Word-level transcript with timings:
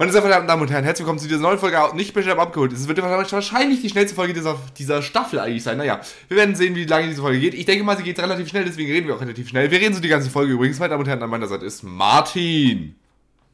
Meine 0.00 0.12
sehr 0.12 0.22
verehrten 0.22 0.48
Damen 0.48 0.62
und 0.62 0.70
Herren, 0.70 0.82
herzlich 0.82 1.04
willkommen 1.04 1.18
zu 1.18 1.28
dieser 1.28 1.42
neuen 1.42 1.58
Folge 1.58 1.76
nicht 1.92 2.14
bestellt 2.14 2.38
abgeholt. 2.38 2.72
Es 2.72 2.88
wird 2.88 3.02
wahrscheinlich 3.02 3.82
die 3.82 3.90
schnellste 3.90 4.14
Folge 4.14 4.32
dieser, 4.32 4.56
dieser 4.78 5.02
Staffel 5.02 5.38
eigentlich 5.38 5.62
sein. 5.62 5.76
Naja, 5.76 6.00
wir 6.28 6.38
werden 6.38 6.54
sehen, 6.54 6.74
wie 6.74 6.86
lange 6.86 7.08
diese 7.08 7.20
Folge 7.20 7.38
geht. 7.38 7.52
Ich 7.52 7.66
denke 7.66 7.84
mal, 7.84 7.98
sie 7.98 8.02
geht 8.02 8.18
relativ 8.18 8.48
schnell, 8.48 8.64
deswegen 8.64 8.90
reden 8.90 9.08
wir 9.08 9.16
auch 9.16 9.20
relativ 9.20 9.50
schnell. 9.50 9.70
Wir 9.70 9.78
reden 9.78 9.94
so 9.94 10.00
die 10.00 10.08
ganze 10.08 10.30
Folge 10.30 10.54
übrigens. 10.54 10.78
Meine 10.78 10.88
Damen 10.88 11.02
und 11.02 11.06
Herren, 11.06 11.22
an 11.22 11.28
meiner 11.28 11.48
Seite 11.48 11.66
ist 11.66 11.82
Martin. 11.82 12.94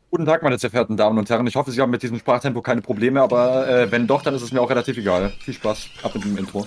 Guten 0.08 0.24
Tag, 0.24 0.44
meine 0.44 0.56
sehr 0.56 0.70
verehrten 0.70 0.96
Damen 0.96 1.18
und 1.18 1.28
Herren. 1.28 1.48
Ich 1.48 1.56
hoffe, 1.56 1.72
Sie 1.72 1.80
haben 1.80 1.90
mit 1.90 2.04
diesem 2.04 2.20
Sprachtempo 2.20 2.62
keine 2.62 2.80
Probleme, 2.80 3.22
aber 3.22 3.68
äh, 3.68 3.90
wenn 3.90 4.06
doch, 4.06 4.22
dann 4.22 4.36
ist 4.36 4.42
es 4.42 4.52
mir 4.52 4.60
auch 4.60 4.70
relativ 4.70 4.96
egal. 4.98 5.32
Viel 5.40 5.54
Spaß. 5.54 5.88
Ab 6.04 6.14
mit 6.14 6.22
dem 6.22 6.38
Intro. 6.38 6.64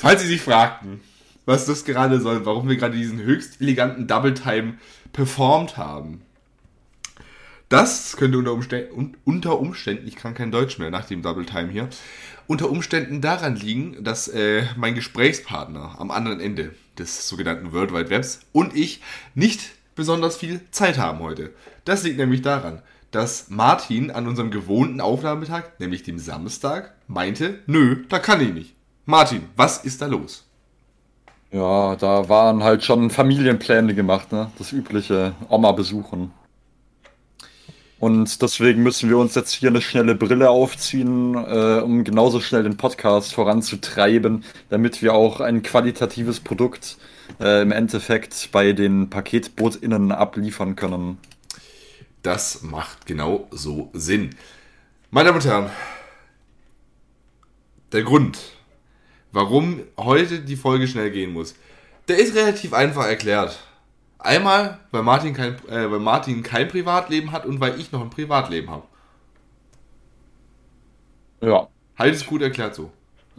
Falls 0.00 0.22
Sie 0.22 0.28
sich 0.28 0.42
fragten, 0.42 1.00
was 1.44 1.66
das 1.66 1.84
gerade 1.84 2.20
soll, 2.20 2.46
warum 2.46 2.68
wir 2.68 2.76
gerade 2.76 2.96
diesen 2.96 3.20
höchst 3.20 3.60
eleganten 3.60 4.06
Double 4.06 4.32
Time 4.32 4.74
performt 5.12 5.76
haben. 5.76 6.22
Das 7.68 8.16
könnte 8.16 8.38
unter 8.38 8.52
Umständen, 8.52 9.16
unter 9.24 9.58
Umständen, 9.58 10.06
ich 10.06 10.14
kann 10.14 10.34
kein 10.34 10.52
Deutsch 10.52 10.78
mehr 10.78 10.92
nach 10.92 11.06
dem 11.06 11.22
Double 11.22 11.44
Time 11.44 11.70
hier, 11.70 11.88
unter 12.46 12.70
Umständen 12.70 13.20
daran 13.20 13.56
liegen, 13.56 14.04
dass 14.04 14.28
äh, 14.28 14.66
mein 14.76 14.94
Gesprächspartner 14.94 15.96
am 15.98 16.12
anderen 16.12 16.38
Ende 16.38 16.76
des 16.96 17.28
sogenannten 17.28 17.72
World 17.72 17.92
Wide 17.92 18.10
Webs 18.10 18.42
und 18.52 18.76
ich 18.76 19.02
nicht 19.34 19.62
besonders 19.96 20.36
viel 20.36 20.60
Zeit 20.70 20.96
haben 20.96 21.18
heute. 21.18 21.52
Das 21.84 22.04
liegt 22.04 22.18
nämlich 22.18 22.42
daran, 22.42 22.82
dass 23.10 23.50
Martin 23.50 24.12
an 24.12 24.28
unserem 24.28 24.52
gewohnten 24.52 25.00
Aufnahmetag, 25.00 25.80
nämlich 25.80 26.04
dem 26.04 26.20
Samstag, 26.20 26.94
meinte, 27.08 27.58
nö, 27.66 28.04
da 28.08 28.20
kann 28.20 28.40
ich 28.40 28.54
nicht. 28.54 28.77
Martin, 29.10 29.48
was 29.56 29.78
ist 29.86 30.02
da 30.02 30.06
los? 30.06 30.44
Ja, 31.50 31.96
da 31.96 32.28
waren 32.28 32.62
halt 32.62 32.84
schon 32.84 33.08
Familienpläne 33.08 33.94
gemacht, 33.94 34.32
ne? 34.32 34.52
Das 34.58 34.70
übliche 34.70 35.34
Oma 35.48 35.72
besuchen. 35.72 36.30
Und 37.98 38.42
deswegen 38.42 38.82
müssen 38.82 39.08
wir 39.08 39.16
uns 39.16 39.34
jetzt 39.34 39.52
hier 39.52 39.70
eine 39.70 39.80
schnelle 39.80 40.14
Brille 40.14 40.50
aufziehen, 40.50 41.34
äh, 41.36 41.80
um 41.80 42.04
genauso 42.04 42.40
schnell 42.40 42.64
den 42.64 42.76
Podcast 42.76 43.32
voranzutreiben, 43.32 44.44
damit 44.68 45.00
wir 45.00 45.14
auch 45.14 45.40
ein 45.40 45.62
qualitatives 45.62 46.40
Produkt 46.40 46.98
äh, 47.40 47.62
im 47.62 47.72
Endeffekt 47.72 48.50
bei 48.52 48.74
den 48.74 49.08
PaketbootInnen 49.08 50.12
abliefern 50.12 50.76
können. 50.76 51.16
Das 52.20 52.60
macht 52.60 53.06
genau 53.06 53.48
so 53.52 53.88
Sinn. 53.94 54.36
Meine 55.10 55.28
Damen 55.28 55.38
und 55.40 55.46
Herren, 55.46 55.70
der 57.92 58.02
Grund, 58.02 58.57
warum 59.32 59.82
heute 59.96 60.40
die 60.40 60.56
Folge 60.56 60.88
schnell 60.88 61.10
gehen 61.10 61.32
muss. 61.32 61.54
Der 62.08 62.18
ist 62.18 62.34
relativ 62.34 62.72
einfach 62.72 63.06
erklärt. 63.06 63.58
Einmal, 64.18 64.78
weil 64.90 65.02
Martin 65.02 65.34
kein, 65.34 65.54
äh, 65.68 65.90
weil 65.90 66.00
Martin 66.00 66.42
kein 66.42 66.68
Privatleben 66.68 67.32
hat 67.32 67.46
und 67.46 67.60
weil 67.60 67.78
ich 67.78 67.92
noch 67.92 68.00
ein 68.00 68.10
Privatleben 68.10 68.70
habe. 68.70 68.82
Ja. 71.40 71.68
Halt 71.96 72.14
es 72.14 72.26
gut 72.26 72.42
erklärt 72.42 72.74
so. 72.74 72.90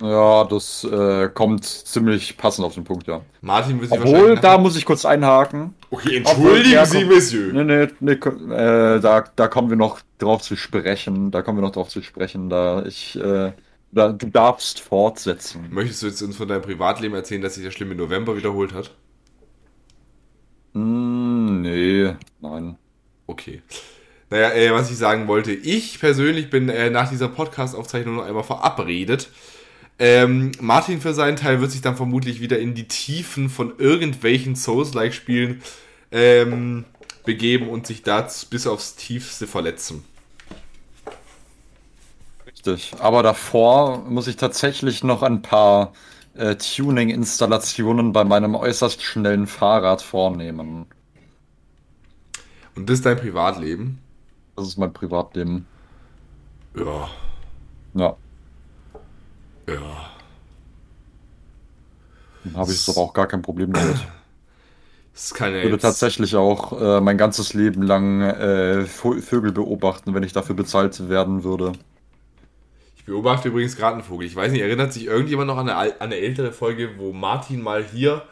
Ja, 0.01 0.45
das 0.45 0.85
äh, 0.85 1.27
kommt 1.29 1.65
ziemlich 1.65 2.37
passend 2.37 2.65
auf 2.65 2.73
den 2.73 2.85
Punkt, 2.85 3.07
ja. 3.07 3.19
Martin 3.41 3.81
wird 3.81 3.91
sich 3.91 3.99
Obwohl, 3.99 4.37
da 4.37 4.57
muss 4.57 4.77
ich 4.77 4.85
kurz 4.85 5.03
einhaken. 5.03 5.75
Okay, 5.89 6.17
entschuldigen 6.17 6.77
Obwohl, 6.77 6.85
Sie, 6.85 7.05
Monsieur. 7.05 7.53
Nee, 7.53 7.63
nee, 7.63 7.87
nee, 7.99 8.11
äh, 8.13 8.99
da, 9.01 9.25
da 9.35 9.47
kommen 9.49 9.69
wir 9.69 9.75
noch 9.75 9.99
drauf 10.17 10.41
zu 10.41 10.55
sprechen. 10.55 11.31
Da 11.31 11.41
kommen 11.41 11.57
wir 11.57 11.63
noch 11.63 11.73
drauf 11.73 11.89
zu 11.89 12.01
sprechen, 12.01 12.49
da 12.49 12.83
ich 12.85 13.17
äh, 13.19 13.51
Du 13.91 14.13
darfst 14.13 14.81
fortsetzen. 14.81 15.67
Möchtest 15.71 16.03
du 16.03 16.07
jetzt 16.07 16.21
uns 16.21 16.37
von 16.37 16.47
deinem 16.47 16.61
Privatleben 16.61 17.15
erzählen, 17.15 17.41
dass 17.41 17.55
sich 17.55 17.63
der 17.63 17.71
schlimme 17.71 17.95
November 17.95 18.37
wiederholt 18.37 18.73
hat? 18.73 18.95
Mm, 20.73 21.61
nee, 21.61 22.14
nein. 22.39 22.77
Okay. 23.25 23.64
Naja, 24.30 24.52
äh, 24.52 24.71
was 24.71 24.91
ich 24.91 24.97
sagen 24.97 25.27
wollte, 25.27 25.52
ich 25.52 25.99
persönlich 25.99 26.52
bin 26.52 26.69
äh, 26.69 26.91
nach 26.91 27.09
dieser 27.09 27.30
Podcast-Aufzeichnung 27.30 28.17
noch 28.17 28.25
einmal 28.25 28.43
verabredet. 28.43 29.30
Ähm, 29.97 30.52
Martin 30.61 31.02
für 31.02 31.15
seinen 31.15 31.35
Teil 31.35 31.59
wird 31.59 31.71
sich 31.71 31.81
dann 31.81 31.97
vermutlich 31.97 32.39
wieder 32.39 32.59
in 32.59 32.75
die 32.75 32.87
Tiefen 32.87 33.49
von 33.49 33.73
irgendwelchen 33.80 34.55
Souls-like-Spielen 34.55 35.61
ähm, 36.11 36.85
begeben 37.25 37.67
und 37.69 37.87
sich 37.87 38.03
da 38.03 38.27
bis 38.49 38.67
aufs 38.67 38.95
Tiefste 38.95 39.47
verletzen. 39.47 40.03
Richtig. 42.73 42.99
Aber 43.02 43.23
davor 43.23 43.99
muss 43.99 44.27
ich 44.27 44.35
tatsächlich 44.35 45.03
noch 45.03 45.23
ein 45.23 45.41
paar 45.41 45.93
äh, 46.35 46.55
Tuning-Installationen 46.55 48.13
bei 48.13 48.23
meinem 48.23 48.55
äußerst 48.55 49.02
schnellen 49.02 49.47
Fahrrad 49.47 50.02
vornehmen. 50.02 50.85
Und 52.75 52.89
das 52.89 52.99
ist 52.99 53.05
dein 53.05 53.17
Privatleben? 53.17 53.99
Das 54.55 54.67
ist 54.67 54.77
mein 54.77 54.93
Privatleben. 54.93 55.67
Ja. 56.75 57.09
Ja. 57.93 58.15
Ja. 59.67 60.09
Dann 62.43 62.55
habe 62.55 62.71
ich 62.71 62.87
aber 62.87 63.02
auch 63.02 63.13
gar 63.13 63.27
kein 63.27 63.41
Problem 63.41 63.73
damit. 63.73 63.97
Das 65.11 65.33
kann 65.33 65.53
ich 65.53 65.63
würde 65.63 65.79
tatsächlich 65.79 66.37
auch 66.37 66.79
äh, 66.79 67.02
mein 67.02 67.17
ganzes 67.17 67.53
Leben 67.53 67.81
lang 67.81 68.21
äh, 68.21 68.85
Vögel 68.85 69.52
beobachten, 69.52 70.13
wenn 70.13 70.23
ich 70.23 70.31
dafür 70.31 70.55
bezahlt 70.55 71.09
werden 71.09 71.43
würde 71.43 71.73
beobachte 73.05 73.49
übrigens 73.49 73.76
gerade 73.76 73.95
einen 73.95 74.04
Vogel. 74.04 74.27
Ich 74.27 74.36
weiß 74.36 74.52
nicht, 74.52 74.61
erinnert 74.61 74.93
sich 74.93 75.05
irgendjemand 75.05 75.48
noch 75.48 75.58
an 75.58 75.70
eine, 75.70 75.93
an 75.93 75.95
eine 75.99 76.17
ältere 76.17 76.52
Folge, 76.52 76.98
wo 76.98 77.14
Martin 77.14 77.61
mal 77.61 77.83
hier 77.83 78.23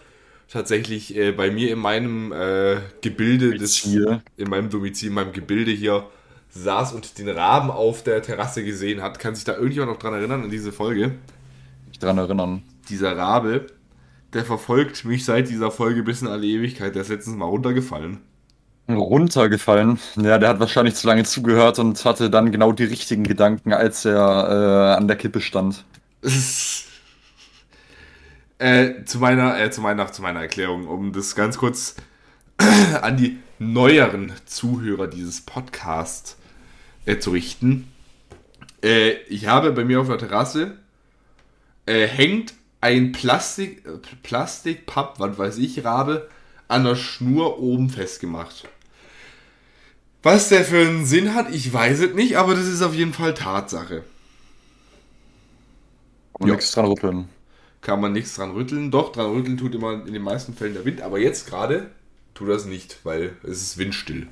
tatsächlich 0.50 1.16
äh, 1.16 1.32
bei 1.32 1.52
mir 1.52 1.72
in 1.72 1.80
meinem 1.80 2.32
äh, 2.32 2.78
Gebilde 3.02 3.58
des 3.58 3.86
in 3.86 4.50
meinem 4.50 4.70
Domizil, 4.70 5.10
in 5.10 5.16
meinem 5.16 5.34
Gebilde 5.34 5.72
hier 5.72 6.08
saß 6.50 6.94
und 6.94 7.18
den 7.18 7.30
Raben 7.30 7.70
auf 7.70 8.04
der 8.04 8.22
Terrasse 8.22 8.64
gesehen 8.64 9.02
hat. 9.02 9.20
Kann 9.20 9.36
sich 9.36 9.44
da 9.44 9.56
irgendjemand 9.56 9.92
noch 9.92 10.00
dran 10.00 10.14
erinnern 10.14 10.44
an 10.44 10.50
diese 10.50 10.72
Folge? 10.72 11.16
Mich 11.88 12.00
dran 12.00 12.18
erinnern. 12.18 12.64
Dieser 12.90 13.18
Rabe, 13.18 13.68
der 14.34 14.46
verfolgt 14.46 15.06
mich 15.06 15.26
seit 15.26 15.50
dieser 15.50 15.72
Folge 15.72 16.04
bis 16.04 16.22
in 16.22 16.28
alle 16.28 16.46
Ewigkeit. 16.46 16.96
Der 16.96 17.02
ist 17.02 17.10
letztens 17.10 17.36
mal 17.36 17.46
runtergefallen 17.46 18.20
runtergefallen. 18.90 20.00
Ja, 20.16 20.38
der 20.38 20.50
hat 20.50 20.60
wahrscheinlich 20.60 20.96
zu 20.96 21.08
lange 21.08 21.24
zugehört 21.24 21.80
und 21.80 22.04
hatte 22.06 22.30
dann 22.30 22.52
genau 22.52 22.72
die 22.72 22.86
richtigen 22.86 23.24
Gedanken, 23.24 23.74
als 23.74 24.06
er 24.06 24.16
äh, 24.16 24.98
an 24.98 25.08
der 25.08 25.18
Kippe 25.18 25.42
stand. 25.42 25.84
äh, 28.60 29.04
zu 29.06 29.20
meiner, 29.20 29.60
äh, 29.60 29.72
zu 29.72 29.82
meiner, 29.82 30.12
zu 30.12 30.22
meiner 30.22 30.42
Erklärung, 30.42 30.88
um 30.88 31.12
das 31.12 31.36
ganz 31.36 31.58
kurz 31.58 31.96
an 33.02 33.18
die 33.18 33.40
neueren 33.60 34.32
Zuhörer 34.46 35.08
dieses 35.08 35.42
Podcasts 35.42 36.38
äh, 37.06 37.20
zu 37.20 37.32
richten. 37.32 37.92
Äh, 38.84 39.12
ich 39.30 39.48
habe 39.48 39.72
bei 39.72 39.84
mir 39.84 40.02
auf 40.02 40.08
der 40.08 40.18
Terrasse 40.18 40.78
äh, 41.86 42.08
hängt 42.08 42.54
ein 42.82 43.12
Plastik, 43.12 43.84
Plastikpapp, 44.24 45.20
was 45.20 45.38
weiß 45.38 45.58
ich, 45.58 45.84
Rabe, 45.84 46.30
an 46.68 46.84
der 46.84 46.96
Schnur 46.96 47.60
oben 47.60 47.90
festgemacht. 47.90 48.68
Was 50.28 50.50
der 50.50 50.66
für 50.66 50.82
einen 50.82 51.06
Sinn 51.06 51.34
hat, 51.34 51.56
ich 51.56 51.72
weiß 51.72 52.00
es 52.02 52.14
nicht, 52.14 52.38
aber 52.38 52.54
das 52.54 52.68
ist 52.68 52.82
auf 52.82 52.94
jeden 52.94 53.14
Fall 53.14 53.34
Tatsache. 53.34 54.04
Kann 56.38 56.50
man 56.50 56.50
nichts 56.50 56.72
dran 56.72 56.86
rütteln. 56.86 57.30
Kann 57.80 58.02
man 58.02 58.12
nichts 58.12 58.36
dran 58.36 58.52
rütteln. 58.52 58.92
Doch, 58.92 59.14
dran 59.14 59.28
rütteln 59.28 59.56
tut 59.56 59.74
immer 59.74 59.94
in 59.94 60.12
den 60.12 60.22
meisten 60.22 60.54
Fällen 60.54 60.74
der 60.74 60.84
Wind, 60.84 61.00
aber 61.00 61.18
jetzt 61.18 61.48
gerade 61.48 61.92
tut 62.34 62.50
das 62.50 62.66
nicht, 62.66 62.98
weil 63.06 63.38
es 63.44 63.62
ist 63.62 63.78
windstill. 63.78 64.28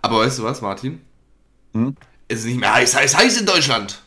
Aber 0.00 0.20
weißt 0.20 0.38
du 0.38 0.44
was, 0.44 0.62
Martin? 0.62 1.02
Hm? 1.74 1.94
Es 2.28 2.38
ist 2.38 2.46
nicht 2.46 2.60
mehr 2.60 2.72
heiß, 2.72 2.96
heiß, 2.96 3.18
heiß 3.18 3.38
in 3.40 3.44
Deutschland. 3.44 4.00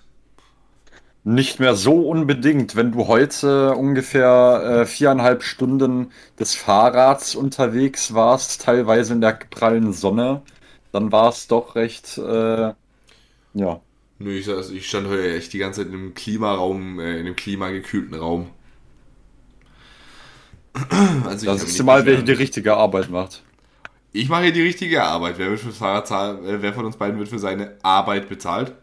Nicht 1.24 1.60
mehr 1.60 1.76
so 1.76 2.10
unbedingt. 2.10 2.76
Wenn 2.76 2.94
du 2.94 3.06
heute 3.06 3.76
ungefähr 3.76 4.64
äh, 4.82 4.86
viereinhalb 4.88 5.44
Stunden 5.44 6.12
des 6.40 6.56
Fahrrads 6.56 7.36
unterwegs 7.36 8.16
warst, 8.16 8.64
teilweise 8.64 9.14
in 9.14 9.22
der 9.22 9.34
prallen 9.52 9.94
Sonne, 9.94 10.42
dann 10.92 11.12
war 11.12 11.30
es 11.30 11.48
doch 11.48 11.76
recht, 11.76 12.18
äh, 12.18 12.74
ja. 13.54 13.82
Nö, 14.20 14.32
ich, 14.32 14.50
also 14.50 14.74
ich 14.74 14.88
stand 14.88 15.08
heute 15.08 15.36
echt 15.36 15.54
die 15.54 15.60
ganze 15.60 15.82
Zeit 15.82 15.94
in 15.94 16.00
einem 16.00 16.14
Klimaraum, 16.14 17.00
äh, 17.00 17.14
in 17.14 17.26
einem 17.26 17.36
klimagekühlten 17.36 18.16
Raum. 18.16 18.50
Also 21.26 21.46
das 21.46 21.64
ist 21.64 21.84
mal, 21.84 22.06
wer 22.06 22.22
die 22.22 22.32
richtige 22.32 22.76
Arbeit 22.76 23.10
macht. 23.10 23.44
Ich 24.12 24.30
mache 24.30 24.44
hier 24.44 24.54
die 24.54 24.62
richtige 24.62 25.04
Arbeit. 25.04 25.38
Wer, 25.38 25.50
wird 25.50 25.60
fürs 25.60 25.78
Fahrrad 25.78 26.08
zahlen, 26.08 26.46
äh, 26.46 26.62
wer 26.62 26.74
von 26.74 26.86
uns 26.86 26.98
beiden 26.98 27.20
wird 27.20 27.30
für 27.30 27.40
seine 27.40 27.78
Arbeit 27.84 28.28
bezahlt? 28.30 28.74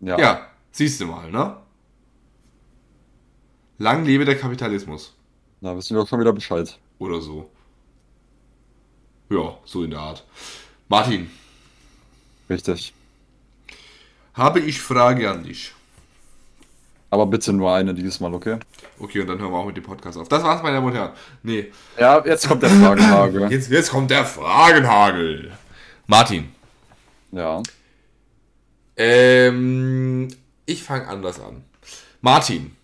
Ja. 0.00 0.18
Ja, 0.18 0.46
siehst 0.70 1.00
du 1.00 1.06
mal, 1.06 1.30
ne? 1.30 1.56
Lang 3.78 4.04
lebe 4.04 4.24
der 4.24 4.38
Kapitalismus. 4.38 5.16
Na, 5.60 5.76
wissen 5.76 5.96
wir 5.96 6.02
auch 6.02 6.08
schon 6.08 6.20
wieder 6.20 6.32
Bescheid. 6.32 6.78
Oder 6.98 7.20
so. 7.20 7.50
Ja, 9.30 9.56
so 9.64 9.84
in 9.84 9.90
der 9.90 10.00
Art. 10.00 10.24
Martin. 10.88 11.30
Richtig. 12.48 12.92
habe 14.34 14.60
ich 14.60 14.80
Frage 14.80 15.30
an 15.30 15.44
dich. 15.44 15.72
Aber 17.10 17.26
bitte 17.26 17.52
nur 17.52 17.72
eine 17.72 17.92
dieses 17.94 18.20
Mal, 18.20 18.32
okay? 18.34 18.58
Okay, 18.98 19.20
und 19.20 19.26
dann 19.28 19.38
hören 19.38 19.50
wir 19.52 19.58
auch 19.58 19.66
mit 19.66 19.76
dem 19.76 19.82
Podcast 19.84 20.16
auf. 20.18 20.28
Das 20.28 20.42
war's, 20.42 20.62
meine 20.62 20.76
Damen 20.76 20.86
und 20.88 20.94
Herren. 20.94 21.12
Nee, 21.42 21.72
Ja, 21.98 22.24
jetzt 22.24 22.46
kommt 22.48 22.62
der 22.62 22.70
Fragenhagel. 22.70 23.50
jetzt, 23.50 23.70
jetzt 23.70 23.90
kommt 23.90 24.10
der 24.10 24.24
Fragenhagel. 24.24 25.52
Martin, 26.06 26.52
Ja. 27.32 27.62
ähm, 28.96 30.28
ich 30.66 30.82
fange 30.82 31.06
anders 31.08 31.40
an. 31.40 31.64
Martin, 32.20 32.76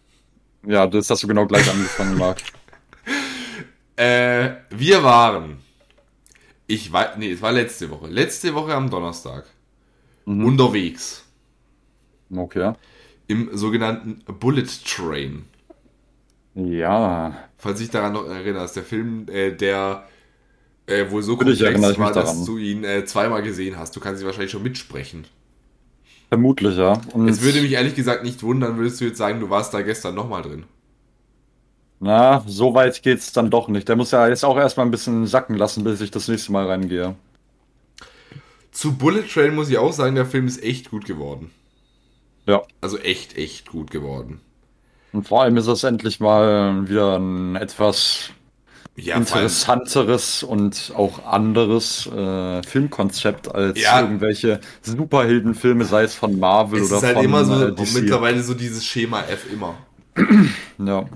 Ja, 0.66 0.86
das 0.86 1.08
hast 1.10 1.22
du 1.22 1.28
genau 1.28 1.46
gleich 1.46 1.68
angefangen, 1.70 2.18
Marc. 2.18 2.38
äh, 3.96 4.50
wir 4.70 5.02
waren, 5.04 5.58
ich 6.66 6.92
weiß, 6.92 7.16
nee, 7.18 7.30
es 7.32 7.42
war 7.42 7.52
letzte 7.52 7.90
Woche, 7.90 8.08
letzte 8.08 8.54
Woche 8.54 8.74
am 8.74 8.90
Donnerstag, 8.90 9.44
unterwegs 10.40 11.24
Okay. 12.36 12.72
im 13.28 13.56
sogenannten 13.56 14.22
Bullet 14.40 14.66
Train. 14.84 15.44
Ja. 16.54 17.36
Falls 17.58 17.78
dich 17.78 17.90
daran 17.90 18.12
noch 18.14 18.26
erinnerst, 18.26 18.76
der 18.76 18.82
Film, 18.82 19.26
äh, 19.28 19.52
der 19.52 20.08
äh, 20.86 21.10
wohl 21.10 21.22
so 21.22 21.32
Natürlich 21.36 21.62
erinnere 21.62 21.92
ich 21.92 21.98
war, 21.98 22.12
dass 22.12 22.44
du 22.44 22.58
ihn 22.58 22.84
äh, 22.84 23.04
zweimal 23.04 23.42
gesehen 23.42 23.78
hast. 23.78 23.96
Du 23.96 24.00
kannst 24.00 24.22
ihn 24.22 24.26
wahrscheinlich 24.26 24.50
schon 24.52 24.62
mitsprechen. 24.62 25.26
Vermutlich, 26.28 26.76
ja. 26.76 27.00
Und 27.12 27.28
Es 27.28 27.40
würde 27.42 27.62
mich 27.62 27.72
ehrlich 27.72 27.94
gesagt 27.94 28.24
nicht 28.24 28.42
wundern, 28.42 28.76
würdest 28.78 29.00
du 29.00 29.04
jetzt 29.06 29.18
sagen, 29.18 29.40
du 29.40 29.50
warst 29.50 29.74
da 29.74 29.82
gestern 29.82 30.14
nochmal 30.14 30.42
drin. 30.42 30.64
Na, 31.98 32.44
so 32.46 32.74
weit 32.74 33.02
geht's 33.02 33.32
dann 33.32 33.50
doch 33.50 33.68
nicht. 33.68 33.88
Der 33.88 33.96
muss 33.96 34.10
ja 34.10 34.28
jetzt 34.28 34.44
auch 34.44 34.56
erstmal 34.58 34.86
ein 34.86 34.90
bisschen 34.90 35.26
sacken 35.26 35.56
lassen, 35.56 35.82
bis 35.84 36.00
ich 36.00 36.10
das 36.10 36.28
nächste 36.28 36.52
Mal 36.52 36.66
reingehe. 36.66 37.14
Zu 38.70 38.96
Bullet 38.96 39.22
Train 39.22 39.54
muss 39.54 39.70
ich 39.70 39.78
auch 39.78 39.92
sagen, 39.92 40.14
der 40.14 40.26
Film 40.26 40.46
ist 40.46 40.62
echt 40.62 40.90
gut 40.90 41.06
geworden. 41.06 41.50
Ja. 42.46 42.62
Also 42.82 42.98
echt, 42.98 43.36
echt 43.36 43.70
gut 43.70 43.90
geworden. 43.90 44.40
Und 45.12 45.26
vor 45.26 45.42
allem 45.42 45.56
ist 45.56 45.66
es 45.66 45.82
endlich 45.84 46.20
mal 46.20 46.86
wieder 46.88 47.16
ein 47.18 47.56
etwas 47.56 48.30
Ja, 48.96 49.16
interessanteres 49.16 50.42
und 50.42 50.92
auch 50.94 51.24
anderes 51.24 52.06
äh, 52.08 52.62
Filmkonzept 52.62 53.52
als 53.54 53.80
Ja. 53.80 54.00
irgendwelche 54.02 54.60
Superheldenfilme, 54.82 55.86
sei 55.86 56.02
es 56.02 56.14
von 56.14 56.38
Marvel 56.38 56.82
es 56.82 56.88
oder 56.88 56.98
ist 56.98 57.04
halt 57.04 57.16
von 57.16 57.24
immer 57.24 57.44
so, 57.46 57.66
äh, 57.68 57.72
DC. 57.74 57.94
mittlerweile 57.94 58.42
so 58.42 58.52
dieses 58.52 58.84
Schema 58.84 59.22
F 59.22 59.50
immer. 59.50 59.76
Ja. 60.78 61.06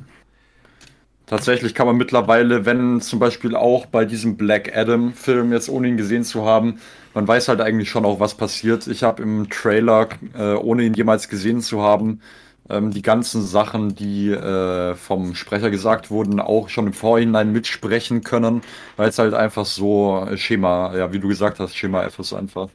Tatsächlich 1.30 1.76
kann 1.76 1.86
man 1.86 1.96
mittlerweile, 1.96 2.66
wenn 2.66 3.00
zum 3.00 3.20
Beispiel 3.20 3.54
auch 3.54 3.86
bei 3.86 4.04
diesem 4.04 4.36
Black 4.36 4.76
Adam 4.76 5.12
Film, 5.12 5.52
jetzt 5.52 5.68
ohne 5.68 5.86
ihn 5.86 5.96
gesehen 5.96 6.24
zu 6.24 6.44
haben, 6.44 6.80
man 7.14 7.28
weiß 7.28 7.46
halt 7.46 7.60
eigentlich 7.60 7.88
schon 7.88 8.04
auch, 8.04 8.18
was 8.18 8.34
passiert. 8.34 8.88
Ich 8.88 9.04
habe 9.04 9.22
im 9.22 9.48
Trailer, 9.48 10.08
äh, 10.36 10.54
ohne 10.54 10.82
ihn 10.82 10.92
jemals 10.92 11.28
gesehen 11.28 11.60
zu 11.60 11.82
haben, 11.82 12.20
ähm, 12.68 12.90
die 12.90 13.02
ganzen 13.02 13.46
Sachen, 13.46 13.94
die 13.94 14.30
äh, 14.30 14.96
vom 14.96 15.36
Sprecher 15.36 15.70
gesagt 15.70 16.10
wurden, 16.10 16.40
auch 16.40 16.68
schon 16.68 16.88
im 16.88 16.92
Vorhinein 16.94 17.52
mitsprechen 17.52 18.24
können, 18.24 18.62
weil 18.96 19.10
es 19.10 19.20
halt 19.20 19.32
einfach 19.32 19.66
so 19.66 20.26
äh, 20.28 20.36
Schema, 20.36 20.96
ja, 20.96 21.12
wie 21.12 21.20
du 21.20 21.28
gesagt 21.28 21.60
hast, 21.60 21.76
Schema 21.76 22.02
F 22.02 22.18
ist 22.18 22.32
einfach. 22.32 22.70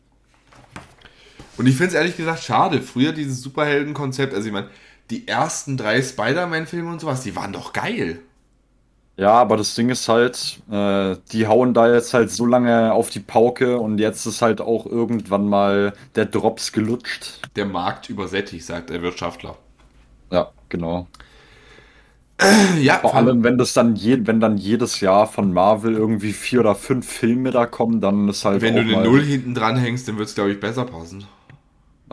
Und 1.58 1.68
ich 1.68 1.75
finde 1.75 1.90
es 1.90 1.94
ehrlich 1.96 2.16
gesagt 2.16 2.42
schade. 2.42 2.81
Früher 2.81 3.12
dieses 3.12 3.42
Superhelden-Konzept, 3.42 4.34
also 4.34 4.48
ich 4.48 4.54
meine, 4.54 4.69
die 5.10 5.28
ersten 5.28 5.75
drei 5.75 6.01
Spider-Man-Filme 6.01 6.90
und 6.90 7.01
sowas, 7.01 7.22
die 7.22 7.36
waren 7.36 7.51
doch 7.51 7.74
geil. 7.74 8.22
Ja, 9.17 9.31
aber 9.33 9.56
das 9.57 9.75
Ding 9.75 9.89
ist 9.89 10.09
halt, 10.09 10.62
äh, 10.69 11.15
die 11.31 11.47
hauen 11.47 11.73
da 11.73 11.94
jetzt 11.94 12.13
halt 12.13 12.31
so 12.31 12.45
lange 12.45 12.91
auf 12.94 13.09
die 13.09 13.21
Pauke 13.21 13.77
und 13.79 13.97
jetzt 14.00 14.25
ist 14.25 14.41
halt 14.41 14.59
auch 14.59 14.85
irgendwann 14.85 15.47
mal 15.47 15.94
der 16.15 16.25
Drops 16.25 16.73
gelutscht. 16.73 17.41
Der 17.56 17.65
Markt 17.65 18.07
übersättigt, 18.12 18.63
sagt 18.63 18.91
der 18.91 19.01
Wirtschaftler. 19.01 19.57
Ja, 20.31 20.53
genau. 20.69 21.07
Ja, 22.81 23.01
Vor 23.01 23.15
allem, 23.15 23.44
wenn 23.44 23.57
das 23.57 23.73
dann 23.73 23.95
je, 23.95 24.25
wenn 24.27 24.39
dann 24.39 24.57
jedes 24.57 25.00
Jahr 25.00 25.27
von 25.27 25.53
Marvel 25.53 25.94
irgendwie 25.95 26.33
vier 26.33 26.59
oder 26.62 26.75
fünf 26.75 27.07
Filme 27.09 27.51
da 27.51 27.65
kommen, 27.65 28.01
dann 28.01 28.27
ist 28.29 28.44
halt 28.45 28.63
wenn 28.63 28.75
du 28.75 28.81
eine 28.81 28.97
Null 28.97 29.21
hinten 29.23 29.53
dran 29.53 29.77
hängst, 29.77 30.07
dann 30.07 30.17
wird 30.17 30.27
es, 30.29 30.35
glaube 30.35 30.51
ich, 30.51 30.59
besser 30.59 30.85
passen. 30.85 31.27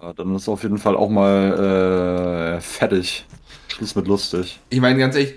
äh, 0.01 0.15
dann 0.15 0.35
ist 0.35 0.49
auf 0.49 0.63
jeden 0.63 0.79
Fall 0.79 0.97
auch 0.97 1.09
mal 1.11 2.57
äh, 2.59 2.61
fertig. 2.61 3.27
Schluss 3.69 3.95
mit 3.95 4.07
lustig. 4.07 4.61
Ich 4.71 4.81
meine, 4.81 4.99
ganz 4.99 5.15
ehrlich, 5.15 5.35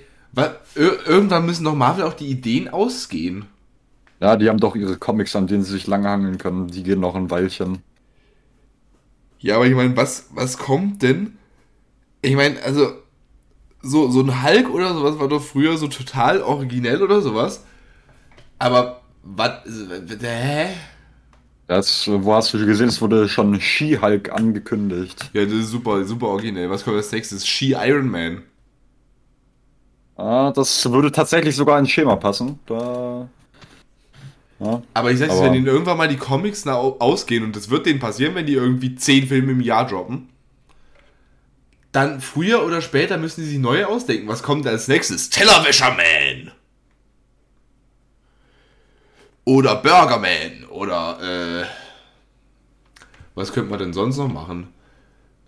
ir 0.76 1.08
irgendwann 1.08 1.46
müssen 1.46 1.64
doch 1.64 1.76
Marvel 1.76 2.04
auch 2.04 2.14
die 2.14 2.28
Ideen 2.28 2.68
ausgehen. 2.70 3.46
Ja, 4.20 4.38
die 4.38 4.50
haben 4.50 4.60
doch 4.60 4.76
ihre 4.76 4.98
Comics, 4.98 5.36
an 5.36 5.48
denen 5.48 5.64
sie 5.64 5.74
sich 5.74 5.88
lange 5.88 6.10
hangeln 6.10 6.38
können. 6.38 6.68
Die 6.68 6.84
gehen 6.84 7.00
noch 7.00 7.16
ein 7.16 7.30
Weilchen. 7.30 7.80
Ja, 9.40 9.56
aber 9.56 9.68
ich 9.68 9.76
meine, 9.76 9.96
was, 9.96 10.30
was 10.34 10.58
kommt 10.58 11.04
denn? 11.04 11.38
Ich 12.22 12.36
meine, 12.36 12.62
also, 12.64 12.94
so, 13.82 14.10
so 14.10 14.22
ein 14.22 14.44
Hulk 14.44 14.70
oder 14.70 14.94
sowas 14.94 15.20
war 15.20 15.28
doch 15.28 15.44
früher 15.44 15.78
so 15.78 15.88
total 15.88 16.42
originell 16.42 17.04
oder 17.04 17.22
sowas. 17.22 17.64
Aber, 18.58 19.02
was, 19.22 19.60
hä? 20.22 20.68
Das, 21.68 22.08
wo 22.08 22.34
hast 22.34 22.54
du 22.54 22.66
gesehen, 22.66 22.90
es 22.90 23.02
wurde 23.02 23.28
schon 23.28 23.60
She-Hulk 23.60 24.32
angekündigt. 24.32 25.30
Ja, 25.34 25.44
das 25.46 25.54
ist 25.54 25.70
super, 25.70 26.06
super 26.06 26.28
originell. 26.28 26.70
Was 26.70 26.84
kommt 26.84 26.98
als 26.98 27.12
nächstes? 27.12 27.46
She-Iron 27.46 28.10
Man. 28.10 28.44
Ah, 30.18 30.52
das 30.52 30.90
würde 30.92 31.12
tatsächlich 31.12 31.56
sogar 31.56 31.78
ins 31.80 31.92
Schema 31.92 32.16
passen. 32.16 32.60
Da. 32.66 33.28
Ja. 34.60 34.82
Aber 34.94 35.12
ich 35.12 35.20
sag's 35.20 35.36
dir, 35.36 35.44
wenn 35.44 35.54
ihnen 35.54 35.68
irgendwann 35.68 35.98
mal 35.98 36.08
die 36.08 36.16
Comics 36.18 36.66
ausgehen, 36.66 37.44
und 37.44 37.56
das 37.56 37.70
wird 37.70 37.86
denen 37.86 38.00
passieren, 38.00 38.36
wenn 38.36 38.46
die 38.46 38.54
irgendwie 38.54 38.96
10 38.96 39.28
Filme 39.28 39.52
im 39.52 39.60
Jahr 39.62 39.86
droppen, 39.86 40.30
dann 41.92 42.22
früher 42.22 42.66
oder 42.66 42.82
später 42.82 43.18
müssen 43.18 43.42
die 43.42 43.48
sich 43.48 43.60
neue 43.60 43.88
ausdenken. 43.88 44.28
Was 44.28 44.44
kommt 44.44 44.66
als 44.68 44.88
nächstes? 44.88 45.30
Tellerwäscherman! 45.30 46.52
Oder 49.46 49.76
Burgerman! 49.76 50.66
Oder, 50.70 51.20
äh. 51.64 51.66
Was 53.36 53.52
könnte 53.54 53.70
man 53.70 53.80
denn 53.80 53.94
sonst 53.94 54.18
noch 54.18 54.32
machen? 54.32 54.70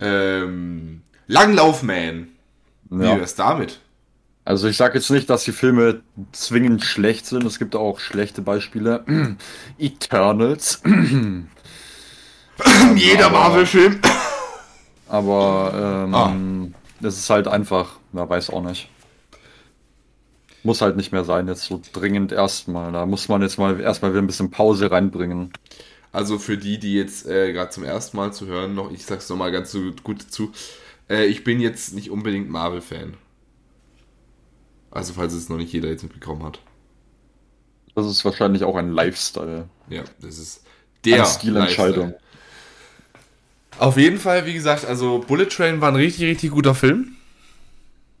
Ähm. 0.00 1.02
Langlaufman! 1.26 2.28
Wie 2.90 3.04
Ja. 3.04 3.18
wär's 3.18 3.34
damit? 3.34 3.80
Also 4.48 4.66
ich 4.66 4.78
sage 4.78 4.94
jetzt 4.96 5.10
nicht, 5.10 5.28
dass 5.28 5.44
die 5.44 5.52
Filme 5.52 6.00
zwingend 6.32 6.82
schlecht 6.82 7.26
sind. 7.26 7.44
Es 7.44 7.58
gibt 7.58 7.76
auch 7.76 7.98
schlechte 7.98 8.40
Beispiele. 8.40 9.04
Eternals. 9.78 10.80
Jeder 12.96 13.28
Marvel-Film! 13.28 14.00
Aber 15.06 16.06
ähm, 16.08 16.14
Ah. 16.14 16.34
das 17.02 17.18
ist 17.18 17.28
halt 17.28 17.46
einfach, 17.46 17.98
man 18.12 18.26
weiß 18.26 18.48
auch 18.48 18.62
nicht. 18.62 18.88
Muss 20.62 20.80
halt 20.80 20.96
nicht 20.96 21.12
mehr 21.12 21.24
sein, 21.24 21.46
jetzt 21.46 21.64
so 21.64 21.82
dringend 21.92 22.32
erstmal. 22.32 22.90
Da 22.90 23.04
muss 23.04 23.28
man 23.28 23.42
jetzt 23.42 23.58
mal 23.58 23.78
erstmal 23.78 24.12
wieder 24.12 24.22
ein 24.22 24.26
bisschen 24.26 24.50
Pause 24.50 24.90
reinbringen. 24.90 25.52
Also 26.10 26.38
für 26.38 26.56
die, 26.56 26.78
die 26.78 26.94
jetzt 26.94 27.26
äh, 27.26 27.52
gerade 27.52 27.68
zum 27.68 27.84
ersten 27.84 28.16
Mal 28.16 28.32
zu 28.32 28.46
hören, 28.46 28.74
noch, 28.74 28.90
ich 28.92 29.04
sag's 29.04 29.28
nochmal 29.28 29.52
ganz 29.52 29.72
so 29.72 29.92
gut 30.02 30.22
zu, 30.22 30.52
äh, 31.10 31.26
ich 31.26 31.44
bin 31.44 31.60
jetzt 31.60 31.92
nicht 31.92 32.10
unbedingt 32.10 32.48
Marvel-Fan. 32.48 33.12
Also 34.90 35.12
falls 35.12 35.32
es 35.34 35.48
noch 35.48 35.56
nicht 35.56 35.72
jeder 35.72 35.88
jetzt 35.88 36.02
mitbekommen 36.02 36.42
hat. 36.44 36.60
Das 37.94 38.06
ist 38.06 38.24
wahrscheinlich 38.24 38.64
auch 38.64 38.76
ein 38.76 38.92
Lifestyle. 38.92 39.68
Ja, 39.88 40.04
das 40.20 40.38
ist 40.38 40.64
der 41.04 41.24
Stilentscheidung. 41.24 42.14
Auf 43.78 43.96
jeden 43.96 44.18
Fall, 44.18 44.46
wie 44.46 44.54
gesagt, 44.54 44.84
also 44.84 45.20
Bullet 45.20 45.46
Train 45.46 45.80
war 45.80 45.88
ein 45.90 45.96
richtig, 45.96 46.24
richtig 46.24 46.50
guter 46.50 46.74
Film. 46.74 47.16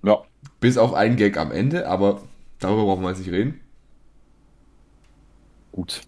Ja. 0.02 0.22
Bis 0.60 0.78
auf 0.78 0.94
einen 0.94 1.16
Gag 1.16 1.36
am 1.36 1.50
Ende, 1.52 1.88
aber 1.88 2.22
darüber 2.58 2.84
brauchen 2.84 3.02
wir 3.02 3.10
jetzt 3.10 3.18
nicht 3.18 3.30
reden. 3.30 3.60
Gut. 5.72 6.00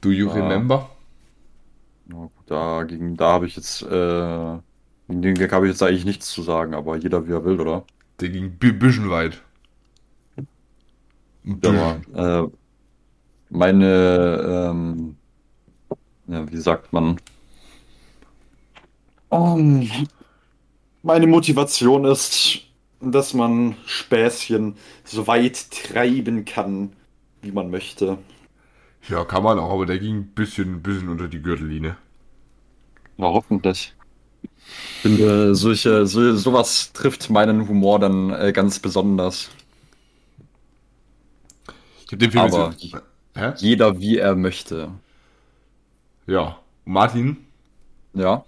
Do 0.00 0.10
you 0.10 0.28
Ja. 0.28 0.34
remember? 0.34 0.90
Gut, 2.10 2.30
dagegen, 2.46 3.16
da 3.16 3.32
habe 3.32 3.46
ich 3.46 3.56
jetzt, 3.56 3.82
äh, 3.82 4.58
gegen 5.08 5.22
den 5.22 5.34
Gag 5.34 5.52
habe 5.52 5.66
ich 5.66 5.72
jetzt 5.72 5.82
eigentlich 5.82 6.04
nichts 6.04 6.28
zu 6.30 6.42
sagen, 6.42 6.74
aber 6.74 6.96
jeder 6.96 7.26
wie 7.26 7.32
er 7.32 7.44
will, 7.44 7.60
oder? 7.60 7.84
Der 8.20 8.28
ging 8.30 8.44
ein 8.62 8.78
bisschen 8.78 9.10
weit. 9.10 9.42
Ja, 11.44 12.00
äh, 12.14 12.48
meine, 13.50 14.70
ähm, 14.70 15.16
ja, 16.26 16.50
wie 16.50 16.56
sagt 16.58 16.92
man? 16.92 17.20
Um, 19.30 19.88
meine 21.02 21.26
Motivation 21.26 22.04
ist, 22.04 22.60
dass 23.00 23.34
man 23.34 23.76
Späßchen 23.86 24.76
so 25.04 25.26
weit 25.26 25.70
treiben 25.70 26.44
kann, 26.44 26.92
wie 27.42 27.52
man 27.52 27.70
möchte. 27.70 28.18
Ja, 29.08 29.24
kann 29.24 29.42
man 29.42 29.58
auch, 29.58 29.72
aber 29.72 29.86
der 29.86 29.98
ging 29.98 30.16
ein 30.18 30.26
bisschen, 30.34 30.74
ein 30.74 30.82
bisschen 30.82 31.08
unter 31.08 31.26
die 31.28 31.42
Gürtellinie. 31.42 31.96
Ja, 33.18 33.26
hoffentlich. 33.26 33.94
Ich 34.96 35.02
finde, 35.02 35.54
solche, 35.54 36.06
so, 36.06 36.36
sowas 36.36 36.92
trifft 36.92 37.30
meinen 37.30 37.68
Humor 37.68 37.98
dann 37.98 38.30
äh, 38.30 38.52
ganz 38.52 38.78
besonders. 38.78 39.50
Ich 42.06 42.12
habe 42.12 42.18
den 42.18 42.30
Film 42.30 42.44
Aber-. 42.44 42.74
Hä? 43.36 43.52
Jeder 43.58 44.00
wie 44.00 44.18
er 44.18 44.34
möchte. 44.34 44.90
Ja. 46.26 46.58
Martin, 46.84 47.36
Ja. 48.14 48.44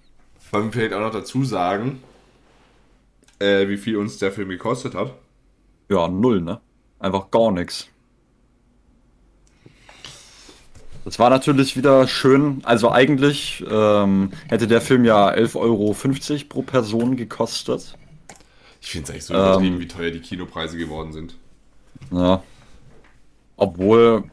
Wollen 0.50 0.66
wir 0.66 0.72
vielleicht 0.72 0.94
auch 0.94 1.00
noch 1.00 1.12
dazu 1.12 1.44
sagen, 1.44 2.02
äh, 3.38 3.68
wie 3.68 3.76
viel 3.76 3.96
uns 3.96 4.18
der 4.18 4.32
Film 4.32 4.48
gekostet 4.48 4.94
hat? 4.94 5.14
Ja, 5.90 6.08
null, 6.08 6.40
ne? 6.40 6.60
Einfach 6.98 7.30
gar 7.30 7.50
nichts. 7.52 7.88
Das 11.04 11.18
war 11.18 11.30
natürlich 11.30 11.76
wieder 11.76 12.06
schön. 12.06 12.60
Also 12.64 12.90
eigentlich 12.90 13.64
ähm, 13.68 14.32
hätte 14.48 14.66
der 14.66 14.80
Film 14.80 15.04
ja 15.04 15.30
11,50 15.30 15.56
Euro 15.56 15.94
pro 16.48 16.62
Person 16.62 17.16
gekostet. 17.16 17.96
Ich 18.82 18.90
finde 18.90 19.04
es 19.04 19.10
eigentlich 19.10 19.24
so 19.24 19.34
übertrieben, 19.34 19.80
wie 19.80 19.88
teuer 19.88 20.10
die 20.10 20.20
Kinopreise 20.20 20.76
geworden 20.78 21.12
sind. 21.12 21.34
Ja. 22.10 22.42
Obwohl, 23.56 24.24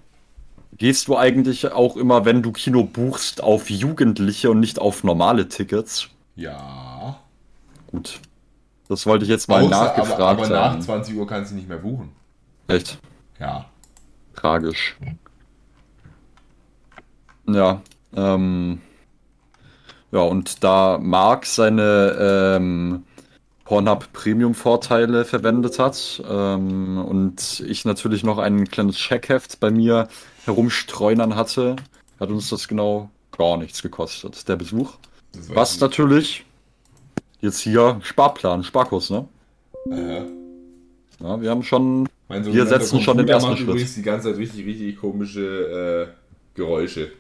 gehst 0.77 1.07
du 1.07 1.17
eigentlich 1.17 1.71
auch 1.71 1.97
immer, 1.97 2.25
wenn 2.25 2.41
du 2.43 2.51
Kino 2.51 2.83
buchst, 2.83 3.41
auf 3.43 3.69
Jugendliche 3.69 4.51
und 4.51 4.59
nicht 4.59 4.79
auf 4.79 5.03
normale 5.03 5.47
Tickets? 5.50 6.09
Ja. 6.36 7.19
Gut. 7.88 8.19
Das 8.88 9.05
wollte 9.05 9.24
ich 9.25 9.29
jetzt 9.29 9.50
mal 9.50 9.63
Außer- 9.63 9.69
nachgefragt 9.69 10.19
aber, 10.21 10.43
aber 10.43 10.47
nach 10.50 10.71
haben. 10.71 10.81
20 10.81 11.15
Uhr 11.17 11.27
kannst 11.27 11.51
du 11.51 11.55
nicht 11.55 11.67
mehr 11.67 11.77
buchen. 11.77 12.12
Echt 12.67 13.00
Ja. 13.39 13.65
tragisch. 14.36 14.95
Ja, 17.48 17.82
ähm, 18.16 18.82
ja, 20.12 20.20
und 20.22 20.63
da 20.63 20.98
Mark 21.01 21.46
seine 21.46 22.56
ähm, 22.58 23.04
Pornhub 23.66 24.12
Premium 24.13 24.54
Vorteile 24.56 25.25
verwendet 25.25 25.80
hat 25.80 26.24
ähm, 26.30 26.98
und 26.98 27.63
ich 27.68 27.84
natürlich 27.84 28.24
noch 28.24 28.38
ein 28.38 28.68
kleines 28.70 28.96
Checkheft 28.96 29.60
bei 29.60 29.72
mir 29.72 30.08
herumstreunern 30.46 31.36
hatte, 31.36 31.75
hat 32.20 32.30
uns 32.30 32.50
das 32.50 32.68
genau 32.68 33.10
gar 33.38 33.58
nichts 33.58 33.82
gekostet, 33.82 34.48
der 34.48 34.56
Besuch. 34.56 34.94
Was 35.50 35.75
ich 35.75 35.82
natürlich 35.82 36.46
jetzt 37.42 37.60
hier 37.60 38.00
Sparplan, 38.01 38.63
Sparkurs, 38.63 39.10
ne? 39.10 39.27
Äh, 39.92 40.22
Ja, 41.20 41.42
wir 41.42 41.50
haben 41.50 41.63
schon, 41.63 42.08
mein 42.30 42.46
Wir 42.46 42.66
setzen 42.66 43.01
schon 43.01 43.18
den 43.18 43.27
ersten 43.27 43.56
Schritt. 43.58 43.68
übrigens 43.68 43.96
die 43.96 44.01
ganze 44.01 44.30
Zeit 44.30 44.38
richtig, 44.39 44.66
richtig 44.66 44.98
komische 44.98 46.08
äh, 46.08 46.08
Geräusche. 46.56 47.12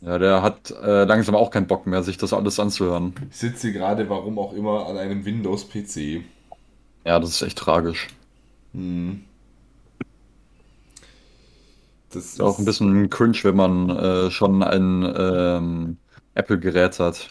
Ja, 0.00 0.18
der 0.18 0.42
hat 0.42 0.70
äh, 0.70 1.04
langsam 1.04 1.34
auch 1.34 1.50
keinen 1.50 1.66
Bock 1.66 1.86
mehr, 1.86 2.02
sich 2.02 2.16
das 2.18 2.32
alles 2.32 2.60
anzuhören. 2.60 3.14
Ich 3.30 3.36
sitze 3.36 3.72
gerade, 3.72 4.08
warum 4.08 4.38
auch 4.38 4.52
immer, 4.52 4.86
an 4.86 4.96
einem 4.98 5.24
Windows-PC. 5.24 6.22
Ja, 7.04 7.18
das 7.20 7.30
ist 7.30 7.42
echt 7.42 7.58
tragisch. 7.58 8.08
Hm. 8.72 9.24
Das 12.10 12.24
Ist 12.24 12.40
auch 12.40 12.58
ein 12.58 12.64
bisschen 12.64 13.10
cringe, 13.10 13.38
wenn 13.42 13.56
man 13.56 13.90
äh, 13.90 14.30
schon 14.30 14.62
ein 14.62 15.02
ähm, 15.16 15.98
Apple-Gerät 16.34 16.98
hat. 16.98 17.28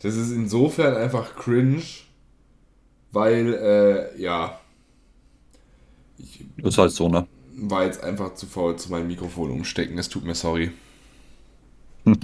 Das 0.00 0.14
ist 0.14 0.30
insofern 0.30 0.96
einfach 0.96 1.36
cringe, 1.36 1.82
weil, 3.12 3.54
äh, 3.54 4.20
ja. 4.20 4.60
Ich 6.18 6.44
Ist 6.58 6.78
halt 6.78 6.92
so, 6.92 7.08
ne? 7.08 7.26
war 7.56 7.84
jetzt 7.84 8.02
einfach 8.02 8.34
zu 8.34 8.46
faul 8.46 8.76
zu 8.76 8.90
meinem 8.90 9.08
Mikrofon 9.08 9.50
umstecken. 9.50 9.98
Es 9.98 10.08
tut 10.08 10.24
mir 10.24 10.34
sorry. 10.34 10.72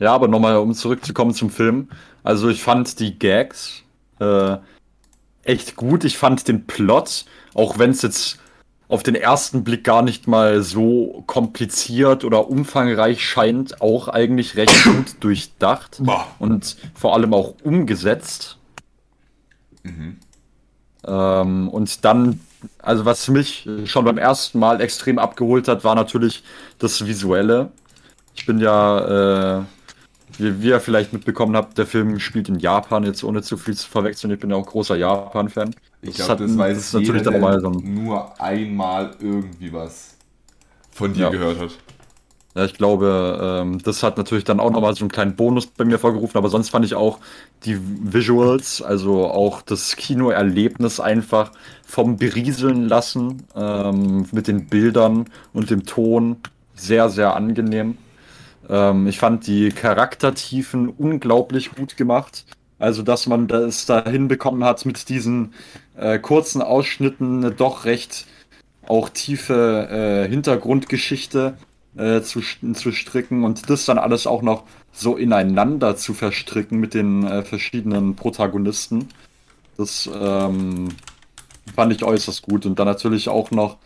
Ja, 0.00 0.14
aber 0.14 0.28
nochmal, 0.28 0.56
um 0.56 0.72
zurückzukommen 0.72 1.34
zum 1.34 1.50
Film. 1.50 1.90
Also 2.22 2.48
ich 2.48 2.62
fand 2.62 3.00
die 3.00 3.18
Gags 3.18 3.82
äh, 4.18 4.56
echt 5.42 5.76
gut. 5.76 6.04
Ich 6.04 6.16
fand 6.16 6.48
den 6.48 6.66
Plot, 6.66 7.26
auch 7.52 7.78
wenn 7.78 7.90
es 7.90 8.00
jetzt 8.00 8.38
auf 8.88 9.02
den 9.02 9.14
ersten 9.14 9.62
Blick 9.62 9.84
gar 9.84 10.00
nicht 10.02 10.26
mal 10.26 10.62
so 10.62 11.22
kompliziert 11.26 12.24
oder 12.24 12.48
umfangreich 12.48 13.24
scheint, 13.24 13.82
auch 13.82 14.08
eigentlich 14.08 14.56
recht 14.56 14.84
gut 14.84 15.16
durchdacht 15.20 15.98
Boah. 16.00 16.26
und 16.38 16.76
vor 16.94 17.14
allem 17.14 17.34
auch 17.34 17.54
umgesetzt. 17.62 18.56
Ähm, 21.06 21.68
und 21.68 22.04
dann, 22.04 22.40
also 22.78 23.04
was 23.04 23.28
mich 23.28 23.68
schon 23.84 24.04
beim 24.04 24.18
ersten 24.18 24.58
Mal 24.58 24.80
extrem 24.80 25.18
abgeholt 25.18 25.68
hat, 25.68 25.84
war 25.84 25.94
natürlich 25.94 26.42
das 26.78 27.06
Visuelle. 27.06 27.70
Ich 28.40 28.46
bin 28.46 28.58
ja, 28.58 29.58
äh, 29.60 29.64
wie, 30.38 30.62
wie 30.62 30.68
ihr 30.68 30.80
vielleicht 30.80 31.12
mitbekommen 31.12 31.54
habt, 31.56 31.76
der 31.76 31.86
Film 31.86 32.18
spielt 32.18 32.48
in 32.48 32.58
Japan, 32.58 33.04
jetzt 33.04 33.22
ohne 33.22 33.42
zu 33.42 33.58
viel 33.58 33.76
zu 33.76 33.86
verwechseln. 33.88 34.32
Ich 34.32 34.40
bin 34.40 34.48
ja 34.50 34.56
auch 34.56 34.66
großer 34.66 34.96
Japan-Fan. 34.96 35.74
Ich 36.00 36.14
glaube, 36.14 36.36
das 36.36 36.56
weiß 36.56 36.76
das 36.76 36.86
ist 36.86 36.92
jeder, 36.94 37.00
natürlich 37.00 37.22
dann 37.24 37.32
der 37.34 37.40
nochmal 37.40 37.60
so 37.60 37.68
ein- 37.68 37.86
nur 38.04 38.40
einmal 38.40 39.14
irgendwie 39.20 39.72
was 39.74 40.16
von 40.90 41.12
dir 41.12 41.24
Ja. 41.24 41.28
gehört 41.28 41.60
hat. 41.60 41.70
Ja, 42.56 42.64
ich 42.64 42.74
glaube, 42.74 43.60
ähm, 43.62 43.78
das 43.82 44.02
hat 44.02 44.18
natürlich 44.18 44.44
dann 44.44 44.58
auch 44.58 44.70
nochmal 44.72 44.94
so 44.96 45.04
einen 45.04 45.10
kleinen 45.12 45.36
Bonus 45.36 45.66
bei 45.66 45.84
mir 45.84 45.98
vorgerufen, 46.00 46.36
aber 46.38 46.48
sonst 46.48 46.70
fand 46.70 46.84
ich 46.84 46.94
auch 46.96 47.20
die 47.64 47.78
Visuals, 47.80 48.82
also 48.82 49.26
auch 49.28 49.62
das 49.62 49.94
Kinoerlebnis 49.96 50.98
einfach 50.98 51.52
vom 51.86 52.18
Berieseln 52.18 52.88
lassen 52.88 53.44
ähm, 53.54 54.26
mit 54.32 54.48
den 54.48 54.68
Bildern 54.68 55.26
und 55.52 55.70
dem 55.70 55.86
Ton 55.86 56.38
sehr, 56.74 57.08
sehr 57.10 57.36
angenehm. 57.36 57.98
Ähm, 58.70 59.06
ich 59.08 59.18
fand 59.18 59.46
die 59.46 59.70
Charaktertiefen 59.70 60.88
unglaublich 60.88 61.74
gut 61.74 61.96
gemacht. 61.96 62.46
Also, 62.78 63.02
dass 63.02 63.26
man 63.26 63.48
das 63.48 63.84
da 63.84 64.04
hinbekommen 64.04 64.64
hat, 64.64 64.86
mit 64.86 65.08
diesen 65.08 65.52
äh, 65.98 66.18
kurzen 66.18 66.62
Ausschnitten 66.62 67.44
eine 67.44 67.50
doch 67.50 67.84
recht 67.84 68.26
auch 68.88 69.10
tiefe 69.10 69.88
äh, 69.90 70.28
Hintergrundgeschichte 70.30 71.58
äh, 71.96 72.22
zu, 72.22 72.40
zu 72.40 72.92
stricken 72.92 73.44
und 73.44 73.68
das 73.68 73.84
dann 73.84 73.98
alles 73.98 74.26
auch 74.26 74.42
noch 74.42 74.64
so 74.92 75.16
ineinander 75.16 75.96
zu 75.96 76.14
verstricken 76.14 76.80
mit 76.80 76.94
den 76.94 77.26
äh, 77.26 77.42
verschiedenen 77.42 78.16
Protagonisten. 78.16 79.08
Das 79.76 80.08
ähm, 80.12 80.88
fand 81.74 81.92
ich 81.92 82.02
äußerst 82.02 82.42
gut. 82.42 82.66
Und 82.66 82.78
dann 82.78 82.86
natürlich 82.86 83.28
auch 83.28 83.50
noch 83.50 83.76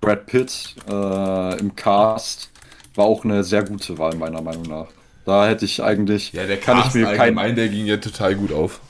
Brad 0.00 0.26
Pitt 0.26 0.76
äh, 0.88 1.58
im 1.58 1.76
Cast 1.76 2.50
war 2.98 3.06
auch 3.06 3.24
eine 3.24 3.44
sehr 3.44 3.64
gute 3.64 3.98
Wahl, 3.98 4.16
meiner 4.16 4.42
Meinung 4.42 4.68
nach. 4.68 4.88
Da 5.24 5.48
hätte 5.48 5.66
ich 5.66 5.82
eigentlich, 5.84 6.34
Ja, 6.34 6.46
der 6.46 6.58
kann 6.60 6.78
Cast 6.78 6.94
ich 6.94 6.94
mir 6.94 7.08
kein, 7.10 7.36
allgemein, 7.36 7.54
der 7.56 7.68
ging 7.68 7.86
ja 7.86 7.96
total 7.98 8.34
gut 8.36 8.52
auf. 8.52 8.80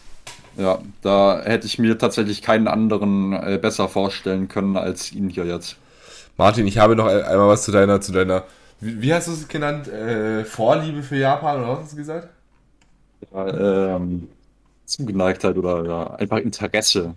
ja, 0.56 0.80
da 1.02 1.40
hätte 1.44 1.66
ich 1.66 1.78
mir 1.78 1.98
tatsächlich 1.98 2.42
keinen 2.42 2.68
anderen 2.68 3.32
äh, 3.32 3.58
besser 3.60 3.88
vorstellen 3.88 4.48
können 4.48 4.76
als 4.76 5.12
ihn 5.12 5.28
hier 5.30 5.44
jetzt. 5.46 5.76
Martin, 6.36 6.66
ich 6.66 6.78
habe 6.78 6.96
noch 6.96 7.06
ein- 7.06 7.22
einmal 7.22 7.48
was 7.48 7.64
zu 7.64 7.72
deiner, 7.72 8.00
zu 8.00 8.12
deiner, 8.12 8.44
wie, 8.80 9.02
wie 9.02 9.14
hast 9.14 9.28
du 9.28 9.32
es 9.32 9.48
genannt? 9.48 9.88
Äh, 9.88 10.44
Vorliebe 10.44 11.02
für 11.02 11.16
Japan 11.16 11.58
oder 11.58 11.68
was 11.72 11.80
hast 11.80 11.92
du 11.92 11.96
gesagt? 11.96 12.28
Ja, 13.32 13.96
ähm, 13.96 14.28
Zugeneigtheit 14.84 15.56
oder 15.56 15.84
ja, 15.86 16.14
einfach 16.14 16.38
Interesse. 16.38 17.16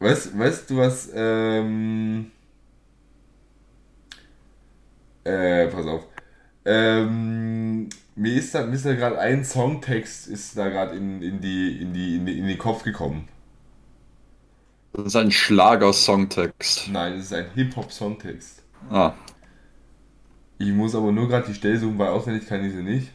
Weißt, 0.00 0.38
weißt 0.38 0.70
du 0.70 0.76
was, 0.78 1.10
ähm, 1.14 2.30
äh, 5.28 5.68
pass 5.68 5.86
auf. 5.86 6.06
Ähm, 6.64 7.88
mir 8.16 8.34
ist 8.34 8.54
da, 8.54 8.66
mir 8.66 8.74
ist 8.74 8.84
da 8.86 8.94
gerade 8.94 9.18
ein 9.18 9.44
Songtext 9.44 10.26
ist 10.28 10.56
da 10.58 10.68
gerade 10.68 10.96
in, 10.96 11.22
in, 11.22 11.40
die, 11.40 11.80
in, 11.82 11.92
die, 11.94 12.16
in, 12.16 12.26
die, 12.26 12.38
in 12.38 12.46
den 12.48 12.58
Kopf 12.58 12.82
gekommen. 12.84 13.28
Das 14.92 15.06
ist 15.06 15.16
ein 15.16 15.30
Schlager-Songtext. 15.30 16.88
Nein, 16.88 17.14
es 17.14 17.26
ist 17.26 17.32
ein 17.34 17.50
Hip-Hop-Songtext. 17.54 18.62
Ah, 18.90 19.14
Ich 20.58 20.72
muss 20.72 20.94
aber 20.94 21.10
nur 21.10 21.26
gerade 21.28 21.48
die 21.48 21.54
Stelle 21.54 21.78
suchen, 21.78 21.98
weil 21.98 22.08
auswendig 22.10 22.46
kann 22.46 22.64
ich 22.64 22.72
sie 22.72 22.82
nicht. 22.82 23.10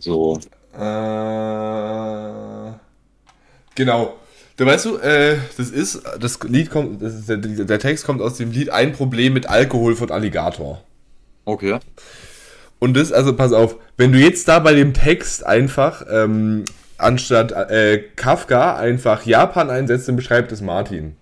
so. 0.00 0.38
Äh, 0.72 2.72
genau. 3.74 4.16
Da 4.56 4.66
weißt 4.66 4.84
du, 4.84 4.96
äh, 4.98 5.38
das 5.56 5.70
ist, 5.70 6.02
das 6.20 6.38
Lied 6.44 6.70
kommt, 6.70 7.02
das 7.02 7.14
ist, 7.14 7.28
der, 7.28 7.38
der 7.38 7.78
Text 7.78 8.04
kommt 8.04 8.20
aus 8.20 8.36
dem 8.36 8.52
Lied 8.52 8.70
Ein 8.70 8.92
Problem 8.92 9.32
mit 9.32 9.48
Alkohol 9.48 9.96
von 9.96 10.10
Alligator. 10.10 10.82
Okay. 11.44 11.78
Und 12.78 12.94
das, 12.96 13.12
also 13.12 13.34
pass 13.34 13.52
auf, 13.52 13.76
wenn 13.96 14.12
du 14.12 14.18
jetzt 14.18 14.46
da 14.46 14.60
bei 14.60 14.74
dem 14.74 14.94
Text 14.94 15.44
einfach 15.44 16.04
ähm, 16.08 16.64
anstatt 16.98 17.52
äh, 17.52 18.02
Kafka 18.14 18.76
einfach 18.76 19.26
Japan 19.26 19.70
einsetzt, 19.70 20.06
dann 20.08 20.16
beschreibt 20.16 20.52
es 20.52 20.60
Martin. 20.60 21.16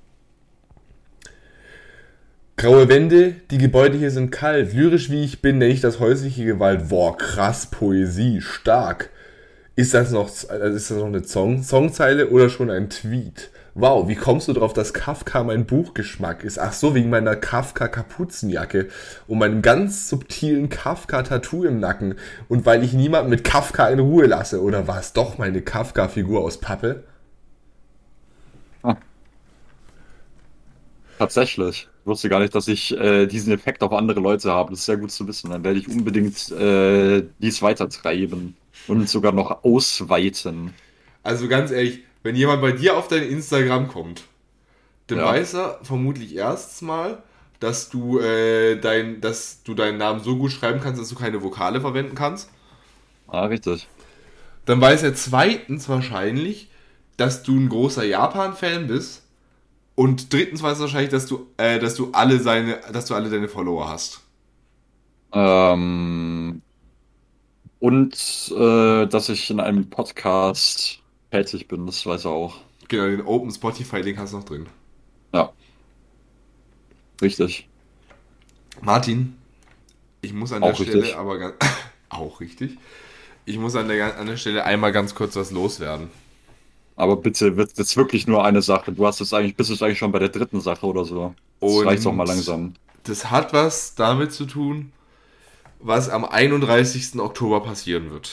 Graue 2.57 2.89
Wände, 2.89 3.37
die 3.51 3.59
Gebäude 3.59 3.97
hier 3.97 4.11
sind 4.11 4.31
kalt. 4.31 4.75
Lyrisch 4.75 5.11
wie 5.11 5.25
ich 5.25 5.41
bin, 5.41 5.59
nenne 5.59 5.73
ich 5.73 5.81
das 5.81 6.01
häusliche 6.01 6.45
Gewalt. 6.45 6.91
Boah, 6.91 7.17
krass, 7.17 7.67
Poesie, 7.67 8.41
stark. 8.41 9.11
Ist 9.75 9.95
das 9.95 10.11
noch, 10.11 10.29
also 10.49 10.76
ist 10.76 10.91
das 10.91 10.99
noch 10.99 11.07
eine 11.07 11.25
Song, 11.25 11.62
Songzeile 11.62 12.29
oder 12.29 12.50
schon 12.50 12.71
ein 12.71 12.91
Tweet? 12.91 13.50
Wow, 13.75 14.07
wie 14.07 14.17
kommst 14.17 14.49
du 14.49 14.52
drauf, 14.52 14.75
dass 14.75 14.93
Kafka 14.93 15.43
mein 15.45 15.64
Buchgeschmack 15.64 16.45
ist? 16.45 16.59
Ach 16.59 16.75
so, 16.75 16.95
wegen 16.95 17.09
meiner 17.09 17.37
Kafka-Kapuzenjacke 17.37 18.88
und 19.26 19.38
meinem 19.38 19.62
ganz 19.62 20.11
subtilen 20.11 20.69
Kafka-Tattoo 20.69 21.64
im 21.64 21.81
Nacken 21.81 22.17
und 22.49 22.67
weil 22.67 22.85
ich 22.85 22.93
niemanden 22.93 23.31
mit 23.31 23.45
Kafka 23.45 23.88
in 23.88 24.00
Ruhe 24.00 24.26
lasse. 24.26 24.62
Oder 24.62 24.88
war 24.88 25.00
es 25.00 25.14
doch 25.14 25.38
meine 25.38 25.62
Kafka-Figur 25.62 26.43
aus 26.43 26.59
Pappe? 26.61 27.05
Tatsächlich. 31.19 31.88
Ich 32.00 32.07
wusste 32.07 32.29
gar 32.29 32.41
nicht, 32.41 32.55
dass 32.55 32.69
ich 32.69 32.97
äh, 32.99 33.26
diesen 33.26 33.52
Effekt 33.52 33.83
auf 33.83 33.93
andere 33.93 34.21
Leute 34.21 34.50
habe. 34.50 34.71
Das 34.71 34.81
ist 34.81 34.87
sehr 34.87 34.97
gut 34.97 35.12
zu 35.12 35.26
wissen. 35.29 35.50
Dann 35.50 35.64
werde 35.64 35.79
ich 35.79 35.88
unbedingt 35.88 36.50
äh, 36.50 37.23
dies 37.38 37.62
weitertreiben 37.62 38.57
und 38.87 39.09
sogar 39.09 39.33
noch 39.33 39.65
ausweiten. 39.65 40.75
Also 41.23 41.49
ganz 41.49 41.71
ehrlich, 41.71 42.01
wenn 42.23 42.37
jemand 42.37 42.61
bei 42.62 42.73
dir 42.73 42.97
auf 42.97 43.09
dein 43.09 43.23
Instagram 43.25 43.89
kommt, 43.89 44.25
dann 45.09 45.21
Ja. 45.21 45.27
weiß 45.27 45.55
er 45.55 45.81
vermutlich 45.83 46.35
erstens 46.35 46.83
mal, 46.83 47.23
dass 47.61 47.91
du, 47.91 48.19
äh, 48.19 48.77
dein, 48.81 49.21
dass 49.21 49.62
du 49.62 49.75
deinen 49.75 49.99
Namen 49.99 50.21
so 50.23 50.37
gut 50.37 50.53
schreiben 50.53 50.81
kannst, 50.81 51.01
dass 51.01 51.09
du 51.09 51.15
keine 51.15 51.43
Vokale 51.43 51.81
verwenden 51.81 52.15
kannst. 52.15 52.51
Ah, 53.27 53.47
richtig. 53.47 53.89
Dann 54.65 54.81
weiß 54.81 55.03
er 55.03 55.15
zweitens 55.15 55.89
wahrscheinlich, 55.89 56.71
dass 57.17 57.43
du 57.43 57.57
ein 57.59 57.69
großer 57.69 58.05
Japan-Fan 58.05 58.87
bist. 58.89 59.23
Und 59.95 60.33
drittens 60.33 60.62
weiß 60.62 60.79
er 60.79 60.83
wahrscheinlich, 60.83 61.11
dass 61.11 61.27
du, 61.27 61.49
äh, 61.59 61.79
dass 61.79 61.95
du 61.95 62.11
alle 62.12 62.41
seine, 62.41 62.81
dass 62.93 63.07
du 63.07 63.15
alle 63.15 63.31
deine 63.31 63.49
Follower 63.49 63.89
hast. 63.89 64.21
Ähm, 65.33 66.62
und 67.83 68.55
äh, 68.57 69.07
dass 69.09 69.29
ich 69.29 69.51
in 69.51 69.59
einem 69.59 69.91
Podcast 69.91 71.01
tätig 71.33 71.67
bin, 71.67 71.85
das 71.85 72.07
weiß 72.07 72.27
er 72.27 72.31
auch. 72.31 72.59
Genau, 72.87 73.07
den 73.07 73.23
Open 73.23 73.51
Spotify-Link 73.51 74.19
hast 74.19 74.33
du 74.33 74.37
noch 74.37 74.45
drin. 74.45 74.67
Ja. 75.35 75.51
Richtig. 77.21 77.69
Martin, 78.83 79.37
ich 80.21 80.33
muss 80.33 80.53
an 80.53 80.62
der 80.62 80.71
Auch 80.73 80.77
Stelle 80.77 80.99
richtig. 80.99 81.17
aber 81.17 81.39
ganz, 81.39 81.55
auch 82.09 82.39
richtig. 82.39 82.79
Ich 83.47 83.59
muss 83.59 83.75
an 83.75 83.89
der, 83.89 84.17
an 84.17 84.29
der 84.29 84.37
Stelle 84.37 84.65
einmal 84.65 84.93
ganz 84.93 85.17
kurz 85.17 85.35
was 85.35 85.51
loswerden. 85.51 86.09
Aber 86.95 87.17
bitte, 87.17 87.57
wird 87.57 87.77
jetzt 87.79 87.97
wirklich 87.97 88.29
nur 88.29 88.45
eine 88.45 88.62
Sache. 88.62 88.93
Du 88.93 89.05
hast 89.05 89.19
jetzt 89.19 89.35
eigentlich, 89.35 89.57
bist 89.57 89.71
jetzt 89.71 89.83
eigentlich 89.83 89.99
schon 89.99 90.12
bei 90.12 90.21
der 90.21 90.29
dritten 90.29 90.61
Sache 90.61 90.87
oder 90.87 91.05
so. 91.05 91.35
Das 91.61 91.73
Und- 91.73 91.87
reicht 91.87 92.07
doch 92.07 92.12
mal 92.12 92.29
langsam. 92.29 92.75
Das 93.03 93.29
hat 93.33 93.53
was 93.53 93.97
damit 93.97 94.33
zu 94.33 94.45
tun, 94.45 94.93
was 95.83 96.09
am 96.09 96.25
31. 96.25 97.19
Oktober 97.21 97.61
passieren 97.62 98.11
wird. 98.11 98.33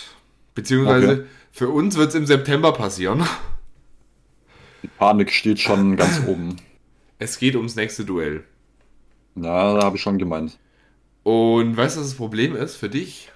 Beziehungsweise 0.56 1.12
Okay. 1.12 1.24
für 1.52 1.70
uns 1.70 1.96
wird 1.98 2.10
es 2.10 2.16
im 2.16 2.26
September 2.26 2.72
passieren. 2.74 3.26
Die 4.84 4.88
Panik 4.88 5.32
steht 5.32 5.60
schon 5.60 5.98
ganz 5.98 6.22
oben. 6.28 6.58
Es 7.18 7.38
geht 7.38 7.56
ums 7.56 7.76
nächste 7.76 8.06
Duell. 8.06 8.44
Ja, 9.36 9.76
da 9.78 9.84
habe 9.86 9.98
ich 9.98 10.02
schon 10.02 10.18
gemeint. 10.18 10.58
Und 11.24 11.76
weißt 11.76 11.98
du, 11.98 12.02
was 12.02 12.08
das 12.10 12.18
Problem 12.18 12.56
ist 12.56 12.76
für 12.76 12.90
dich? 12.90 13.32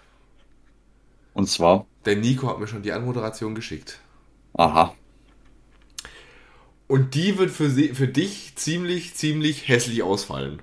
Und 1.33 1.49
zwar, 1.49 1.85
Der 2.05 2.15
Nico 2.15 2.47
hat 2.47 2.59
mir 2.59 2.67
schon 2.67 2.81
die 2.83 2.91
Anmoderation 2.93 3.55
geschickt. 3.55 3.99
aha, 4.53 4.93
Und 6.87 7.15
die 7.15 7.37
wird 7.37 7.49
für, 7.51 7.69
sie, 7.69 7.89
für 7.89 8.07
dich 8.07 8.55
ziemlich, 8.55 9.15
ziemlich 9.15 9.67
hässlich 9.67 10.03
ausfallen. 10.03 10.61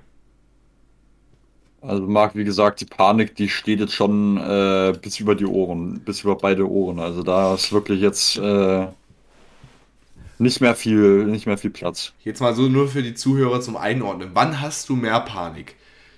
Also 1.81 2.03
Marc, 2.03 2.35
wie 2.35 2.43
gesagt, 2.43 2.79
die 2.81 2.85
Panik, 2.85 3.35
die 3.35 3.49
steht 3.49 3.79
jetzt 3.79 3.93
schon 3.93 4.37
äh, 4.37 4.93
bis 5.01 5.19
über 5.19 5.35
die 5.35 5.45
Ohren, 5.45 5.99
bis 6.01 6.21
über 6.23 6.35
beide 6.35 6.69
Ohren. 6.69 6.99
Also 6.99 7.23
da 7.23 7.55
ist 7.55 7.71
wirklich 7.73 8.01
jetzt 8.01 8.37
äh, 8.37 8.87
nicht 10.37 10.61
mehr 10.61 10.75
viel, 10.75 11.25
nicht 11.25 11.47
mehr 11.47 11.57
viel 11.57 11.71
Platz. 11.71 12.13
Jetzt 12.23 12.39
mal 12.39 12.53
so 12.53 12.63
nur 12.63 12.87
für 12.87 13.01
die 13.01 13.15
Zuhörer 13.15 13.61
zum 13.61 13.77
Einordnen. 13.77 14.31
Wann 14.33 14.61
hast 14.61 14.89
du 14.89 14.95
mehr 14.95 15.19
Panik? 15.21 15.75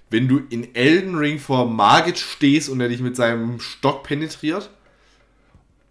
Wenn 0.09 0.27
du 0.27 0.41
in 0.49 0.75
Elden 0.75 1.15
Ring 1.15 1.39
vor 1.39 1.67
Margit 1.67 2.19
stehst 2.19 2.69
und 2.69 2.79
er 2.81 2.89
dich 2.89 2.99
mit 2.99 3.15
seinem 3.15 3.59
Stock 3.59 4.03
penetriert? 4.03 4.69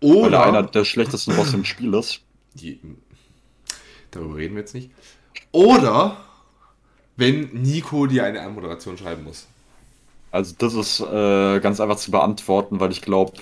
Weil 0.00 0.10
er 0.10 0.26
Oder. 0.26 0.46
einer 0.46 0.62
der 0.64 0.84
schlechtesten 0.84 1.34
Boss 1.34 1.54
im 1.54 1.64
Spiel 1.64 1.94
ist. 1.94 2.20
Die, 2.54 2.78
darüber 4.10 4.36
reden 4.36 4.54
wir 4.54 4.60
jetzt 4.60 4.74
nicht. 4.74 4.90
Oder 5.50 6.18
wenn 7.16 7.50
Nico 7.52 8.06
dir 8.06 8.24
eine 8.24 8.42
Anmoderation 8.42 8.98
schreiben 8.98 9.24
muss. 9.24 9.46
Also 10.32 10.54
das 10.56 10.72
ist 10.74 11.00
äh, 11.00 11.60
ganz 11.60 11.78
einfach 11.78 11.96
zu 11.96 12.10
beantworten, 12.10 12.80
weil 12.80 12.90
ich 12.90 13.02
glaube, 13.02 13.34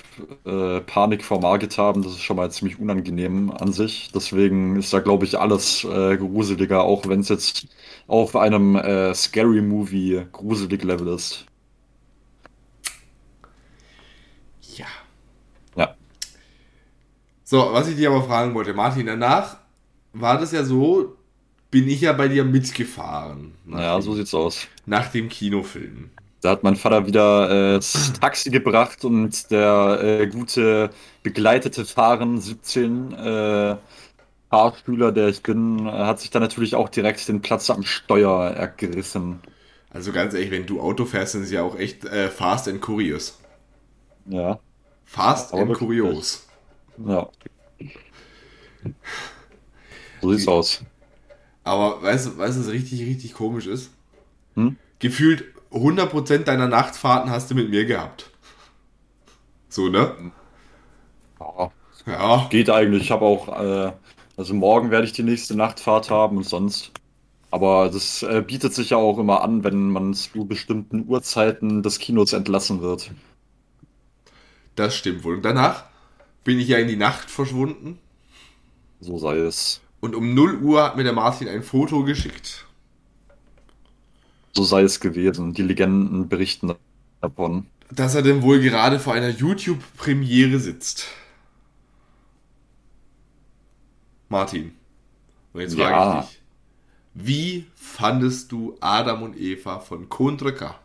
äh, 0.44 0.80
Panik 0.80 1.24
vor 1.24 1.40
Margit 1.40 1.78
haben, 1.78 2.02
das 2.02 2.12
ist 2.14 2.22
schon 2.22 2.36
mal 2.36 2.50
ziemlich 2.50 2.80
unangenehm 2.80 3.52
an 3.52 3.72
sich. 3.72 4.10
Deswegen 4.12 4.74
ist 4.76 4.92
da, 4.92 4.98
glaube 4.98 5.24
ich, 5.24 5.38
alles 5.38 5.84
äh, 5.84 6.16
gruseliger, 6.16 6.82
auch 6.82 7.06
wenn 7.08 7.20
es 7.20 7.28
jetzt 7.28 7.68
auf 8.08 8.34
einem 8.34 8.74
äh, 8.74 9.14
Scary 9.14 9.62
Movie 9.62 10.26
gruselig 10.32 10.82
Level 10.82 11.08
ist. 11.14 11.46
Ja. 14.76 14.86
Ja. 15.76 15.96
So, 17.44 17.72
was 17.72 17.88
ich 17.88 17.96
dir 17.96 18.10
aber 18.10 18.24
fragen 18.24 18.54
wollte, 18.54 18.74
Martin, 18.74 19.06
danach 19.06 19.58
war 20.12 20.38
das 20.38 20.52
ja 20.52 20.64
so, 20.64 21.16
bin 21.70 21.88
ich 21.88 22.00
ja 22.02 22.12
bei 22.12 22.28
dir 22.28 22.44
mitgefahren. 22.44 23.54
Ja, 23.66 23.98
dem, 23.98 24.00
so 24.00 24.14
sieht's 24.14 24.34
aus. 24.34 24.68
nach 24.86 25.08
dem 25.12 25.28
Kinofilm. 25.28 26.10
Da 26.40 26.50
hat 26.50 26.62
mein 26.62 26.76
Vater 26.76 27.06
wieder 27.06 27.74
äh, 27.74 27.74
das 27.76 28.12
Taxi 28.14 28.50
gebracht 28.50 29.04
und 29.04 29.50
der 29.50 30.00
äh, 30.02 30.26
gute 30.26 30.90
begleitete 31.22 31.84
Fahren 31.84 32.40
17 32.40 33.12
äh, 33.12 33.76
Fahrschüler, 34.50 35.12
der 35.12 35.28
ich 35.28 35.42
bin, 35.44 35.86
hat 35.90 36.20
sich 36.20 36.30
dann 36.30 36.42
natürlich 36.42 36.74
auch 36.76 36.88
direkt 36.88 37.28
den 37.28 37.42
Platz 37.42 37.70
am 37.70 37.84
Steuer 37.84 38.50
ergriffen. 38.50 39.40
Also 39.90 40.12
ganz 40.12 40.34
ehrlich, 40.34 40.50
wenn 40.50 40.66
du 40.66 40.80
Auto 40.80 41.04
fährst, 41.04 41.32
sind 41.32 41.44
sie 41.44 41.54
ja 41.56 41.62
auch 41.62 41.76
echt 41.78 42.04
äh, 42.04 42.28
fast 42.30 42.68
and 42.68 42.80
curious. 42.80 43.38
Ja, 44.24 44.60
Fast 45.04 45.52
Aber 45.52 45.66
and 45.66 45.74
curious. 45.74 46.46
ja. 46.96 47.30
So 50.20 50.30
sieht's 50.32 50.48
aus. 50.48 50.84
Aber 51.64 52.02
weißt 52.02 52.26
du, 52.26 52.38
weißt 52.38 52.56
du, 52.58 52.60
was 52.62 52.68
richtig, 52.70 53.00
richtig 53.02 53.34
komisch 53.34 53.66
ist? 53.66 53.90
Hm? 54.56 54.76
Gefühlt 54.98 55.44
100% 55.72 56.44
deiner 56.44 56.68
Nachtfahrten 56.68 57.30
hast 57.30 57.50
du 57.50 57.54
mit 57.54 57.70
mir 57.70 57.84
gehabt. 57.86 58.30
So, 59.68 59.88
ne? 59.88 60.32
Ja, 61.40 61.72
Ja. 62.06 62.46
geht 62.50 62.70
eigentlich. 62.70 63.02
Ich 63.04 63.10
habe 63.10 63.24
auch, 63.24 63.48
äh, 63.48 63.92
also 64.36 64.54
morgen 64.54 64.90
werde 64.90 65.06
ich 65.06 65.12
die 65.12 65.22
nächste 65.22 65.56
Nachtfahrt 65.56 66.10
haben 66.10 66.36
und 66.38 66.44
sonst. 66.46 66.92
Aber 67.50 67.90
das 67.90 68.22
äh, 68.22 68.42
bietet 68.46 68.74
sich 68.74 68.90
ja 68.90 68.96
auch 68.98 69.18
immer 69.18 69.42
an, 69.42 69.64
wenn 69.64 69.90
man 69.90 70.14
zu 70.14 70.46
bestimmten 70.46 71.06
Uhrzeiten 71.08 71.82
des 71.82 71.98
Kinos 71.98 72.32
entlassen 72.32 72.80
wird. 72.82 73.12
Das 74.76 74.96
stimmt 74.96 75.24
wohl. 75.24 75.36
Und 75.36 75.42
danach 75.44 75.84
bin 76.44 76.58
ich 76.58 76.68
ja 76.68 76.78
in 76.78 76.88
die 76.88 76.96
Nacht 76.96 77.30
verschwunden. 77.30 77.98
So 79.00 79.18
sei 79.18 79.36
es. 79.38 79.80
Und 80.00 80.14
um 80.14 80.34
0 80.34 80.62
Uhr 80.62 80.84
hat 80.84 80.96
mir 80.96 81.04
der 81.04 81.12
Martin 81.12 81.48
ein 81.48 81.62
Foto 81.62 82.04
geschickt. 82.04 82.66
So 84.54 84.64
sei 84.64 84.82
es 84.82 85.00
gewesen. 85.00 85.54
Die 85.54 85.62
Legenden 85.62 86.28
berichten 86.28 86.74
davon. 87.20 87.66
Dass 87.90 88.14
er 88.14 88.22
denn 88.22 88.42
wohl 88.42 88.60
gerade 88.60 88.98
vor 89.00 89.14
einer 89.14 89.28
YouTube-Premiere 89.30 90.58
sitzt. 90.58 91.06
Martin. 94.28 94.72
Und 95.52 95.60
jetzt 95.60 95.74
frage 95.74 95.90
Ja. 95.90 96.20
ich 96.20 96.28
dich. 96.28 96.40
Wie 97.14 97.66
fandest 97.74 98.52
du 98.52 98.76
Adam 98.80 99.22
und 99.22 99.36
Eva 99.36 99.80
von 99.80 100.08
Contre 100.08 100.54
K? 100.54 100.78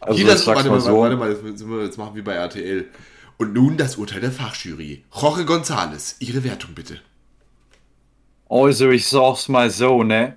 Also 0.00 0.18
ich 0.20 0.26
das, 0.26 0.46
warte, 0.46 0.68
mal 0.68 0.80
so. 0.80 0.98
warte 1.00 1.16
mal, 1.16 1.30
wir 1.42 1.84
jetzt 1.84 1.96
machen 1.96 2.14
wir 2.14 2.24
bei 2.24 2.34
RTL. 2.34 2.88
Und 3.38 3.54
nun 3.54 3.76
das 3.76 3.96
Urteil 3.96 4.20
der 4.20 4.32
Fachjury. 4.32 5.04
Jorge 5.14 5.42
González, 5.44 6.16
Ihre 6.18 6.44
Wertung 6.44 6.74
bitte. 6.74 7.00
Also 8.52 8.90
ich 8.90 9.06
sag's 9.06 9.48
mal 9.48 9.70
so, 9.70 10.02
ne? 10.02 10.36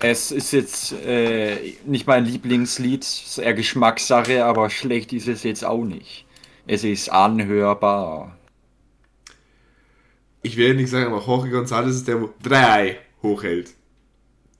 Es 0.00 0.32
ist 0.32 0.50
jetzt 0.50 0.92
äh, 1.06 1.74
nicht 1.84 2.04
mein 2.08 2.24
Lieblingslied, 2.24 3.02
ist 3.02 3.38
eher 3.38 3.54
Geschmackssache, 3.54 4.44
aber 4.44 4.68
schlecht 4.68 5.12
ist 5.12 5.28
es 5.28 5.44
jetzt 5.44 5.64
auch 5.64 5.84
nicht. 5.84 6.26
Es 6.66 6.82
ist 6.82 7.08
anhörbar. 7.08 8.36
Ich 10.42 10.56
werde 10.56 10.74
nicht 10.74 10.90
sagen, 10.90 11.06
aber 11.06 11.24
Jorge 11.24 11.56
González 11.56 11.90
ist 11.90 12.08
der, 12.08 12.20
wo 12.20 12.30
drei 12.42 12.98
hochhält. 13.22 13.74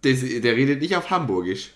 Das, 0.02 0.20
der 0.20 0.54
redet 0.54 0.80
nicht 0.80 0.96
auf 0.96 1.10
Hamburgisch. 1.10 1.72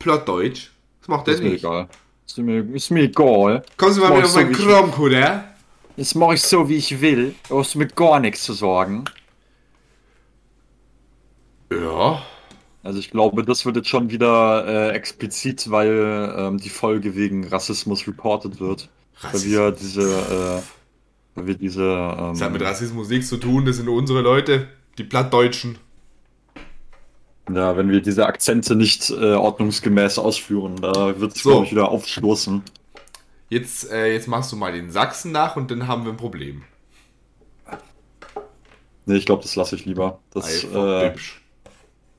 Plattdeutsch. 0.00 0.70
Das 1.02 1.08
macht 1.08 1.28
er 1.28 1.34
Ist 1.34 1.42
mir 1.44 1.50
nicht. 1.50 1.62
egal. 1.62 1.88
Ist 2.26 2.38
mir, 2.38 2.74
ist 2.74 2.90
mir 2.90 3.02
egal. 3.04 3.62
Kommst 3.76 3.98
du 3.98 4.02
mal 4.02 4.10
wieder 4.10 4.24
auf 4.24 4.32
so, 4.32 4.40
meinen 4.40 4.52
Kronk, 4.54 4.98
oder? 4.98 5.54
Jetzt 5.96 6.16
mache 6.16 6.34
ich 6.34 6.42
so, 6.42 6.68
wie 6.68 6.78
ich 6.78 7.00
will. 7.00 7.36
Du 7.48 7.60
hast 7.60 7.76
mir 7.76 7.86
gar 7.86 8.18
nichts 8.18 8.42
zu 8.42 8.54
sagen. 8.54 9.04
Ja. 11.80 12.22
Also 12.82 12.98
ich 12.98 13.10
glaube, 13.10 13.44
das 13.44 13.64
wird 13.64 13.76
jetzt 13.76 13.88
schon 13.88 14.10
wieder 14.10 14.66
äh, 14.66 14.90
explizit, 14.96 15.70
weil 15.70 16.34
ähm, 16.36 16.58
die 16.58 16.68
Folge 16.70 17.14
wegen 17.14 17.46
Rassismus 17.46 18.06
reported 18.08 18.58
wird. 18.60 18.88
Weil 19.20 19.42
wir 19.44 19.70
diese, 19.70 20.02
äh, 20.02 20.62
weil 21.36 21.46
wir 21.46 21.54
diese, 21.54 21.82
ähm, 21.84 22.32
Das 22.32 22.40
hat 22.42 22.52
mit 22.52 22.62
Rassismus 22.62 23.08
nichts 23.08 23.28
zu 23.28 23.36
tun, 23.36 23.64
das 23.66 23.76
sind 23.76 23.88
unsere 23.88 24.20
Leute, 24.20 24.68
die 24.98 25.04
Plattdeutschen. 25.04 25.78
ja, 27.52 27.76
wenn 27.76 27.88
wir 27.90 28.00
diese 28.00 28.26
Akzente 28.26 28.74
nicht 28.76 29.10
äh, 29.10 29.34
ordnungsgemäß 29.34 30.18
ausführen, 30.18 30.76
da 30.80 31.18
wird 31.20 31.36
es, 31.36 31.42
So. 31.42 31.50
glaube 31.50 31.66
ich, 31.66 31.72
wieder 31.72 31.88
aufstoßen. 31.88 32.62
Jetzt, 33.48 33.90
äh, 33.92 34.12
jetzt 34.12 34.28
machst 34.28 34.50
du 34.50 34.56
mal 34.56 34.72
den 34.72 34.90
Sachsen 34.90 35.30
nach 35.32 35.56
und 35.56 35.70
dann 35.70 35.86
haben 35.86 36.04
wir 36.04 36.12
ein 36.12 36.16
Problem. 36.16 36.64
Nee, 39.04 39.16
ich 39.16 39.26
glaube, 39.26 39.42
das 39.42 39.56
lasse 39.56 39.74
ich 39.76 39.84
lieber. 39.84 40.20
Das, 40.30 40.64
Einfach 40.64 41.02
äh, 41.02 41.10
hübsch. 41.10 41.41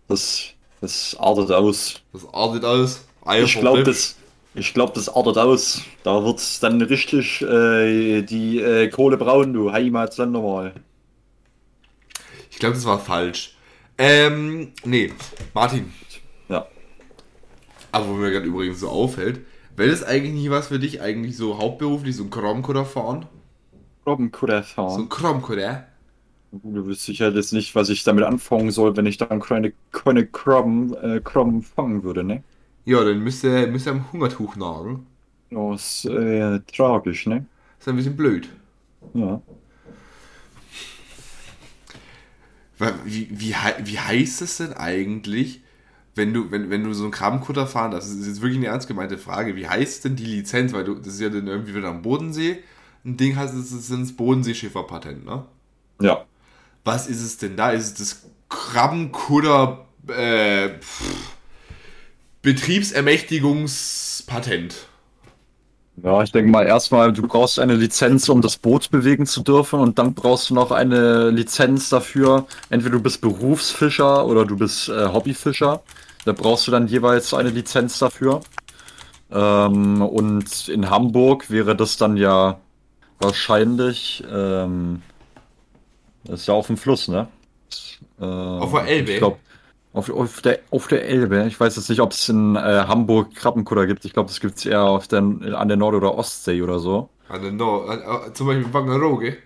Das, 0.07 0.53
das 0.81 1.15
artet 1.19 1.51
aus. 1.51 2.01
Das 2.13 2.25
artet 2.33 2.65
aus. 2.65 3.05
Eier 3.25 3.43
Ich 3.43 3.59
glaube, 3.59 3.83
das, 3.83 4.17
ich 4.53 4.73
glaub, 4.73 4.93
das 4.93 5.09
artet 5.09 5.37
aus. 5.37 5.81
Da 6.03 6.23
wird 6.23 6.63
dann 6.63 6.81
richtig 6.81 7.41
äh, 7.41 8.21
die 8.23 8.59
äh, 8.59 8.89
Kohle 8.89 9.17
braun, 9.17 9.53
du 9.53 9.71
Heimatländer 9.71 10.41
mal. 10.41 10.73
Ich 12.49 12.59
glaube, 12.59 12.75
das 12.75 12.85
war 12.85 12.99
falsch. 12.99 13.55
Ähm, 13.97 14.73
nee. 14.83 15.13
Martin, 15.53 15.93
Ja. 16.47 16.67
aber 17.91 18.07
wo 18.09 18.13
mir 18.13 18.31
gerade 18.31 18.45
übrigens 18.45 18.79
so 18.81 18.89
auffällt, 18.89 19.45
wäre 19.75 19.89
das 19.91 20.03
eigentlich 20.03 20.33
nicht 20.33 20.49
was 20.49 20.67
für 20.67 20.79
dich, 20.79 21.01
eigentlich 21.01 21.37
so 21.37 21.57
hauptberuflich, 21.59 22.15
so 22.15 22.23
ein 22.23 22.29
Kromkutter 22.29 22.85
fahren? 22.85 23.27
So 24.05 24.15
fahren. 24.75 25.01
ein 25.03 25.09
Kromkutter? 25.09 25.87
Du 26.61 26.85
wüsstest 26.85 27.07
sicher 27.07 27.31
jetzt 27.31 27.51
nicht, 27.51 27.73
was 27.73 27.89
ich 27.89 28.03
damit 28.03 28.23
anfangen 28.23 28.69
soll, 28.69 28.95
wenn 28.95 29.07
ich 29.07 29.17
dann 29.17 29.39
keine, 29.39 29.73
keine 29.91 30.27
Krabben, 30.27 30.93
äh, 30.93 31.19
Krabben 31.23 31.63
fangen 31.63 32.03
würde, 32.03 32.23
ne? 32.23 32.43
Ja, 32.85 33.03
dann 33.03 33.19
müsste 33.19 33.65
müsst 33.67 33.87
ihr 33.87 33.93
am 33.93 34.11
Hungertuch 34.11 34.55
nagen. 34.55 35.07
Das 35.49 36.05
ist 36.05 36.11
äh, 36.11 36.59
tragisch, 36.71 37.25
ne? 37.25 37.45
ist 37.79 37.89
ein 37.89 37.95
bisschen 37.95 38.15
blöd. 38.15 38.49
Ja. 39.13 39.41
Wie, 43.05 43.29
wie, 43.31 43.55
wie 43.85 43.99
heißt 43.99 44.41
es 44.41 44.57
denn 44.57 44.73
eigentlich, 44.73 45.61
wenn 46.15 46.33
du, 46.33 46.51
wenn, 46.51 46.69
wenn 46.69 46.83
du 46.83 46.93
so 46.93 47.03
einen 47.03 47.11
Krabbenkutter 47.11 47.65
fahren 47.65 47.91
darfst? 47.91 48.09
Das 48.09 48.17
ist 48.17 48.27
jetzt 48.27 48.41
wirklich 48.41 48.57
eine 48.57 48.67
ernst 48.67 48.87
gemeinte 48.87 49.17
Frage. 49.17 49.55
Wie 49.55 49.67
heißt 49.67 50.05
denn 50.05 50.15
die 50.15 50.25
Lizenz? 50.25 50.73
Weil 50.73 50.83
du, 50.83 50.95
das 50.95 51.15
ist 51.15 51.21
ja 51.21 51.29
dann 51.29 51.47
irgendwie 51.47 51.75
wieder 51.75 51.89
am 51.89 52.01
Bodensee. 52.01 52.59
Ein 53.05 53.17
Ding 53.17 53.35
heißt, 53.35 53.53
es 53.55 53.71
ist 53.71 53.91
das 53.91 54.11
Bodenseeschifferpatent, 54.13 55.25
ne? 55.25 55.45
Ja. 56.01 56.25
Was 56.83 57.07
ist 57.07 57.21
es 57.21 57.37
denn 57.37 57.55
da? 57.55 57.71
Ist 57.71 57.85
es 57.85 57.93
das 57.93 58.23
Krabbenkutter 58.49 59.85
äh, 60.07 60.71
Betriebsermächtigungspatent? 62.41 64.87
Ja, 66.01 66.23
ich 66.23 66.31
denke 66.31 66.49
mal 66.49 66.65
erstmal, 66.65 67.13
du 67.13 67.27
brauchst 67.27 67.59
eine 67.59 67.75
Lizenz, 67.75 68.27
um 68.27 68.41
das 68.41 68.57
Boot 68.57 68.89
bewegen 68.89 69.27
zu 69.27 69.43
dürfen 69.43 69.79
und 69.79 69.99
dann 69.99 70.15
brauchst 70.15 70.49
du 70.49 70.55
noch 70.55 70.71
eine 70.71 71.29
Lizenz 71.29 71.89
dafür. 71.89 72.47
Entweder 72.69 72.97
du 72.97 73.03
bist 73.03 73.21
Berufsfischer 73.21 74.25
oder 74.25 74.45
du 74.45 74.57
bist 74.57 74.89
äh, 74.89 75.07
Hobbyfischer. 75.07 75.83
Da 76.25 76.31
brauchst 76.31 76.67
du 76.67 76.71
dann 76.71 76.87
jeweils 76.87 77.33
eine 77.33 77.49
Lizenz 77.49 77.99
dafür. 77.99 78.41
Ähm, 79.31 80.01
und 80.01 80.67
in 80.67 80.89
Hamburg 80.89 81.51
wäre 81.51 81.75
das 81.75 81.97
dann 81.97 82.17
ja 82.17 82.59
wahrscheinlich, 83.19 84.23
ähm, 84.31 85.03
das 86.25 86.41
ist 86.41 86.47
ja 86.47 86.53
auf 86.53 86.67
dem 86.67 86.77
Fluss, 86.77 87.07
ne? 87.07 87.27
Äh, 88.19 88.25
auf 88.25 88.71
der 88.71 88.87
Elbe? 88.87 89.11
Ich 89.11 89.17
glaub, 89.17 89.39
auf, 89.93 90.09
auf, 90.09 90.41
der, 90.41 90.59
auf 90.71 90.87
der 90.87 91.07
Elbe. 91.07 91.45
Ich 91.47 91.59
weiß 91.59 91.75
jetzt 91.75 91.89
nicht, 91.89 92.01
ob 92.01 92.11
es 92.11 92.27
in 92.29 92.55
äh, 92.55 92.59
Hamburg 92.59 93.35
Krabbenkutter 93.35 93.85
gibt. 93.85 94.05
Ich 94.05 94.13
glaube, 94.13 94.27
das 94.27 94.39
gibt 94.39 94.57
es 94.57 94.65
eher 94.65 94.83
auf 94.83 95.07
der, 95.07 95.19
an 95.19 95.67
der 95.67 95.77
Nord- 95.77 95.95
oder 95.95 96.17
Ostsee 96.17 96.61
oder 96.61 96.79
so. 96.79 97.09
An 97.29 97.41
der 97.41 97.51
Nord, 97.51 97.89
äh, 97.89 98.29
äh, 98.29 98.33
zum 98.33 98.47
Beispiel 98.47 98.73
Wangerooge. 98.73 99.37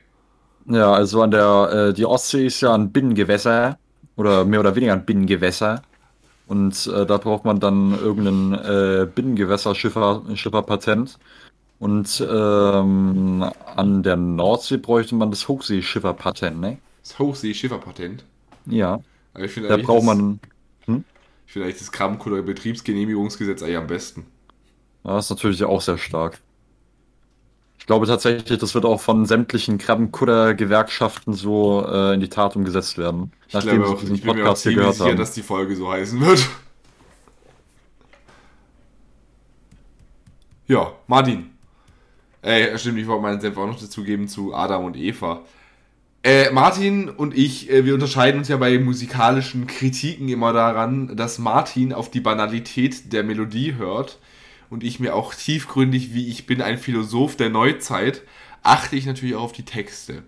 Ja, 0.68 0.94
also 0.94 1.22
an 1.22 1.32
der, 1.32 1.90
äh, 1.90 1.94
die 1.94 2.06
Ostsee 2.06 2.48
ist 2.48 2.62
ja 2.62 2.74
ein 2.74 2.92
Binnengewässer 2.92 3.78
oder 4.16 4.46
mehr 4.46 4.60
oder 4.60 4.76
weniger 4.76 4.94
ein 4.94 5.06
Binnengewässer. 5.06 5.82
Und 6.48 6.88
äh, 6.88 7.06
da 7.06 7.18
braucht 7.18 7.44
man 7.44 7.60
dann 7.60 7.98
irgendein 8.00 8.54
äh, 8.54 9.08
Binnengewässer-Schifferpatent. 9.14 11.18
Und 11.80 12.26
ähm, 12.28 13.46
an 13.76 14.04
der 14.04 14.16
Nordsee 14.16 14.78
bräuchte 14.78 15.14
man 15.16 15.30
das 15.30 15.48
Hochseeschifferpatent, 15.48 16.60
ne? 16.60 16.78
Das 17.04 17.20
Hochseeschifferpatent. 17.20 18.24
Ja, 18.66 19.00
Aber 19.34 19.44
ich 19.46 19.52
finde 19.52 19.70
da 19.70 19.78
braucht 19.78 20.00
das- 20.00 20.06
man. 20.06 20.40
Ich 21.46 21.54
finde 21.54 21.68
eigentlich 21.68 21.78
das 21.80 21.92
Krabbenkutter 21.94 22.42
Betriebsgenehmigungsgesetz 22.42 23.62
eigentlich 23.64 23.78
am 23.78 23.88
besten. 23.88 24.26
Ja, 25.06 25.14
das 25.16 25.26
ist 25.26 25.30
natürlich 25.30 25.64
auch 25.64 25.80
sehr 25.82 25.98
stark. 25.98 26.40
Ich 27.80 27.86
glaube 27.86 28.06
tatsächlich, 28.06 28.60
das 28.60 28.74
wird 28.76 28.84
auch 28.84 29.00
von 29.00 29.26
sämtlichen 29.26 29.78
Krabbenkutter-Gewerkschaften 29.78 31.32
so 31.34 31.86
äh, 31.88 32.16
in 32.16 32.20
die 32.20 32.28
Tat 32.28 32.58
umgesetzt 32.58 32.98
werden. 32.98 33.32
Ich 33.48 33.54
nachdem 33.54 33.82
glaube 33.84 33.88
auch, 33.98 34.04
ich 34.04 34.10
bin 34.10 34.18
mir 34.26 34.32
auch 34.32 34.36
Podcast 34.36 34.64
ziemlich 34.64 34.88
sicher, 34.92 35.06
haben. 35.12 35.18
dass 35.18 35.32
die 35.32 35.42
Folge 35.44 35.76
so 35.76 35.90
heißen 35.92 36.20
wird. 36.20 36.46
Ja, 40.68 40.92
Martin. 41.08 41.52
Äh, 42.48 42.78
stimmt, 42.78 42.98
ich 42.98 43.08
wollte 43.08 43.24
meinen 43.24 43.42
Senf 43.42 43.58
auch 43.58 43.68
noch 43.68 43.78
dazugeben 43.78 44.30
zu 44.30 44.56
Adam 44.56 44.86
und 44.86 44.96
Eva. 44.96 45.42
Äh, 46.24 46.50
Martin 46.52 47.10
und 47.10 47.38
ich, 47.38 47.70
äh, 47.70 47.84
wir 47.84 47.94
unterscheiden 47.94 48.40
uns 48.40 48.48
ja 48.48 48.56
bei 48.56 48.80
musikalischen 48.80 49.68
Kritiken 49.68 50.30
immer 50.30 50.54
daran, 50.54 51.18
dass 51.18 51.40
Martin 51.40 51.92
auf 51.92 52.10
die 52.10 52.22
Banalität 52.22 53.12
der 53.12 53.26
Melodie 53.26 53.76
hört 53.76 54.18
und 54.70 54.86
ich 54.86 55.02
mir 55.02 55.14
auch 55.14 55.36
tiefgründig, 55.36 56.14
wie 56.14 56.30
ich 56.30 56.46
bin, 56.46 56.62
ein 56.62 56.78
Philosoph 56.78 57.36
der 57.36 57.50
Neuzeit, 57.50 58.22
achte 58.64 58.96
ich 58.96 59.06
natürlich 59.06 59.36
auch 59.36 59.44
auf 59.44 59.52
die 59.52 59.66
Texte. 59.66 60.24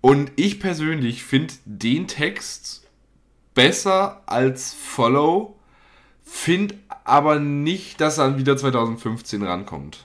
Und 0.00 0.30
ich 0.36 0.60
persönlich 0.60 1.24
finde 1.24 1.52
den 1.64 2.06
Text 2.06 2.86
besser 3.54 4.22
als 4.26 4.72
Follow, 4.72 5.58
finde 6.22 6.76
aber 7.08 7.38
nicht, 7.38 8.00
dass 8.00 8.18
er 8.18 8.38
wieder 8.38 8.56
2015 8.56 9.42
rankommt. 9.42 10.04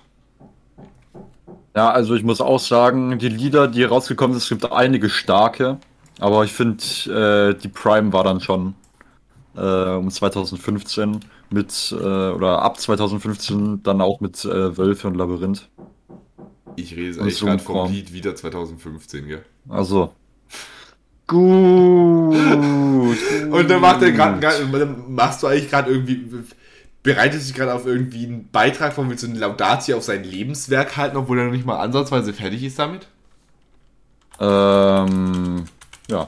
Ja, 1.75 1.89
also 1.89 2.15
ich 2.15 2.23
muss 2.23 2.39
auch 2.39 2.59
sagen, 2.59 3.17
die 3.17 3.29
Lieder, 3.29 3.67
die 3.67 3.83
rausgekommen 3.83 4.33
sind, 4.33 4.43
es 4.43 4.49
gibt 4.49 4.71
einige 4.71 5.09
starke, 5.09 5.77
aber 6.19 6.43
ich 6.43 6.53
finde, 6.53 7.55
äh, 7.55 7.59
die 7.59 7.67
Prime 7.67 8.13
war 8.13 8.23
dann 8.23 8.39
schon 8.39 8.75
äh, 9.55 9.95
um 9.95 10.09
2015 10.09 11.19
mit, 11.49 11.91
äh, 11.91 12.03
oder 12.03 12.61
ab 12.61 12.79
2015 12.79 13.83
dann 13.83 14.01
auch 14.01 14.19
mit 14.19 14.43
äh, 14.45 14.77
Wölfe 14.77 15.07
und 15.07 15.15
Labyrinth. 15.15 15.69
Ich 16.75 16.95
rede 16.95 17.21
eigentlich 17.21 17.39
gerade 17.39 17.61
vom. 17.61 17.91
Lied 17.91 18.13
wieder 18.13 18.35
2015, 18.35 19.27
gell? 19.27 19.45
Also. 19.69 20.13
Gut. 21.27 21.41
Und 21.41 22.35
dann 23.69 23.81
macht 23.81 24.01
er 24.01 24.11
gerade, 24.11 24.41
dann 24.41 25.13
machst 25.13 25.41
du 25.41 25.47
eigentlich 25.47 25.69
gerade 25.69 25.91
irgendwie, 25.91 26.21
bereitest 27.03 27.47
dich 27.49 27.55
gerade 27.55 27.73
auf 27.73 27.85
irgendwie 27.85 28.25
einen 28.25 28.49
Beitrag 28.49 28.93
von 28.93 29.09
willst 29.09 29.23
du 29.23 29.27
eine 29.27 29.39
Laudatie 29.39 29.93
auf 29.93 30.03
sein 30.03 30.23
Lebenswerk 30.23 30.97
halten, 30.97 31.17
obwohl 31.17 31.37
er 31.39 31.45
noch 31.45 31.51
nicht 31.51 31.65
mal 31.65 31.77
ansatzweise 31.79 32.33
fertig 32.33 32.63
ist 32.63 32.79
damit? 32.79 33.07
Ähm, 34.39 35.65
ja, 36.09 36.27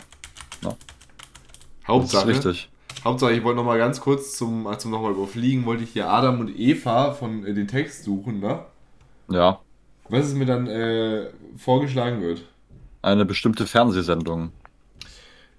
das 0.61 1.87
Hauptsache. 1.87 2.31
ist 2.31 2.45
richtig. 2.45 2.69
Hauptsache, 3.03 3.33
ich 3.33 3.43
wollte 3.43 3.57
noch 3.57 3.65
mal 3.65 3.77
ganz 3.77 4.01
kurz 4.01 4.35
zum, 4.37 4.67
zum 4.79 4.91
nochmal 4.91 5.11
überfliegen, 5.11 5.65
wollte 5.65 5.83
ich 5.83 5.91
hier 5.91 6.09
Adam 6.09 6.39
und 6.39 6.49
Eva 6.57 7.13
von 7.13 7.45
äh, 7.45 7.53
den 7.53 7.67
Text 7.67 8.03
suchen, 8.03 8.39
ne? 8.39 8.65
Ja, 9.29 9.59
Was 10.09 10.25
es 10.25 10.33
mir 10.33 10.45
dann 10.45 10.67
äh, 10.67 11.27
vorgeschlagen 11.57 12.21
wird. 12.21 12.43
eine 13.01 13.25
bestimmte 13.25 13.67
Fernsehsendung. 13.67 14.51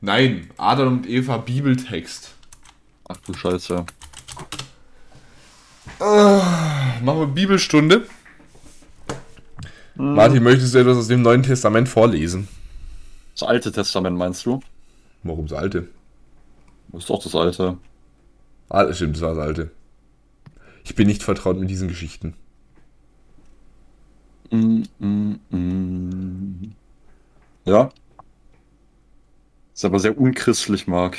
Nein, 0.01 0.51
Adam 0.57 0.99
und 0.99 1.09
Eva 1.09 1.37
Bibeltext. 1.39 2.35
Ach 3.09 3.17
du 3.19 3.35
Scheiße. 3.35 3.87
Machen 5.99 7.21
wir 7.21 7.27
Bibelstunde. 7.27 8.07
Martin, 9.95 10.43
möchtest 10.43 10.75
du 10.75 10.79
etwas 10.79 10.99
aus 10.99 11.09
dem 11.09 11.23
Neuen 11.23 11.43
Testament 11.43 11.89
vorlesen? 11.89 12.49
Das 13.33 13.49
Alte 13.49 13.73
Testament 13.73 14.17
meinst 14.17 14.45
du? 14.45 14.61
Warum 15.23 15.47
das 15.47 15.59
Alte? 15.59 15.89
Das 16.89 17.03
ist 17.03 17.11
doch 17.11 17.23
das 17.23 17.35
Alte. 17.35 17.79
Ah, 18.69 18.93
stimmt, 18.93 19.17
das 19.17 19.23
war 19.23 19.35
das 19.35 19.45
Alte. 19.45 19.71
Ich 20.85 20.95
bin 20.95 21.07
nicht 21.07 21.23
vertraut 21.23 21.59
mit 21.59 21.71
diesen 21.71 21.89
Geschichten. 21.89 22.35
Mm, 24.51 24.83
mm, 24.99 25.41
mm. 25.51 26.73
Ja. 27.65 27.91
Ist 29.75 29.85
aber 29.85 29.99
sehr 29.99 30.19
unchristlich, 30.19 30.87
Marc. 30.87 31.17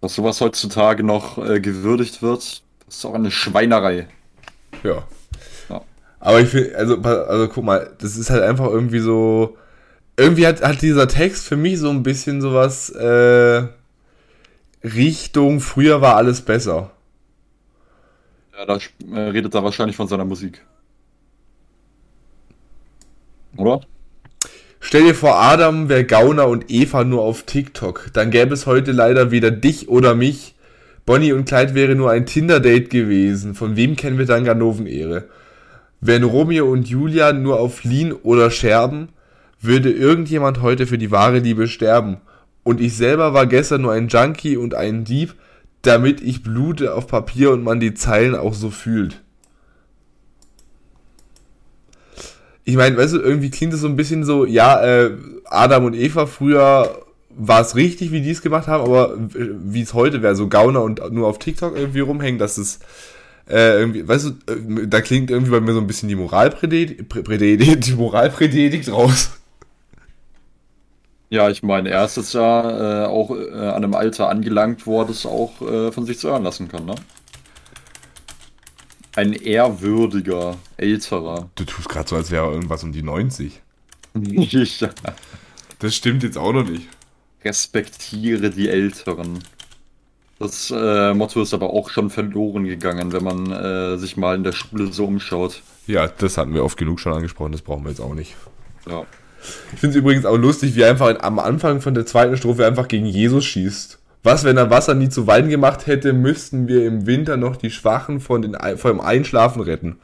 Dass 0.00 0.14
sowas 0.14 0.40
heutzutage 0.40 1.02
noch 1.02 1.38
äh, 1.38 1.60
gewürdigt 1.60 2.22
wird, 2.22 2.63
ist 2.96 3.04
auch 3.04 3.14
eine 3.14 3.30
Schweinerei. 3.30 4.08
Ja. 4.82 5.04
Ja. 5.68 5.82
Aber 6.20 6.40
ich 6.40 6.48
finde, 6.48 6.76
also, 6.76 6.96
also 7.00 7.48
guck 7.48 7.64
mal, 7.64 7.90
das 7.98 8.16
ist 8.16 8.30
halt 8.30 8.42
einfach 8.42 8.66
irgendwie 8.66 9.00
so. 9.00 9.56
Irgendwie 10.16 10.46
hat, 10.46 10.62
hat 10.62 10.80
dieser 10.80 11.08
Text 11.08 11.46
für 11.46 11.56
mich 11.56 11.78
so 11.78 11.90
ein 11.90 12.04
bisschen 12.04 12.40
sowas 12.40 12.90
äh, 12.90 13.64
Richtung, 14.84 15.60
früher 15.60 16.00
war 16.00 16.16
alles 16.16 16.42
besser. 16.42 16.92
Ja, 18.56 18.66
da 18.66 18.78
äh, 19.12 19.20
redet 19.30 19.54
er 19.54 19.64
wahrscheinlich 19.64 19.96
von 19.96 20.06
seiner 20.06 20.24
Musik. 20.24 20.64
Oder? 23.56 23.80
Stell 24.80 25.04
dir 25.04 25.14
vor, 25.14 25.36
Adam 25.36 25.88
wäre 25.88 26.04
Gauner 26.04 26.46
und 26.46 26.70
Eva 26.70 27.04
nur 27.04 27.22
auf 27.22 27.44
TikTok. 27.44 28.10
Dann 28.12 28.30
gäbe 28.30 28.52
es 28.52 28.66
heute 28.66 28.92
leider 28.92 29.30
weder 29.30 29.50
dich 29.50 29.88
oder 29.88 30.14
mich. 30.14 30.53
Bonnie 31.06 31.32
und 31.32 31.44
Clyde 31.44 31.74
wäre 31.74 31.94
nur 31.94 32.10
ein 32.10 32.26
Tinder-Date 32.26 32.88
gewesen. 32.88 33.54
Von 33.54 33.76
wem 33.76 33.96
kennen 33.96 34.18
wir 34.18 34.26
dann 34.26 34.44
Ganoven-Ehre? 34.44 35.24
Wären 36.00 36.24
Romeo 36.24 36.70
und 36.70 36.88
Julia 36.88 37.32
nur 37.32 37.60
auf 37.60 37.84
Lean 37.84 38.12
oder 38.12 38.50
Scherben, 38.50 39.08
würde 39.60 39.90
irgendjemand 39.90 40.62
heute 40.62 40.86
für 40.86 40.98
die 40.98 41.10
wahre 41.10 41.38
Liebe 41.38 41.68
sterben. 41.68 42.18
Und 42.62 42.80
ich 42.80 42.96
selber 42.96 43.34
war 43.34 43.46
gestern 43.46 43.82
nur 43.82 43.92
ein 43.92 44.08
Junkie 44.08 44.56
und 44.56 44.74
ein 44.74 45.04
Dieb, 45.04 45.34
damit 45.82 46.22
ich 46.22 46.42
blute 46.42 46.94
auf 46.94 47.06
Papier 47.06 47.50
und 47.52 47.62
man 47.62 47.80
die 47.80 47.94
Zeilen 47.94 48.34
auch 48.34 48.54
so 48.54 48.70
fühlt. 48.70 49.20
Ich 52.64 52.76
meine, 52.76 52.96
weißt 52.96 53.14
du, 53.14 53.20
irgendwie 53.20 53.50
klingt 53.50 53.74
es 53.74 53.80
so 53.80 53.88
ein 53.88 53.96
bisschen 53.96 54.24
so, 54.24 54.46
ja, 54.46 54.82
äh, 54.82 55.10
Adam 55.44 55.84
und 55.84 55.94
Eva 55.94 56.24
früher 56.24 57.03
war 57.36 57.60
es 57.60 57.74
richtig, 57.74 58.12
wie 58.12 58.20
die 58.20 58.30
es 58.30 58.42
gemacht 58.42 58.66
haben, 58.68 58.84
aber 58.84 59.14
wie 59.18 59.82
es 59.82 59.94
heute 59.94 60.22
wäre, 60.22 60.36
so 60.36 60.48
Gauner 60.48 60.82
und 60.82 61.12
nur 61.12 61.28
auf 61.28 61.38
TikTok 61.38 61.76
irgendwie 61.76 62.00
rumhängen, 62.00 62.38
dass 62.38 62.58
es 62.58 62.80
äh, 63.48 63.78
irgendwie, 63.78 64.06
weißt 64.06 64.26
du, 64.26 64.52
äh, 64.52 64.86
da 64.86 65.00
klingt 65.00 65.30
irgendwie 65.30 65.50
bei 65.50 65.60
mir 65.60 65.74
so 65.74 65.80
ein 65.80 65.86
bisschen 65.86 66.08
die 66.08 66.14
Moralpredigt, 66.14 67.08
Predigt, 67.08 67.86
die 67.86 67.92
Moralpredigt 67.92 68.90
raus. 68.90 69.30
Ja, 71.28 71.50
ich 71.50 71.62
meine, 71.62 71.90
er 71.90 72.04
ist 72.04 72.16
jetzt 72.16 72.32
ja 72.32 73.04
äh, 73.04 73.06
auch 73.06 73.30
äh, 73.30 73.50
an 73.52 73.84
einem 73.84 73.94
Alter 73.94 74.28
angelangt, 74.28 74.86
wo 74.86 75.00
er 75.00 75.06
das 75.06 75.26
auch 75.26 75.60
äh, 75.60 75.90
von 75.90 76.06
sich 76.06 76.18
zu 76.18 76.28
hören 76.28 76.44
lassen 76.44 76.68
kann, 76.68 76.86
ne? 76.86 76.94
Ein 79.16 79.32
ehrwürdiger, 79.32 80.56
älterer. 80.76 81.48
Du 81.54 81.64
tust 81.64 81.88
gerade 81.88 82.08
so, 82.08 82.16
als 82.16 82.30
wäre 82.30 82.46
er 82.46 82.52
irgendwas 82.52 82.82
um 82.82 82.92
die 82.92 83.02
90. 83.02 83.60
Ich 84.22 84.84
Das 85.78 85.94
stimmt 85.94 86.22
jetzt 86.22 86.38
auch 86.38 86.52
noch 86.52 86.68
nicht. 86.68 86.88
Respektiere 87.44 88.50
die 88.50 88.68
Älteren. 88.68 89.40
Das 90.38 90.72
äh, 90.74 91.14
Motto 91.14 91.42
ist 91.42 91.54
aber 91.54 91.70
auch 91.70 91.90
schon 91.90 92.10
verloren 92.10 92.64
gegangen, 92.64 93.12
wenn 93.12 93.22
man 93.22 93.50
äh, 93.50 93.96
sich 93.98 94.16
mal 94.16 94.34
in 94.34 94.42
der 94.42 94.52
Schule 94.52 94.92
so 94.92 95.06
umschaut. 95.06 95.62
Ja, 95.86 96.08
das 96.08 96.36
hatten 96.36 96.54
wir 96.54 96.64
oft 96.64 96.76
genug 96.76 96.98
schon 97.00 97.12
angesprochen, 97.12 97.52
das 97.52 97.62
brauchen 97.62 97.84
wir 97.84 97.90
jetzt 97.90 98.00
auch 98.00 98.14
nicht. 98.14 98.34
Ja. 98.88 99.04
Ich 99.72 99.78
finde 99.78 99.96
es 99.96 100.00
übrigens 100.00 100.24
auch 100.24 100.36
lustig, 100.36 100.74
wie 100.74 100.82
er 100.82 100.90
einfach 100.90 101.20
am 101.20 101.38
Anfang 101.38 101.80
von 101.80 101.94
der 101.94 102.06
zweiten 102.06 102.36
Strophe 102.36 102.66
einfach 102.66 102.88
gegen 102.88 103.06
Jesus 103.06 103.44
schießt. 103.44 103.98
Was, 104.22 104.42
wenn 104.44 104.56
er 104.56 104.70
Wasser 104.70 104.94
nie 104.94 105.10
zu 105.10 105.26
Wein 105.26 105.50
gemacht 105.50 105.86
hätte, 105.86 106.14
müssten 106.14 106.66
wir 106.66 106.86
im 106.86 107.06
Winter 107.06 107.36
noch 107.36 107.56
die 107.56 107.70
Schwachen 107.70 108.20
von 108.20 108.40
den, 108.40 108.56
vor 108.78 108.90
dem 108.90 109.00
Einschlafen 109.00 109.60
retten. 109.60 109.98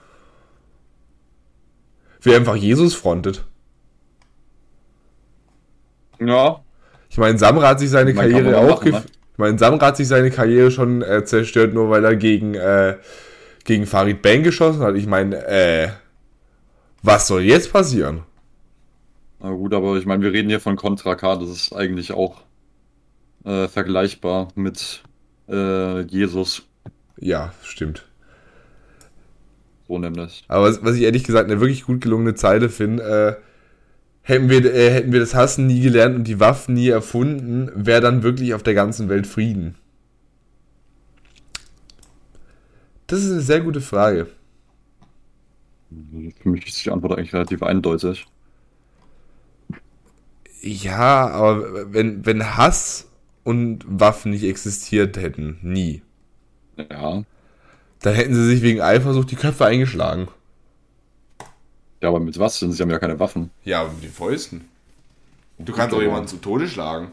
Wie 2.20 2.34
einfach 2.34 2.54
Jesus 2.54 2.94
frontet. 2.94 3.46
Ja, 6.20 6.60
Ich 7.10 7.18
meine, 7.18 7.36
Samra 7.38 7.68
hat 7.68 7.80
sich 7.80 7.90
seine 7.90 8.14
Man 8.14 8.30
Karriere 8.30 8.56
auch 8.58 8.84
machen, 8.84 8.92
ne? 8.92 9.02
Ich 9.32 9.38
meine, 9.38 9.58
Samra 9.58 9.86
hat 9.86 9.96
sich 9.96 10.08
seine 10.08 10.30
Karriere 10.30 10.70
schon 10.70 11.02
äh, 11.02 11.24
zerstört, 11.24 11.74
nur 11.74 11.90
weil 11.90 12.04
er 12.04 12.16
gegen, 12.16 12.54
äh, 12.54 12.96
gegen 13.64 13.86
Farid 13.86 14.22
Bang 14.22 14.42
geschossen 14.44 14.80
hat. 14.82 14.94
Ich 14.96 15.06
meine, 15.06 15.44
äh, 15.46 15.88
was 17.02 17.26
soll 17.26 17.42
jetzt 17.42 17.72
passieren? 17.72 18.22
na 19.42 19.50
gut, 19.52 19.72
aber 19.72 19.96
ich 19.96 20.04
meine, 20.04 20.22
wir 20.22 20.32
reden 20.32 20.50
hier 20.50 20.60
von 20.60 20.76
Contra 20.76 21.14
K, 21.14 21.36
das 21.36 21.48
ist 21.48 21.72
eigentlich 21.72 22.12
auch 22.12 22.42
äh, 23.44 23.68
vergleichbar 23.68 24.48
mit 24.54 25.02
äh, 25.48 26.02
Jesus, 26.02 26.62
Ja, 27.18 27.52
stimmt. 27.62 28.04
so 29.88 29.98
nämlich. 29.98 30.44
Aber 30.48 30.64
was, 30.68 30.84
was 30.84 30.96
ich 30.96 31.02
ehrlich 31.02 31.24
gesagt 31.24 31.50
eine 31.50 31.58
wirklich 31.60 31.84
gut 31.84 32.02
gelungene 32.02 32.34
Zeile 32.34 32.68
finde, 32.68 33.38
äh, 33.40 33.49
hätten, 34.22 34.48
wir, 34.48 34.64
äh, 34.74 34.90
hätten 34.90 35.12
wir 35.12 35.20
das 35.20 35.34
Hassen 35.34 35.66
nie 35.66 35.80
gelernt 35.80 36.16
und 36.16 36.24
die 36.24 36.40
Waffen 36.40 36.74
nie 36.74 36.88
erfunden, 36.88 37.70
wäre 37.74 38.00
dann 38.00 38.22
wirklich 38.22 38.54
auf 38.54 38.62
der 38.62 38.74
ganzen 38.74 39.08
Welt 39.08 39.26
Frieden? 39.26 39.76
Das 43.06 43.22
ist 43.22 43.30
eine 43.32 43.40
sehr 43.40 43.60
gute 43.60 43.80
Frage. 43.80 44.28
Für 46.42 46.48
mich 46.48 46.66
ist 46.66 46.84
die 46.84 46.90
Antwort 46.90 47.18
eigentlich 47.18 47.32
relativ 47.34 47.62
eindeutig. 47.62 48.26
Ja, 50.62 51.28
aber 51.28 51.92
wenn, 51.92 52.26
wenn 52.26 52.56
Hass 52.56 53.08
und 53.44 53.84
Waffen 53.88 54.30
nicht 54.32 54.44
existiert 54.44 55.16
hätten, 55.16 55.58
nie, 55.62 56.02
Ja, 56.78 57.24
dann 58.02 58.14
hätten 58.14 58.34
sie 58.34 58.46
sich 58.46 58.62
wegen 58.62 58.80
Eifersucht 58.82 59.30
die 59.30 59.36
Köpfe 59.36 59.66
eingeschlagen. 59.66 60.28
Ja, 62.00 62.08
aber 62.08 62.20
mit 62.20 62.38
was 62.38 62.58
denn? 62.60 62.72
Sie 62.72 62.82
haben 62.82 62.90
ja 62.90 62.98
keine 62.98 63.18
Waffen. 63.18 63.50
Ja, 63.64 63.84
mit 63.84 64.02
den 64.02 64.12
Fäusten. 64.12 64.68
Du 65.58 65.72
kannst 65.72 65.94
auch 65.94 66.00
jemanden 66.00 66.28
zu 66.28 66.38
Tode 66.38 66.66
schlagen. 66.68 67.12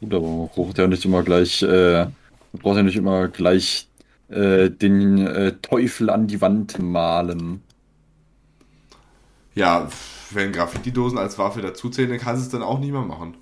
Gut, 0.00 0.14
aber 0.14 0.26
man 0.26 0.48
braucht 0.48 0.78
ja 0.78 0.86
nicht 0.86 1.04
immer 1.04 1.22
gleich, 1.22 1.62
äh, 1.62 2.04
man 2.04 2.62
braucht 2.62 2.76
ja 2.76 2.82
nicht 2.82 2.96
immer 2.96 3.28
gleich 3.28 3.86
äh, 4.28 4.70
den 4.70 5.26
äh, 5.26 5.52
Teufel 5.62 6.10
an 6.10 6.26
die 6.26 6.40
Wand 6.40 6.78
malen. 6.78 7.62
Ja, 9.54 9.88
wenn 10.30 10.52
Graffiti-Dosen 10.52 11.18
als 11.18 11.38
Waffe 11.38 11.60
dazuzählen, 11.60 12.10
dann 12.10 12.18
kannst 12.18 12.42
du 12.42 12.46
es 12.46 12.52
dann 12.52 12.62
auch 12.62 12.78
nicht 12.78 12.92
mehr 12.92 13.02
machen. 13.02 13.34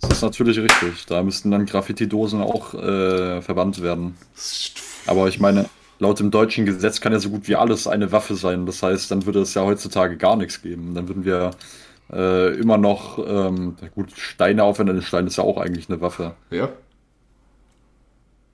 Das 0.00 0.10
ist 0.10 0.22
natürlich 0.22 0.58
richtig. 0.58 1.06
Da 1.06 1.22
müssten 1.22 1.50
dann 1.50 1.66
Graffiti-Dosen 1.66 2.42
auch 2.42 2.74
äh, 2.74 3.42
verbannt 3.42 3.82
werden. 3.82 4.16
Aber 5.06 5.28
ich 5.28 5.40
meine, 5.40 5.68
laut 5.98 6.20
dem 6.20 6.30
deutschen 6.30 6.66
Gesetz 6.66 7.00
kann 7.00 7.12
ja 7.12 7.18
so 7.18 7.30
gut 7.30 7.48
wie 7.48 7.56
alles 7.56 7.86
eine 7.86 8.12
Waffe 8.12 8.34
sein. 8.34 8.66
Das 8.66 8.82
heißt, 8.82 9.10
dann 9.10 9.26
würde 9.26 9.40
es 9.40 9.54
ja 9.54 9.62
heutzutage 9.62 10.16
gar 10.16 10.36
nichts 10.36 10.62
geben. 10.62 10.94
Dann 10.94 11.08
würden 11.08 11.24
wir 11.24 11.52
äh, 12.12 12.54
immer 12.58 12.78
noch, 12.78 13.18
ähm, 13.18 13.76
na 13.80 13.88
gut, 13.88 14.12
Steine 14.16 14.64
aufwenden. 14.64 14.96
Ein 14.96 15.02
Stein 15.02 15.26
ist 15.26 15.36
ja 15.36 15.44
auch 15.44 15.58
eigentlich 15.58 15.88
eine 15.88 16.00
Waffe. 16.00 16.34
Ja? 16.50 16.70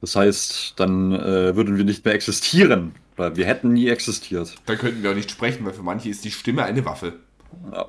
Das 0.01 0.17
heißt, 0.17 0.75
dann 0.77 1.13
äh, 1.13 1.55
würden 1.57 1.77
wir 1.77 1.85
nicht 1.85 2.05
mehr 2.05 2.15
existieren. 2.15 2.95
Weil 3.17 3.37
wir 3.37 3.45
hätten 3.45 3.75
nie 3.75 3.89
existiert. 3.89 4.55
Dann 4.67 4.79
könnten 4.79 5.03
wir 5.03 5.11
auch 5.11 5.15
nicht 5.15 5.31
sprechen, 5.31 5.67
weil 5.67 5.75
für 5.75 5.83
manche 5.83 6.09
ist 6.09 6.25
die 6.25 6.31
Stimme 6.31 6.65
eine 6.65 6.85
Waffe. 6.85 7.15
Ja. 7.71 7.87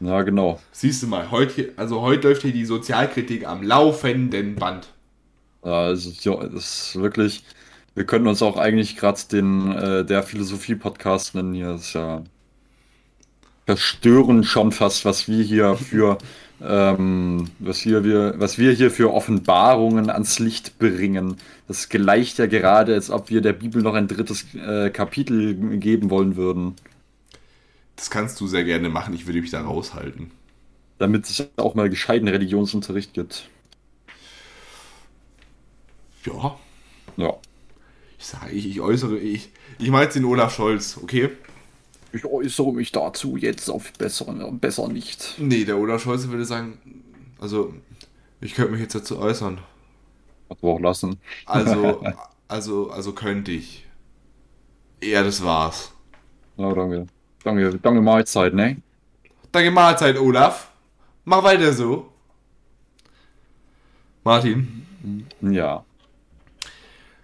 Ja, 0.00 0.22
genau. 0.22 0.60
Siehst 0.72 1.02
du 1.02 1.06
mal, 1.06 1.30
heute, 1.30 1.72
also 1.76 2.00
heute 2.00 2.28
läuft 2.28 2.42
hier 2.42 2.52
die 2.52 2.64
Sozialkritik 2.64 3.46
am 3.46 3.62
laufenden 3.62 4.56
Band. 4.56 4.88
Ja, 5.64 5.72
Also, 5.86 6.10
ja, 6.22 6.46
das 6.48 6.88
ist 6.90 6.96
wirklich. 7.00 7.44
Wir 7.94 8.06
können 8.06 8.26
uns 8.26 8.42
auch 8.42 8.56
eigentlich 8.56 8.96
gerade 8.96 9.20
den 9.30 9.72
äh, 9.72 10.04
der 10.04 10.22
Philosophie-Podcast 10.22 11.34
nennen 11.34 11.54
hier. 11.54 11.72
Das 11.72 11.82
ist 11.82 11.92
ja 11.94 12.24
verstörend 13.66 14.46
schon 14.46 14.72
fast, 14.72 15.04
was 15.04 15.28
wir 15.28 15.42
hier 15.44 15.76
für 15.76 16.18
ähm, 16.62 17.46
was 17.58 17.86
wir, 17.86 18.04
wir, 18.04 18.34
was 18.36 18.58
wir 18.58 18.72
hier 18.72 18.90
für 18.90 19.12
Offenbarungen 19.14 20.10
ans 20.10 20.38
Licht 20.38 20.78
bringen. 20.78 21.36
Das 21.68 21.88
gleicht 21.88 22.38
ja 22.38 22.46
gerade, 22.46 22.92
als 22.94 23.08
ob 23.10 23.30
wir 23.30 23.40
der 23.40 23.54
Bibel 23.54 23.80
noch 23.82 23.94
ein 23.94 24.08
drittes 24.08 24.44
äh, 24.54 24.90
Kapitel 24.90 25.54
geben 25.78 26.10
wollen 26.10 26.36
würden, 26.36 26.76
Das 27.94 28.10
kannst 28.10 28.40
du 28.40 28.48
sehr 28.48 28.64
gerne 28.64 28.88
machen, 28.88 29.14
ich 29.14 29.26
würde 29.28 29.40
mich 29.40 29.52
da 29.52 29.60
raushalten. 29.62 30.32
damit 30.98 31.28
es 31.28 31.48
auch 31.56 31.74
mal 31.74 31.90
gescheiten 31.90 32.28
Religionsunterricht 32.28 33.12
gibt. 33.12 33.50
Ja, 36.24 36.58
Ja. 37.16 37.34
ich 38.18 38.26
sage, 38.26 38.50
ich, 38.52 38.66
ich 38.66 38.80
äußere, 38.80 39.18
ich, 39.18 39.50
ich 39.78 39.88
meine 39.90 40.04
jetzt 40.04 40.16
den 40.16 40.24
Olaf 40.24 40.54
Scholz, 40.54 40.98
okay? 41.02 41.30
Ich 42.12 42.24
äußere 42.24 42.72
mich 42.72 42.92
dazu 42.92 43.36
jetzt 43.36 43.68
auf 43.70 43.92
besser, 43.94 44.26
besser 44.52 44.88
nicht. 44.88 45.36
Nee, 45.38 45.64
der 45.64 45.78
Olaf 45.78 46.02
Scholz 46.02 46.26
würde 46.28 46.44
sagen, 46.44 46.78
also, 47.40 47.72
ich 48.40 48.54
könnte 48.54 48.72
mich 48.72 48.80
jetzt 48.80 48.94
dazu 48.94 49.18
äußern. 49.18 49.58
Auch 50.48 50.80
lassen. 50.80 51.18
Also, 51.46 52.02
also, 52.48 52.90
also 52.90 53.12
könnte 53.12 53.52
ich. 53.52 53.86
Ja, 55.02 55.22
das 55.22 55.42
war's. 55.44 55.92
Ja, 56.56 56.72
danke. 56.74 57.06
Danke, 57.44 57.78
danke 57.80 58.00
Mahlzeit, 58.02 58.52
ne? 58.52 58.82
Danke 59.52 59.70
Mahlzeit, 59.70 60.18
Olaf. 60.18 60.70
Mach 61.24 61.42
weiter 61.42 61.72
so. 61.72 62.12
Martin, 64.24 64.84
Ja. 65.40 65.84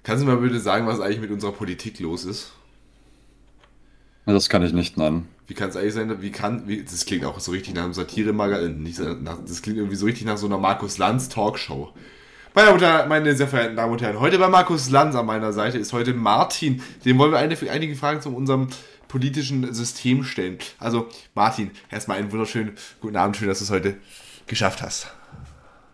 Kannst 0.07 0.23
du 0.23 0.27
mal 0.29 0.37
bitte 0.37 0.61
sagen, 0.61 0.87
was 0.87 1.01
eigentlich 1.01 1.21
mit 1.21 1.33
unserer 1.33 1.51
Politik 1.51 1.99
los 1.99 2.25
ist? 2.25 2.53
Das 4.25 4.49
kann 4.49 4.63
ich 4.63 4.73
nicht 4.73 4.97
nennen. 4.97 5.29
Wie 5.49 5.55
kann 5.55 5.69
es 5.69 5.77
eigentlich 5.77 5.95
sein, 5.95 6.23
wie 6.23 6.31
kann, 6.31 6.69
wie, 6.69 6.83
das 6.83 7.07
klingt 7.07 7.25
auch 7.25 7.39
so 7.41 7.51
richtig 7.51 7.75
nach 7.75 7.85
einem 7.85 7.93
Satire-Magazin, 7.93 8.83
nicht 8.83 9.01
nach, 9.01 9.39
das 9.47 9.63
klingt 9.63 9.79
irgendwie 9.79 9.97
so 9.97 10.07
richtig 10.07 10.25
nach 10.25 10.37
so 10.37 10.47
einer 10.47 10.59
Markus 10.59 10.99
Lanz 10.99 11.29
Talkshow. 11.29 11.93
Meine, 12.55 12.81
Herren, 12.81 13.09
meine 13.09 13.35
sehr 13.35 13.49
verehrten 13.49 13.77
Damen 13.77 13.93
und 13.93 14.01
Herren, 14.01 14.21
heute 14.21 14.39
bei 14.39 14.49
Markus 14.49 14.91
Lanz 14.91 15.15
an 15.17 15.27
meiner 15.27 15.53
Seite 15.53 15.77
ist 15.77 15.93
heute 15.93 16.15
Martin. 16.15 16.83
Dem 17.05 17.19
wollen 17.19 17.33
wir 17.33 17.39
eine, 17.39 17.57
einige 17.71 17.97
Fragen 17.97 18.21
zu 18.21 18.35
unserem 18.35 18.69
politischen 19.09 19.75
System 19.75 20.25
stellen. 20.25 20.59
Also, 20.79 21.09
Martin, 21.35 21.73
erstmal 21.91 22.19
einen 22.19 22.31
wunderschönen 22.31 22.77
guten 23.01 23.17
Abend, 23.17 23.37
schön, 23.37 23.49
dass 23.49 23.59
du 23.59 23.65
es 23.65 23.71
heute 23.71 23.97
geschafft 24.47 24.83
hast. 24.83 25.09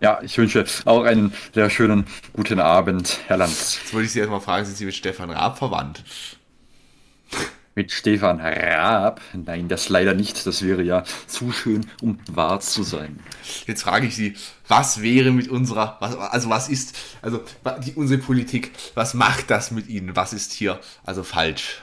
Ja, 0.02 0.18
ich 0.20 0.36
wünsche 0.36 0.64
auch 0.84 1.04
einen 1.04 1.32
sehr 1.54 1.70
schönen 1.70 2.06
guten 2.32 2.58
Abend, 2.58 3.20
Herr 3.28 3.36
Lanz. 3.36 3.78
Jetzt 3.80 3.94
wollte 3.94 4.06
ich 4.06 4.12
Sie 4.12 4.18
erstmal 4.18 4.40
fragen, 4.40 4.66
sind 4.66 4.76
Sie 4.76 4.84
mit 4.84 4.96
Stefan 4.96 5.30
Raab 5.30 5.58
verwandt? 5.58 6.02
Mit 7.76 7.92
Stefan 7.92 8.40
Raab? 8.40 9.20
Nein, 9.32 9.68
das 9.68 9.88
leider 9.90 10.14
nicht. 10.14 10.44
Das 10.44 10.64
wäre 10.64 10.82
ja 10.82 11.04
zu 11.28 11.52
schön, 11.52 11.86
um 12.00 12.18
wahr 12.28 12.58
zu 12.58 12.82
sein. 12.82 13.20
Jetzt 13.68 13.84
frage 13.84 14.08
ich 14.08 14.16
Sie, 14.16 14.34
was 14.66 15.02
wäre 15.02 15.30
mit 15.30 15.46
unserer, 15.46 15.98
was, 16.00 16.16
also 16.16 16.50
was 16.50 16.68
ist, 16.68 16.98
also 17.22 17.40
die, 17.86 17.92
unsere 17.92 18.20
Politik, 18.20 18.72
was 18.94 19.14
macht 19.14 19.50
das 19.50 19.70
mit 19.70 19.86
Ihnen? 19.86 20.16
Was 20.16 20.32
ist 20.32 20.52
hier 20.52 20.80
also 21.04 21.22
falsch? 21.22 21.80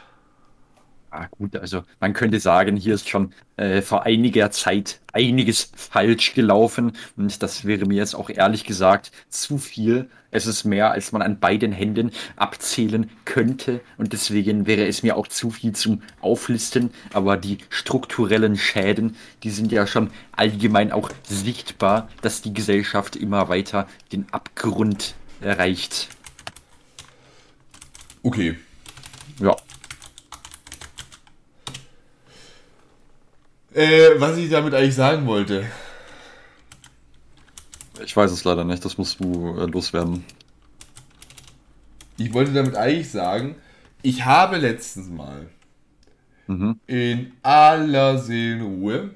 Ah, 1.12 1.26
gut, 1.26 1.56
also 1.56 1.84
man 2.00 2.14
könnte 2.14 2.40
sagen, 2.40 2.76
hier 2.76 2.94
ist 2.94 3.10
schon 3.10 3.34
äh, 3.58 3.82
vor 3.82 4.04
einiger 4.04 4.52
Zeit 4.52 5.00
einiges 5.12 5.72
falsch 5.76 6.36
gelaufen 6.36 6.92
und 7.18 7.42
das 7.42 7.66
wäre 7.66 7.88
mir 7.88 7.96
jetzt 7.96 8.14
auch 8.14 8.30
ehrlich 8.30 8.64
gesagt 8.64 9.12
zu 9.28 9.58
viel. 9.58 10.08
Es 10.30 10.46
ist 10.46 10.66
mehr, 10.66 10.92
als 10.92 11.12
man 11.12 11.24
an 11.24 11.40
beiden 11.40 11.72
Händen 11.72 12.12
abzählen 12.36 13.10
könnte 13.26 13.82
und 13.98 14.14
deswegen 14.14 14.68
wäre 14.68 14.86
es 14.86 15.02
mir 15.02 15.18
auch 15.18 15.28
zu 15.28 15.50
viel 15.50 15.74
zum 15.74 16.04
Auflisten. 16.22 16.92
Aber 17.12 17.38
die 17.38 17.58
strukturellen 17.70 18.56
Schäden, 18.56 19.16
die 19.42 19.50
sind 19.50 19.72
ja 19.72 19.88
schon 19.88 20.12
allgemein 20.32 20.92
auch 20.92 21.10
sichtbar, 21.24 22.08
dass 22.22 22.44
die 22.44 22.54
Gesellschaft 22.54 23.16
immer 23.16 23.50
weiter 23.50 23.88
den 24.12 24.28
Abgrund 24.32 25.16
erreicht. 25.42 26.10
Okay. 28.22 28.56
Ja. 29.40 29.56
Äh, 33.74 34.10
was 34.20 34.38
ich 34.38 34.50
damit 34.50 34.74
eigentlich 34.74 34.96
sagen 34.96 35.26
wollte. 35.28 35.66
Ich 38.04 38.16
weiß 38.16 38.32
es 38.32 38.44
leider 38.44 38.64
nicht, 38.64 38.84
das 38.86 38.98
musst 38.98 39.20
du 39.20 39.58
äh, 39.60 39.66
loswerden. 39.66 40.24
Ich 42.18 42.34
wollte 42.34 42.52
damit 42.54 42.76
eigentlich 42.76 43.10
sagen, 43.12 43.56
ich 44.02 44.26
habe 44.26 44.58
letztens 44.58 45.10
mal 45.10 45.48
Mhm. 46.48 46.80
in 46.88 47.34
aller 47.44 48.18
Seelenruhe 48.18 49.12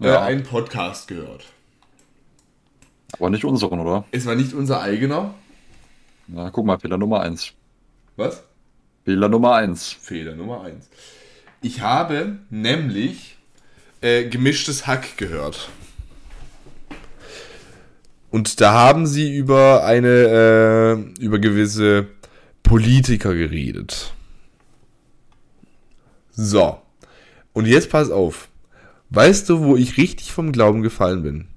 äh, 0.00 0.06
Ja. 0.06 0.22
einen 0.22 0.42
Podcast 0.42 1.08
gehört. 1.08 1.44
Aber 3.12 3.28
nicht 3.28 3.44
unseren, 3.44 3.80
oder? 3.80 4.04
Es 4.12 4.24
war 4.24 4.34
nicht 4.36 4.54
unser 4.54 4.80
eigener. 4.80 5.34
Na, 6.28 6.48
guck 6.50 6.64
mal, 6.64 6.78
Fehler 6.78 6.96
Nummer 6.96 7.20
eins. 7.20 7.52
Was? 8.16 8.42
Fehler 9.04 9.28
Nummer 9.28 9.56
eins. 9.56 9.92
Fehler 9.92 10.34
Nummer 10.36 10.62
eins. 10.62 10.88
Ich 11.60 11.80
habe 11.82 12.38
nämlich 12.48 13.36
äh, 14.00 14.24
gemischtes 14.28 14.86
Hack 14.86 15.16
gehört. 15.16 15.68
Und 18.30 18.60
da 18.60 18.72
haben 18.72 19.06
sie 19.06 19.36
über 19.36 19.84
eine, 19.84 21.06
äh, 21.18 21.22
über 21.22 21.38
gewisse 21.38 22.06
Politiker 22.62 23.34
geredet. 23.34 24.12
So. 26.30 26.80
Und 27.52 27.66
jetzt 27.66 27.90
pass 27.90 28.10
auf. 28.10 28.48
Weißt 29.10 29.48
du, 29.48 29.64
wo 29.64 29.76
ich 29.76 29.96
richtig 29.96 30.32
vom 30.32 30.52
Glauben 30.52 30.82
gefallen 30.82 31.22
bin? 31.22 31.48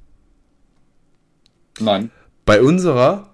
Nein. 1.79 2.09
Bei 2.45 2.61
unserer 2.61 3.29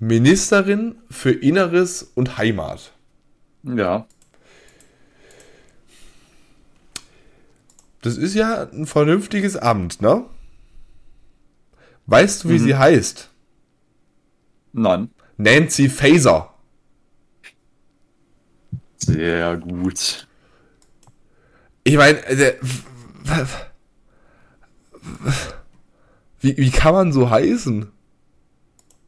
Ministerin 0.00 0.96
für 1.08 1.30
Inneres 1.30 2.02
und 2.02 2.38
Heimat. 2.38 2.92
Ja. 3.62 4.06
Das 8.02 8.16
ist 8.16 8.34
ja 8.34 8.64
ein 8.64 8.86
vernünftiges 8.86 9.56
Amt, 9.56 10.02
ne? 10.02 10.24
Weißt 12.06 12.44
du, 12.44 12.48
wie 12.50 12.54
Mhm. 12.58 12.64
sie 12.64 12.74
heißt? 12.76 13.30
Nein. 14.72 15.10
Nancy 15.36 15.88
Faeser. 15.88 16.52
Sehr 18.96 19.56
gut. 19.56 20.26
Ich 21.84 21.96
meine, 21.96 22.18
äh, 22.26 22.54
wie, 26.40 26.56
wie 26.56 26.70
kann 26.70 26.94
man 26.94 27.12
so 27.12 27.30
heißen? 27.30 27.91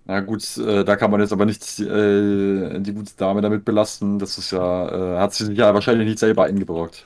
Na 0.07 0.21
gut, 0.21 0.59
äh, 0.59 0.85
da 0.85 0.97
kann 0.97 1.11
man 1.11 1.21
jetzt 1.21 1.33
aber 1.33 1.47
nicht 1.47 1.81
äh, 1.81 2.79
die 2.81 2.93
gute 2.93 3.15
Dame 3.17 3.41
damit 3.41 3.65
belasten. 3.65 4.19
Das 4.19 4.37
ist 4.37 4.51
ja, 4.51 5.17
äh, 5.17 5.19
hat 5.19 5.33
sie 5.35 5.47
sich 5.47 5.57
ja 5.59 5.73
wahrscheinlich 5.73 6.07
nicht 6.07 6.19
selber 6.19 6.45
eingebrockt. 6.45 7.05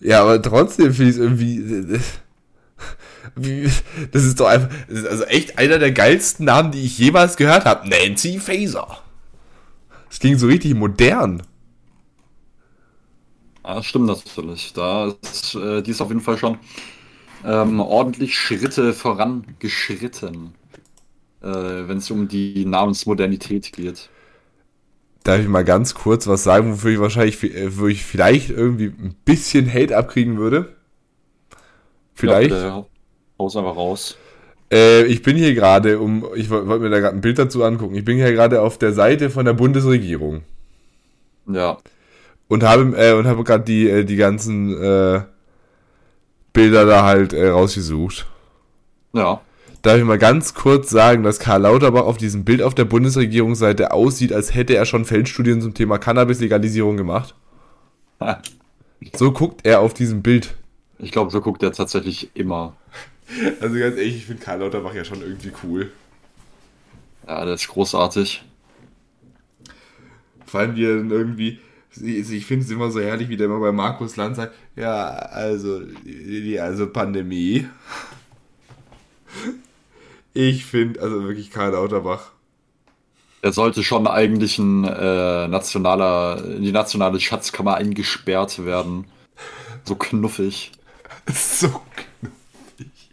Ja, 0.00 0.22
aber 0.22 0.40
trotzdem 0.42 0.92
finde 0.94 1.10
ich 1.10 1.16
es 1.16 1.22
irgendwie. 1.22 2.00
wie- 3.36 3.70
Das 4.12 4.24
ist 4.24 4.40
doch 4.40 4.46
einfach. 4.46 4.68
Das 4.88 4.98
ist 5.00 5.06
also 5.08 5.24
echt 5.24 5.58
einer 5.58 5.78
der 5.78 5.92
geilsten 5.92 6.46
Namen, 6.46 6.72
die 6.72 6.84
ich 6.84 6.98
jemals 6.98 7.36
gehört 7.36 7.64
habe. 7.64 7.88
Nancy 7.88 8.38
Faeser. 8.38 8.98
Das 10.08 10.18
klingt 10.20 10.40
so 10.40 10.46
richtig 10.46 10.74
modern. 10.74 11.42
Das 13.62 13.86
stimmt 13.86 14.06
natürlich. 14.06 14.72
Da 14.72 15.14
ist, 15.22 15.54
äh, 15.54 15.82
die 15.82 15.90
ist 15.90 16.00
auf 16.00 16.08
jeden 16.08 16.20
Fall 16.20 16.38
schon 16.38 16.58
ähm, 17.44 17.80
ordentlich 17.80 18.38
Schritte 18.38 18.94
vorangeschritten, 18.94 20.54
äh, 21.42 21.46
wenn 21.88 21.98
es 21.98 22.10
um 22.10 22.28
die 22.28 22.64
Namensmodernität 22.64 23.72
geht. 23.72 24.10
Darf 25.24 25.40
ich 25.40 25.48
mal 25.48 25.64
ganz 25.64 25.94
kurz 25.94 26.26
was 26.26 26.42
sagen, 26.44 26.72
wofür 26.72 26.92
ich 26.92 27.00
wahrscheinlich, 27.00 27.42
äh, 27.44 27.76
wo 27.78 27.86
ich 27.86 28.04
vielleicht 28.04 28.50
irgendwie 28.50 28.86
ein 28.86 29.14
bisschen 29.24 29.72
Hate 29.72 29.96
abkriegen 29.96 30.38
würde? 30.38 30.76
Vielleicht. 32.14 32.50
Ja, 32.50 32.86
haus 33.38 33.56
einfach 33.56 33.76
raus. 33.76 34.16
Äh, 34.72 35.04
ich 35.04 35.22
bin 35.22 35.36
hier 35.36 35.54
gerade, 35.54 35.98
um, 35.98 36.26
ich 36.34 36.50
woll- 36.50 36.66
wollte 36.66 36.84
mir 36.84 36.90
da 36.90 37.00
gerade 37.00 37.16
ein 37.16 37.20
Bild 37.22 37.38
dazu 37.38 37.64
angucken. 37.64 37.94
Ich 37.94 38.04
bin 38.04 38.16
hier 38.16 38.32
gerade 38.32 38.60
auf 38.60 38.78
der 38.78 38.92
Seite 38.92 39.30
von 39.30 39.44
der 39.44 39.54
Bundesregierung 39.54 40.42
Ja. 41.46 41.78
und 42.48 42.62
habe 42.62 42.96
äh, 42.96 43.12
und 43.14 43.26
habe 43.26 43.44
gerade 43.44 43.64
die 43.64 43.88
äh, 43.88 44.04
die 44.04 44.16
ganzen 44.16 44.70
äh, 44.82 45.22
Bilder 46.52 46.84
da 46.84 47.04
halt 47.04 47.32
äh, 47.32 47.48
rausgesucht. 47.48 48.26
Ja. 49.12 49.40
Darf 49.82 49.96
ich 49.96 50.04
mal 50.04 50.18
ganz 50.18 50.54
kurz 50.54 50.90
sagen, 50.90 51.22
dass 51.22 51.38
Karl 51.38 51.62
Lauterbach 51.62 52.02
auf 52.02 52.16
diesem 52.16 52.44
Bild 52.44 52.62
auf 52.62 52.74
der 52.74 52.84
Bundesregierungsseite 52.84 53.92
aussieht, 53.92 54.32
als 54.32 54.54
hätte 54.54 54.74
er 54.74 54.84
schon 54.84 55.04
Feldstudien 55.04 55.60
zum 55.60 55.74
Thema 55.74 55.98
Cannabis-Legalisierung 55.98 56.96
gemacht. 56.96 57.34
So 59.14 59.30
guckt 59.32 59.64
er 59.64 59.80
auf 59.80 59.94
diesem 59.94 60.22
Bild. 60.22 60.56
Ich 60.98 61.12
glaube, 61.12 61.30
so 61.30 61.40
guckt 61.40 61.62
er 61.62 61.72
tatsächlich 61.72 62.30
immer. 62.34 62.76
Also 63.60 63.78
ganz 63.78 63.96
ehrlich, 63.96 64.16
ich 64.16 64.26
finde 64.26 64.42
Karl 64.42 64.58
Lauterbach 64.58 64.94
ja 64.94 65.04
schon 65.04 65.22
irgendwie 65.22 65.52
cool. 65.62 65.92
Ja, 67.26 67.44
der 67.44 67.54
ist 67.54 67.68
großartig. 67.68 68.42
Vor 70.46 70.60
allem, 70.60 70.74
wie 70.76 70.84
er 70.86 70.96
dann 70.96 71.10
irgendwie, 71.10 71.60
ich 72.02 72.46
finde 72.46 72.64
es 72.64 72.70
immer 72.70 72.90
so 72.90 73.00
herrlich, 73.00 73.28
wie 73.28 73.36
der 73.36 73.46
immer 73.46 73.60
bei 73.60 73.70
Markus 73.70 74.16
Land 74.16 74.36
sagt, 74.36 74.54
ja, 74.74 75.04
also, 75.04 75.82
die, 76.04 76.58
also 76.58 76.88
Pandemie. 76.88 77.68
Ich 80.34 80.64
finde, 80.64 81.00
also 81.00 81.24
wirklich 81.24 81.50
Karl 81.50 81.72
Lauterbach. 81.72 82.32
Er 83.40 83.52
sollte 83.52 83.84
schon 83.84 84.06
eigentlich 84.06 84.58
ein 84.58 84.84
äh, 84.84 85.48
nationaler, 85.48 86.44
in 86.44 86.62
die 86.62 86.72
nationale 86.72 87.20
Schatzkammer 87.20 87.76
eingesperrt 87.76 88.64
werden. 88.64 89.06
So 89.84 89.94
knuffig. 89.94 90.72
So 91.30 91.68
knuffig. 91.68 93.10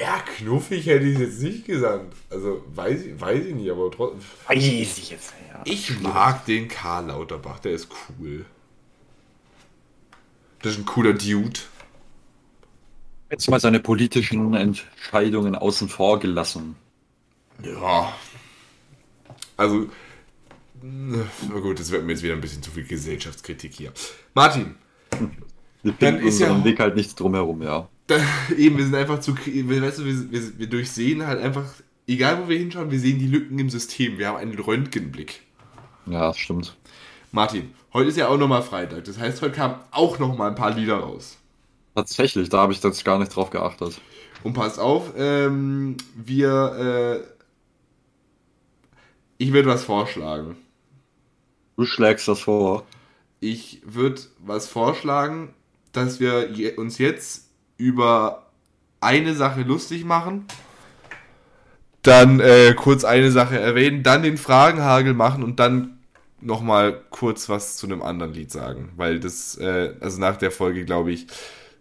Ja, 0.00 0.18
knuffig 0.18 0.86
hätte 0.86 1.06
ich 1.06 1.18
jetzt 1.18 1.40
nicht 1.40 1.66
gesagt. 1.66 2.12
Also, 2.30 2.64
weiß 2.74 3.02
ich, 3.02 3.20
weiß 3.20 3.46
ich 3.46 3.54
nicht, 3.54 3.70
aber 3.70 3.90
trotzdem. 3.92 4.20
Weiß 4.48 4.98
ich 4.98 5.10
jetzt, 5.10 5.32
ja. 5.48 5.60
Ich 5.64 6.00
mag 6.00 6.44
den 6.46 6.66
Karl 6.66 7.06
Lauterbach, 7.06 7.60
der 7.60 7.72
ist 7.72 7.88
cool. 8.18 8.44
Das 10.62 10.72
ist 10.72 10.78
ein 10.78 10.86
cooler 10.86 11.12
Dude. 11.12 11.60
Jetzt 13.30 13.50
mal 13.50 13.58
seine 13.60 13.80
politischen 13.80 14.54
Entscheidungen 14.54 15.54
außen 15.56 15.88
vor 15.88 16.20
gelassen. 16.20 16.76
Ja. 17.62 18.12
Also, 19.56 19.86
na 20.82 21.58
gut, 21.60 21.80
das 21.80 21.90
wird 21.90 22.04
mir 22.04 22.12
jetzt 22.12 22.22
wieder 22.22 22.34
ein 22.34 22.40
bisschen 22.40 22.62
zu 22.62 22.70
viel 22.70 22.84
Gesellschaftskritik 22.84 23.72
hier. 23.72 23.92
Martin, 24.34 24.76
Wir 25.82 25.92
Dann 25.98 26.14
finden 26.14 26.26
ist 26.28 26.38
ja- 26.38 26.48
unseren 26.48 26.64
Weg 26.64 26.78
halt 26.80 26.94
nicht 26.96 27.18
drumherum, 27.18 27.62
ja. 27.62 27.88
da, 28.06 28.18
eben, 28.56 28.76
wir 28.76 28.84
sind 28.84 28.94
einfach 28.94 29.20
zu, 29.20 29.34
weißt 29.36 29.98
du, 29.98 30.04
wir, 30.04 30.30
wir, 30.32 30.58
wir 30.58 30.66
durchsehen 30.68 31.26
halt 31.26 31.40
einfach, 31.40 31.64
egal 32.06 32.42
wo 32.42 32.48
wir 32.48 32.58
hinschauen, 32.58 32.90
wir 32.90 33.00
sehen 33.00 33.18
die 33.18 33.26
Lücken 33.28 33.58
im 33.58 33.70
System. 33.70 34.18
Wir 34.18 34.28
haben 34.28 34.36
einen 34.36 34.58
Röntgenblick. 34.58 35.42
Ja, 36.06 36.28
das 36.28 36.38
stimmt. 36.38 36.76
Martin, 37.32 37.70
heute 37.92 38.08
ist 38.10 38.16
ja 38.18 38.28
auch 38.28 38.36
nochmal 38.38 38.62
Freitag. 38.62 39.04
Das 39.04 39.18
heißt, 39.18 39.42
heute 39.42 39.54
kamen 39.54 39.74
auch 39.90 40.18
nochmal 40.18 40.50
ein 40.50 40.54
paar 40.56 40.72
Lieder 40.72 40.96
raus. 40.98 41.38
Tatsächlich, 41.96 42.50
da 42.50 42.58
habe 42.58 42.74
ich 42.74 42.82
jetzt 42.82 43.06
gar 43.06 43.18
nicht 43.18 43.34
drauf 43.34 43.48
geachtet. 43.48 43.98
Und 44.42 44.52
pass 44.52 44.78
auf, 44.78 45.14
ähm, 45.16 45.96
wir, 46.14 47.24
äh, 47.24 47.26
ich 49.38 49.54
würde 49.54 49.70
was 49.70 49.84
vorschlagen. 49.84 50.58
Du 51.78 51.86
schlägst 51.86 52.28
das 52.28 52.40
vor. 52.40 52.84
Ich 53.40 53.80
würde 53.82 54.20
was 54.40 54.68
vorschlagen, 54.68 55.54
dass 55.92 56.20
wir 56.20 56.50
je, 56.50 56.74
uns 56.74 56.98
jetzt 56.98 57.48
über 57.78 58.50
eine 59.00 59.34
Sache 59.34 59.62
lustig 59.62 60.04
machen, 60.04 60.44
dann 62.02 62.40
äh, 62.40 62.74
kurz 62.76 63.04
eine 63.04 63.30
Sache 63.30 63.58
erwähnen, 63.58 64.02
dann 64.02 64.22
den 64.22 64.36
Fragenhagel 64.36 65.14
machen 65.14 65.42
und 65.42 65.60
dann 65.60 65.98
nochmal 66.42 67.00
kurz 67.08 67.48
was 67.48 67.78
zu 67.78 67.86
einem 67.86 68.02
anderen 68.02 68.34
Lied 68.34 68.52
sagen. 68.52 68.92
Weil 68.96 69.18
das, 69.18 69.56
äh, 69.56 69.94
also 70.00 70.20
nach 70.20 70.36
der 70.36 70.50
Folge, 70.50 70.84
glaube 70.84 71.12
ich, 71.12 71.26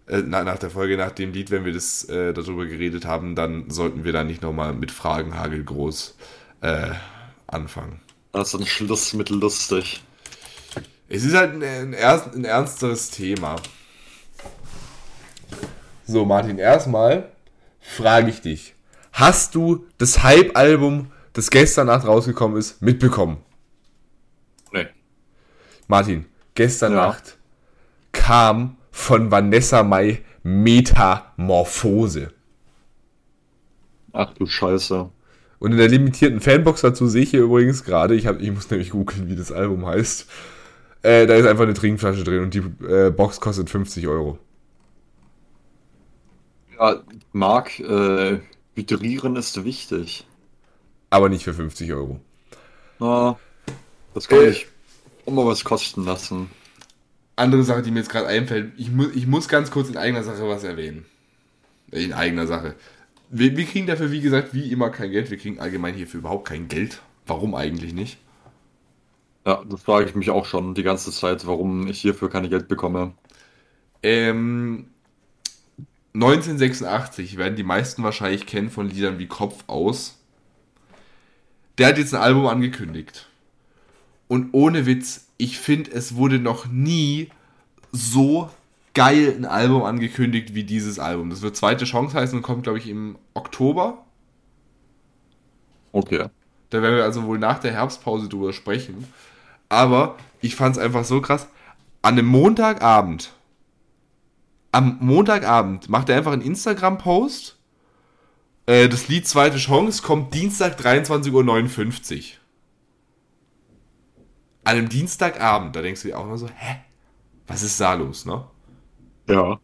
äh, 0.07 0.21
na, 0.25 0.43
nach 0.43 0.57
der 0.57 0.69
Folge, 0.69 0.97
nach 0.97 1.11
dem 1.11 1.33
Lied, 1.33 1.51
wenn 1.51 1.65
wir 1.65 1.73
das 1.73 2.03
äh, 2.05 2.33
darüber 2.33 2.65
geredet 2.65 3.05
haben, 3.05 3.35
dann 3.35 3.69
sollten 3.69 4.03
wir 4.03 4.13
da 4.13 4.23
nicht 4.23 4.41
nochmal 4.41 4.73
mit 4.73 4.91
Fragenhagel 4.91 5.63
groß 5.63 6.15
äh, 6.61 6.91
anfangen. 7.47 8.01
Das 8.31 8.53
ist 8.53 8.59
ein 8.59 8.65
Schluss 8.67 9.13
mit 9.13 9.29
lustig. 9.29 10.03
Es 11.07 11.23
ist 11.23 11.35
halt 11.35 11.53
ein, 11.53 11.63
ein, 11.63 11.95
ein 11.95 12.45
ernsteres 12.45 13.11
Thema. 13.11 13.55
So, 16.05 16.25
Martin, 16.25 16.57
erstmal 16.57 17.29
frage 17.79 18.29
ich 18.29 18.41
dich. 18.41 18.75
Hast 19.11 19.55
du 19.55 19.85
das 19.97 20.23
Hype-Album, 20.23 21.11
das 21.33 21.49
gestern 21.49 21.87
Nacht 21.87 22.05
rausgekommen 22.05 22.57
ist, 22.57 22.81
mitbekommen? 22.81 23.37
Nee. 24.71 24.87
Martin, 25.87 26.25
gestern 26.53 26.93
ja. 26.93 27.07
Nacht 27.07 27.37
kam 28.11 28.77
von 28.95 29.29
Vanessa 29.29 29.83
Mai 29.83 30.23
Metamorphose. 30.41 32.31
Ach 34.13 34.33
du 34.33 34.47
Scheiße. 34.47 35.09
Und 35.59 35.71
in 35.73 35.77
der 35.77 35.89
limitierten 35.89 36.39
Fanbox 36.39 36.79
dazu 36.81 37.05
sehe 37.07 37.23
ich 37.23 37.31
hier 37.31 37.41
übrigens 37.41 37.83
gerade, 37.83 38.15
ich, 38.15 38.25
hab, 38.25 38.39
ich 38.39 38.49
muss 38.51 38.69
nämlich 38.69 38.91
googeln, 38.91 39.29
wie 39.29 39.35
das 39.35 39.51
Album 39.51 39.85
heißt. 39.85 40.27
Äh, 41.03 41.27
da 41.27 41.35
ist 41.35 41.45
einfach 41.45 41.63
eine 41.63 41.73
Trinkflasche 41.73 42.23
drin 42.23 42.43
und 42.43 42.53
die 42.53 42.63
äh, 42.87 43.11
Box 43.11 43.41
kostet 43.41 43.69
50 43.69 44.07
Euro. 44.07 44.39
Ja, 46.79 47.01
Marc, 47.33 47.79
äh, 47.81 48.39
hydrieren 48.75 49.35
ist 49.35 49.61
wichtig. 49.65 50.25
Aber 51.09 51.27
nicht 51.27 51.43
für 51.43 51.53
50 51.53 51.91
Euro. 51.91 52.21
Na, 52.99 53.37
das 54.13 54.29
kann 54.29 54.39
äh, 54.39 54.49
ich 54.49 54.67
immer 55.25 55.45
was 55.45 55.65
kosten 55.65 56.05
lassen. 56.05 56.49
Andere 57.35 57.63
Sache, 57.63 57.81
die 57.81 57.91
mir 57.91 57.99
jetzt 57.99 58.09
gerade 58.09 58.27
einfällt, 58.27 58.71
ich, 58.77 58.91
mu 58.91 59.07
ich 59.13 59.27
muss 59.27 59.49
ganz 59.49 59.71
kurz 59.71 59.89
in 59.89 59.97
eigener 59.97 60.23
Sache 60.23 60.47
was 60.47 60.63
erwähnen. 60.63 61.05
In 61.91 62.13
eigener 62.13 62.47
Sache. 62.47 62.75
Wir, 63.29 63.55
wir 63.57 63.65
kriegen 63.65 63.87
dafür, 63.87 64.11
wie 64.11 64.21
gesagt, 64.21 64.53
wie 64.53 64.71
immer 64.71 64.89
kein 64.89 65.11
Geld. 65.11 65.29
Wir 65.29 65.37
kriegen 65.37 65.59
allgemein 65.59 65.95
hierfür 65.95 66.19
überhaupt 66.19 66.47
kein 66.47 66.67
Geld. 66.67 67.01
Warum 67.25 67.55
eigentlich 67.55 67.93
nicht? 67.93 68.17
Ja, 69.45 69.63
das 69.67 69.83
frage 69.83 70.07
ich 70.09 70.15
mich 70.15 70.29
auch 70.29 70.45
schon 70.45 70.73
die 70.73 70.83
ganze 70.83 71.11
Zeit, 71.11 71.45
warum 71.45 71.87
ich 71.87 72.01
hierfür 72.01 72.29
kein 72.29 72.49
Geld 72.49 72.67
bekomme. 72.67 73.13
Ähm, 74.01 74.87
1986 76.13 77.37
werden 77.37 77.55
die 77.55 77.63
meisten 77.63 78.03
wahrscheinlich 78.03 78.45
kennen 78.45 78.69
von 78.69 78.89
Liedern 78.89 79.19
wie 79.19 79.27
Kopf 79.27 79.65
aus. 79.67 80.17
Der 81.77 81.87
hat 81.87 81.97
jetzt 81.97 82.13
ein 82.13 82.21
Album 82.21 82.47
angekündigt. 82.47 83.27
Und 84.27 84.49
ohne 84.53 84.85
Witz, 84.85 85.27
ich 85.37 85.59
finde, 85.59 85.91
es 85.91 86.15
wurde 86.15 86.39
noch 86.39 86.67
nie 86.67 87.29
so 87.91 88.49
geil 88.93 89.35
ein 89.37 89.45
Album 89.45 89.83
angekündigt 89.83 90.55
wie 90.55 90.63
dieses 90.63 90.99
Album. 90.99 91.29
Das 91.29 91.41
wird 91.41 91.55
zweite 91.55 91.85
Chance 91.85 92.17
heißen 92.17 92.37
und 92.37 92.41
kommt, 92.41 92.63
glaube 92.63 92.79
ich, 92.79 92.87
im 92.87 93.17
Oktober. 93.33 93.99
Okay. 95.91 96.25
Da 96.69 96.81
werden 96.81 96.95
wir 96.95 97.03
also 97.03 97.23
wohl 97.23 97.37
nach 97.37 97.59
der 97.59 97.73
Herbstpause 97.73 98.27
drüber 98.27 98.53
sprechen. 98.53 99.05
Aber 99.69 100.17
ich 100.41 100.55
fand 100.55 100.75
es 100.75 100.81
einfach 100.81 101.03
so 101.03 101.21
krass. 101.21 101.47
An 102.01 102.13
einem 102.13 102.27
Montagabend, 102.27 103.31
am 104.71 104.97
Montagabend 104.99 105.89
macht 105.89 106.09
er 106.09 106.17
einfach 106.17 106.33
einen 106.33 106.41
Instagram-Post. 106.41 107.57
Äh, 108.65 108.89
das 108.89 109.07
Lied 109.07 109.27
Zweite 109.27 109.57
Chance 109.57 110.01
kommt 110.01 110.33
Dienstag 110.33 110.79
23.59 110.79 111.31
Uhr. 111.31 112.23
An 114.65 114.77
einem 114.77 114.89
Dienstagabend, 114.89 115.75
da 115.75 115.81
denkst 115.81 116.01
du 116.01 116.09
dir 116.09 116.17
auch 116.17 116.25
immer 116.25 116.37
so, 116.37 116.49
hä? 116.49 116.77
Was 117.47 117.61
ist 117.61 117.79
da 117.79 117.93
los, 117.93 118.25
ne? 118.25 118.43
Ja. 119.29 119.59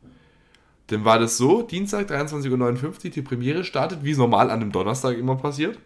Dann 0.87 1.05
war 1.05 1.17
das 1.17 1.37
so, 1.37 1.63
Dienstag 1.63 2.09
23.59 2.09 3.05
Uhr, 3.05 3.11
die 3.11 3.21
Premiere 3.23 3.63
startet, 3.63 4.03
wie 4.03 4.11
es 4.11 4.17
normal 4.17 4.51
an 4.51 4.61
einem 4.61 4.71
Donnerstag 4.71 5.17
immer 5.17 5.35
passiert. 5.35 5.79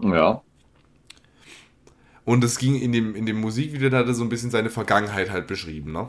Ja. 0.00 0.42
Und 2.24 2.42
es 2.44 2.58
ging 2.58 2.76
in 2.76 2.92
dem, 2.92 3.14
in 3.14 3.26
dem 3.26 3.40
Musikvideo, 3.40 3.90
da 3.90 3.98
hat 3.98 4.06
er 4.06 4.14
so 4.14 4.22
ein 4.22 4.30
bisschen 4.30 4.50
seine 4.50 4.70
Vergangenheit 4.70 5.30
halt 5.30 5.46
beschrieben, 5.46 5.92
ne? 5.92 6.08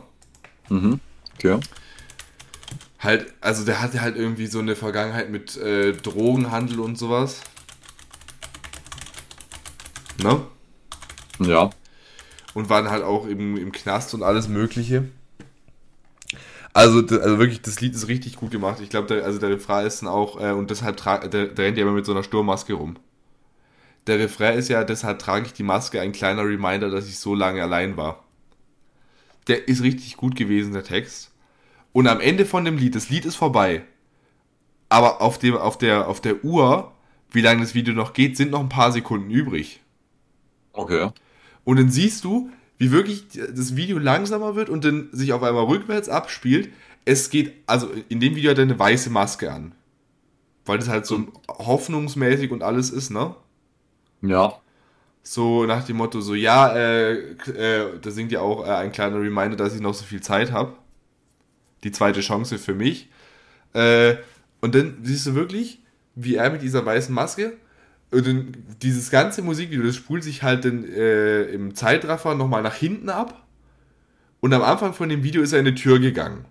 Mhm. 0.70 1.00
Okay. 1.34 1.60
Halt, 2.98 3.34
also 3.42 3.66
der 3.66 3.82
hatte 3.82 4.00
halt 4.00 4.16
irgendwie 4.16 4.46
so 4.46 4.60
eine 4.60 4.74
Vergangenheit 4.74 5.30
mit 5.30 5.56
äh, 5.58 5.92
Drogenhandel 5.92 6.80
und 6.80 6.96
sowas. 6.96 7.42
Ne? 10.22 10.40
Ja. 11.40 11.70
Und 12.54 12.70
waren 12.70 12.90
halt 12.90 13.02
auch 13.02 13.26
im, 13.26 13.56
im 13.56 13.72
Knast 13.72 14.14
und 14.14 14.22
alles 14.22 14.48
Mögliche. 14.48 15.08
Also, 16.72 17.00
also 17.00 17.38
wirklich, 17.38 17.62
das 17.62 17.80
Lied 17.80 17.94
ist 17.94 18.08
richtig 18.08 18.36
gut 18.36 18.50
gemacht. 18.50 18.78
Ich 18.80 18.90
glaube, 18.90 19.08
der, 19.08 19.24
also 19.24 19.38
der 19.38 19.50
Refrain 19.50 19.86
ist 19.86 20.02
dann 20.02 20.08
auch, 20.08 20.40
äh, 20.40 20.52
und 20.52 20.70
deshalb 20.70 20.96
der, 20.96 21.48
der 21.48 21.58
rennt 21.58 21.76
ja 21.76 21.82
immer 21.82 21.92
mit 21.92 22.06
so 22.06 22.12
einer 22.12 22.22
Sturmmaske 22.22 22.74
rum 22.74 22.96
der 24.06 24.18
Refrain 24.18 24.58
ist 24.58 24.68
ja, 24.68 24.84
deshalb 24.84 25.18
trage 25.18 25.46
ich 25.46 25.52
die 25.52 25.62
Maske, 25.62 26.00
ein 26.00 26.12
kleiner 26.12 26.44
Reminder, 26.44 26.90
dass 26.90 27.08
ich 27.08 27.18
so 27.18 27.34
lange 27.34 27.62
allein 27.62 27.96
war. 27.96 28.24
Der 29.48 29.68
ist 29.68 29.82
richtig 29.82 30.16
gut 30.16 30.36
gewesen, 30.36 30.72
der 30.72 30.84
Text. 30.84 31.32
Und 31.92 32.06
am 32.06 32.20
Ende 32.20 32.44
von 32.44 32.64
dem 32.64 32.76
Lied, 32.76 32.94
das 32.94 33.08
Lied 33.08 33.24
ist 33.24 33.36
vorbei, 33.36 33.82
aber 34.88 35.20
auf, 35.20 35.38
dem, 35.38 35.56
auf, 35.56 35.78
der, 35.78 36.08
auf 36.08 36.20
der 36.20 36.44
Uhr, 36.44 36.92
wie 37.30 37.40
lange 37.40 37.62
das 37.62 37.74
Video 37.74 37.94
noch 37.94 38.12
geht, 38.12 38.36
sind 38.36 38.50
noch 38.50 38.60
ein 38.60 38.68
paar 38.68 38.92
Sekunden 38.92 39.30
übrig. 39.30 39.80
Okay. 40.72 41.10
Und 41.64 41.78
dann 41.78 41.90
siehst 41.90 42.24
du, 42.24 42.50
wie 42.78 42.90
wirklich 42.90 43.26
das 43.32 43.76
Video 43.76 43.98
langsamer 43.98 44.56
wird 44.56 44.68
und 44.68 44.84
dann 44.84 45.08
sich 45.12 45.32
auf 45.32 45.42
einmal 45.42 45.64
rückwärts 45.64 46.08
abspielt. 46.08 46.70
Es 47.04 47.30
geht, 47.30 47.52
also 47.66 47.90
in 48.08 48.20
dem 48.20 48.34
Video 48.34 48.50
hat 48.50 48.58
er 48.58 48.62
eine 48.62 48.78
weiße 48.78 49.10
Maske 49.10 49.52
an. 49.52 49.74
Weil 50.64 50.78
das 50.78 50.88
halt 50.88 51.06
so 51.06 51.26
hoffnungsmäßig 51.48 52.50
und 52.50 52.62
alles 52.62 52.90
ist, 52.90 53.10
ne? 53.10 53.34
Ja. 54.22 54.54
So 55.22 55.66
nach 55.66 55.84
dem 55.84 55.96
Motto, 55.96 56.20
so 56.20 56.34
ja, 56.34 56.74
äh, 56.74 57.12
äh, 57.12 57.98
da 58.00 58.10
singt 58.10 58.32
ja 58.32 58.40
auch 58.40 58.66
äh, 58.66 58.70
ein 58.70 58.92
kleiner 58.92 59.20
Reminder, 59.20 59.56
dass 59.56 59.74
ich 59.74 59.80
noch 59.80 59.94
so 59.94 60.04
viel 60.04 60.20
Zeit 60.20 60.52
habe. 60.52 60.74
Die 61.82 61.92
zweite 61.92 62.20
Chance 62.20 62.58
für 62.58 62.74
mich. 62.74 63.10
Äh, 63.74 64.16
und 64.60 64.74
dann 64.74 64.98
siehst 65.02 65.26
du 65.26 65.34
wirklich, 65.34 65.82
wie 66.14 66.36
er 66.36 66.50
mit 66.50 66.62
dieser 66.62 66.84
weißen 66.84 67.14
Maske 67.14 67.54
und 68.14 68.26
dann 68.26 68.56
dieses 68.82 69.10
ganze 69.10 69.42
Musikvideo, 69.42 69.84
das 69.84 69.96
spult 69.96 70.22
sich 70.22 70.42
halt 70.42 70.64
dann 70.64 70.84
äh, 70.84 71.42
im 71.44 71.74
Zeitraffer 71.74 72.34
nochmal 72.34 72.62
nach 72.62 72.74
hinten 72.74 73.08
ab. 73.08 73.46
Und 74.40 74.52
am 74.52 74.62
Anfang 74.62 74.94
von 74.94 75.08
dem 75.08 75.22
Video 75.22 75.42
ist 75.42 75.52
er 75.52 75.60
in 75.60 75.66
eine 75.66 75.74
Tür 75.74 75.98
gegangen. 75.98 76.44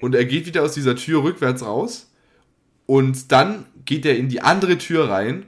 Und 0.00 0.14
er 0.14 0.24
geht 0.24 0.46
wieder 0.46 0.62
aus 0.62 0.74
dieser 0.74 0.96
Tür 0.96 1.22
rückwärts 1.22 1.64
raus. 1.64 2.10
Und 2.86 3.32
dann 3.32 3.66
geht 3.84 4.04
er 4.04 4.16
in 4.16 4.28
die 4.28 4.40
andere 4.40 4.78
Tür 4.78 5.08
rein 5.08 5.46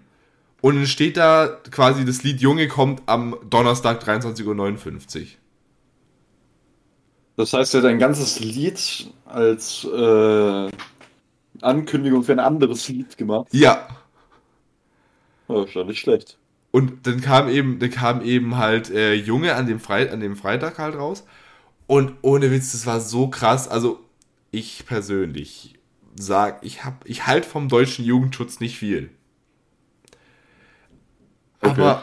und 0.63 0.77
dann 0.77 0.87
steht 0.87 1.17
da 1.17 1.49
quasi, 1.73 2.05
das 2.05 2.23
Lied 2.23 2.41
Junge 2.41 2.69
kommt 2.69 3.03
am 3.07 3.37
Donnerstag 3.51 4.01
23.59 4.05 5.21
Uhr. 5.21 5.27
Das 7.37 7.53
heißt, 7.53 7.75
er 7.75 7.83
hat 7.83 7.89
ein 7.89 7.99
ganzes 7.99 8.39
Lied 8.39 9.11
als 9.25 9.85
äh, 9.85 10.71
Ankündigung 11.61 12.23
für 12.23 12.33
ein 12.33 12.39
anderes 12.39 12.89
Lied 12.89 13.19
gemacht. 13.19 13.49
Ja. 13.51 13.89
Oh, 15.53 15.67
schon 15.67 15.87
nicht 15.87 16.01
schlecht. 16.01 16.39
Und 16.71 17.07
dann 17.07 17.21
kam 17.21 17.49
eben, 17.49 17.79
dann 17.79 17.91
kam 17.91 18.23
eben 18.23 18.57
halt 18.57 18.91
äh, 18.91 19.13
Junge 19.13 19.55
an 19.55 19.67
dem, 19.67 19.79
Fre 19.79 20.11
an 20.11 20.21
dem 20.21 20.37
Freitag 20.37 20.79
halt 20.79 20.97
raus. 20.97 21.25
Und 21.87 22.15
ohne 22.23 22.51
Witz, 22.51 22.73
das 22.73 22.87
war 22.87 23.01
so 23.01 23.29
krass. 23.29 23.69
Also, 23.69 24.01
ich 24.51 24.87
persönlich 24.87 25.75
sag, 26.15 26.65
ich 26.65 26.85
hab, 26.85 27.07
ich 27.07 27.27
halt 27.27 27.45
vom 27.45 27.69
deutschen 27.69 28.05
Jugendschutz 28.05 28.61
nicht 28.61 28.79
viel. 28.79 29.11
Okay. 31.61 31.81
Aber 31.81 32.03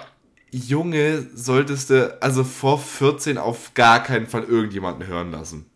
Junge 0.52 1.28
solltest 1.34 1.90
du 1.90 2.18
also 2.22 2.44
vor 2.44 2.80
14 2.80 3.38
auf 3.38 3.74
gar 3.74 4.02
keinen 4.04 4.28
Fall 4.28 4.44
irgendjemanden 4.44 5.08
hören 5.08 5.32
lassen. 5.32 5.69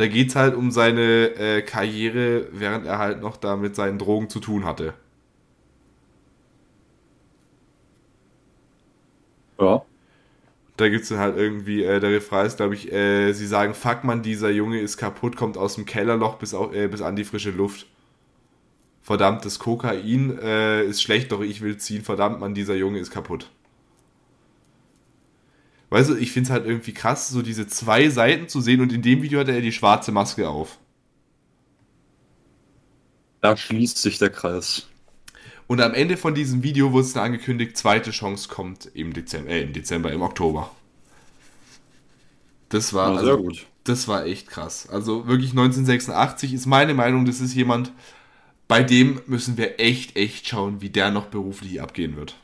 Da 0.00 0.06
geht 0.08 0.30
es 0.30 0.34
halt 0.34 0.54
um 0.56 0.70
seine 0.72 1.36
äh, 1.36 1.62
Karriere, 1.62 2.48
während 2.52 2.86
er 2.86 2.98
halt 2.98 3.20
noch 3.20 3.36
da 3.36 3.56
mit 3.56 3.76
seinen 3.76 3.98
Drogen 3.98 4.30
zu 4.30 4.40
tun 4.40 4.64
hatte. 4.64 4.94
Ja. 9.58 9.84
Da 10.76 10.88
gibt 10.88 11.04
es 11.04 11.10
halt 11.12 11.36
irgendwie, 11.36 11.84
äh, 11.84 12.00
der 12.00 12.10
Refrain 12.10 12.46
ist, 12.46 12.56
glaube 12.56 12.74
ich, 12.74 12.90
äh, 12.92 13.32
sie 13.34 13.46
sagen, 13.46 13.74
fuck 13.74 14.04
man, 14.04 14.22
dieser 14.22 14.50
Junge 14.50 14.80
ist 14.80 14.96
kaputt, 14.96 15.36
kommt 15.36 15.58
aus 15.58 15.74
dem 15.76 15.84
Kellerloch 15.86 16.38
bis, 16.38 16.54
auf, 16.54 16.74
äh, 16.74 16.88
bis 16.88 17.02
an 17.02 17.16
die 17.16 17.24
frische 17.24 17.50
Luft 17.50 17.86
verdammt, 19.02 19.44
das 19.44 19.58
Kokain 19.58 20.38
äh, 20.38 20.84
ist 20.84 21.02
schlecht, 21.02 21.32
doch 21.32 21.40
ich 21.42 21.60
will 21.60 21.76
ziehen, 21.76 22.02
verdammt, 22.02 22.40
man, 22.40 22.54
dieser 22.54 22.74
Junge 22.76 22.98
ist 22.98 23.10
kaputt. 23.10 23.50
Weißt 25.90 26.10
du, 26.10 26.16
ich 26.16 26.30
finde 26.32 26.48
es 26.48 26.52
halt 26.52 26.66
irgendwie 26.66 26.94
krass, 26.94 27.28
so 27.28 27.42
diese 27.42 27.66
zwei 27.66 28.08
Seiten 28.08 28.48
zu 28.48 28.60
sehen 28.60 28.80
und 28.80 28.92
in 28.92 29.02
dem 29.02 29.22
Video 29.22 29.40
hat 29.40 29.48
er 29.48 29.60
die 29.60 29.72
schwarze 29.72 30.12
Maske 30.12 30.48
auf. 30.48 30.78
Da 33.40 33.56
schließt 33.56 33.98
sich 33.98 34.18
der 34.18 34.30
Kreis. 34.30 34.86
Und 35.66 35.80
am 35.80 35.94
Ende 35.94 36.16
von 36.16 36.34
diesem 36.34 36.62
Video 36.62 36.92
wurde 36.92 37.06
es 37.06 37.12
dann 37.12 37.24
angekündigt, 37.24 37.76
zweite 37.76 38.10
Chance 38.12 38.48
kommt 38.48 38.90
im 38.94 39.12
Dezember, 39.12 39.50
äh, 39.50 39.62
im 39.62 39.72
Dezember, 39.72 40.12
im 40.12 40.22
Oktober. 40.22 40.70
Das 42.68 42.92
war, 42.92 43.14
ja, 43.14 43.20
sehr 43.20 43.32
also, 43.32 43.42
gut. 43.42 43.66
das 43.84 44.06
war 44.06 44.26
echt 44.26 44.48
krass. 44.48 44.88
Also 44.88 45.26
wirklich 45.26 45.50
1986 45.50 46.54
ist 46.54 46.66
meine 46.66 46.94
Meinung, 46.94 47.24
das 47.24 47.40
ist 47.40 47.54
jemand, 47.54 47.92
bei 48.68 48.84
dem 48.84 49.20
müssen 49.26 49.56
wir 49.56 49.80
echt, 49.80 50.16
echt 50.16 50.46
schauen, 50.46 50.80
wie 50.80 50.90
der 50.90 51.10
noch 51.10 51.26
beruflich 51.26 51.82
abgehen 51.82 52.16
wird. 52.16 52.36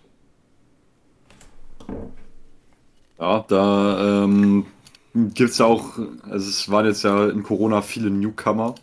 Ja, 3.18 3.44
da 3.48 4.24
ähm, 4.24 4.66
gibt 5.14 5.50
es 5.50 5.58
ja 5.58 5.66
auch, 5.66 5.98
also 6.28 6.48
es 6.48 6.70
waren 6.70 6.86
jetzt 6.86 7.02
ja 7.04 7.26
in 7.28 7.42
Corona 7.42 7.80
viele 7.82 8.10
Newcomer. 8.10 8.74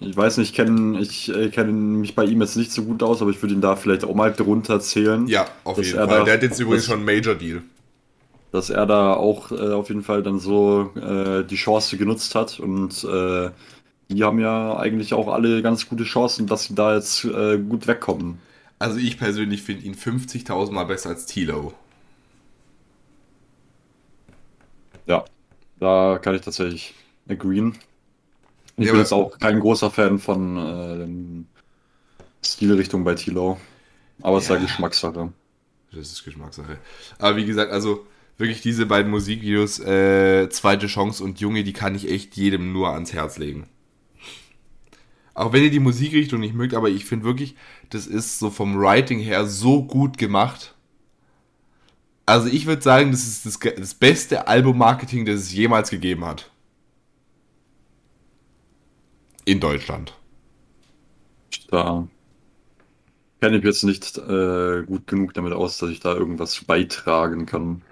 Ich 0.00 0.16
weiß 0.16 0.38
nicht, 0.38 0.50
ich 0.50 0.54
kenne 0.54 1.00
ich, 1.00 1.34
äh, 1.34 1.48
kenn 1.50 2.00
mich 2.00 2.14
bei 2.14 2.24
ihm 2.24 2.40
jetzt 2.42 2.56
nicht 2.56 2.70
so 2.72 2.84
gut 2.84 3.02
aus, 3.02 3.22
aber 3.22 3.30
ich 3.30 3.40
würde 3.42 3.54
ihn 3.54 3.60
da 3.60 3.74
vielleicht 3.76 4.04
auch 4.04 4.14
mal 4.14 4.32
drunter 4.32 4.80
zählen. 4.80 5.26
Ja, 5.26 5.46
auf 5.64 5.78
jeden 5.78 5.96
Fall. 5.96 6.06
da- 6.06 6.24
Der 6.24 6.34
hat 6.34 6.42
jetzt 6.42 6.60
übrigens 6.60 6.86
schon 6.86 6.96
einen 6.96 7.04
Major 7.04 7.34
Deal. 7.34 7.62
dass 8.52 8.70
er 8.70 8.86
da 8.86 9.14
auch 9.14 9.50
äh, 9.50 9.72
auf 9.72 9.88
jeden 9.88 10.02
Fall 10.04 10.22
dann 10.22 10.38
so 10.38 10.92
äh, 10.94 11.42
die 11.44 11.56
Chance 11.56 11.96
genutzt 11.96 12.36
hat 12.36 12.60
und 12.60 13.02
äh, 13.04 13.50
die 14.10 14.22
haben 14.22 14.38
ja 14.38 14.76
eigentlich 14.76 15.12
auch 15.14 15.26
alle 15.28 15.60
ganz 15.62 15.88
gute 15.88 16.04
Chancen, 16.04 16.46
dass 16.46 16.64
sie 16.64 16.74
da 16.76 16.94
jetzt 16.94 17.24
äh, 17.24 17.58
gut 17.58 17.88
wegkommen. 17.88 18.38
Also 18.78 18.98
ich 18.98 19.18
persönlich 19.18 19.62
finde 19.62 19.84
ihn 19.84 19.94
50.000 19.96 20.70
Mal 20.72 20.84
besser 20.84 21.08
als 21.08 21.26
Tilo. 21.26 21.72
Ja, 25.06 25.24
da 25.80 26.18
kann 26.22 26.34
ich 26.34 26.42
tatsächlich 26.42 26.94
agreeen. 27.28 27.78
Ich 28.78 28.90
Ja, 28.90 28.90
bin 28.90 29.00
jetzt 29.00 29.12
auch 29.12 29.38
kein 29.38 29.60
großer 29.60 29.90
Fan 29.90 30.18
von 30.18 30.56
äh, 30.58 30.98
den 30.98 31.48
Stilrichtungen 32.44 33.04
bei 33.04 33.14
Tilo, 33.14 33.58
aber 34.22 34.38
es 34.38 34.44
ist 34.44 34.50
ja 34.50 34.56
Ja. 34.56 34.58
Geschmackssache. 34.58 35.32
Das 35.92 36.10
ist 36.12 36.24
Geschmackssache. 36.24 36.78
Aber 37.18 37.36
wie 37.36 37.44
gesagt, 37.46 37.70
also 37.72 38.06
wirklich 38.36 38.60
diese 38.62 38.86
beiden 38.86 39.10
Musikvideos, 39.10 39.78
äh, 39.80 40.48
Zweite 40.50 40.86
Chance 40.88 41.22
und 41.22 41.40
Junge, 41.40 41.62
die 41.64 41.72
kann 41.72 41.94
ich 41.94 42.10
echt 42.10 42.36
jedem 42.36 42.72
nur 42.72 42.90
ans 42.92 43.12
Herz 43.12 43.38
legen. 43.38 43.68
Auch 45.34 45.52
wenn 45.52 45.64
ihr 45.64 45.70
die 45.70 45.80
Musikrichtung 45.80 46.40
nicht 46.40 46.54
mögt, 46.54 46.74
aber 46.74 46.88
ich 46.90 47.04
finde 47.04 47.24
wirklich, 47.24 47.56
das 47.90 48.06
ist 48.06 48.38
so 48.38 48.50
vom 48.50 48.78
Writing 48.78 49.18
her 49.18 49.46
so 49.46 49.82
gut 49.84 50.16
gemacht. 50.18 50.74
Also 52.26 52.48
ich 52.48 52.66
würde 52.66 52.82
sagen, 52.82 53.10
das 53.10 53.26
ist 53.26 53.46
das, 53.46 53.58
das 53.58 53.94
beste 53.94 54.48
Album-Marketing, 54.48 55.26
das 55.26 55.40
es 55.40 55.52
jemals 55.52 55.90
gegeben 55.90 56.24
hat. 56.24 56.50
In 59.44 59.60
Deutschland. 59.60 60.14
Da 61.70 62.08
kenne 63.40 63.58
ich 63.58 63.62
mich 63.62 63.74
jetzt 63.74 63.84
nicht 63.84 64.16
äh, 64.16 64.84
gut 64.86 65.06
genug 65.06 65.34
damit 65.34 65.52
aus, 65.52 65.76
dass 65.76 65.90
ich 65.90 66.00
da 66.00 66.14
irgendwas 66.14 66.64
beitragen 66.64 67.44
kann. 67.44 67.82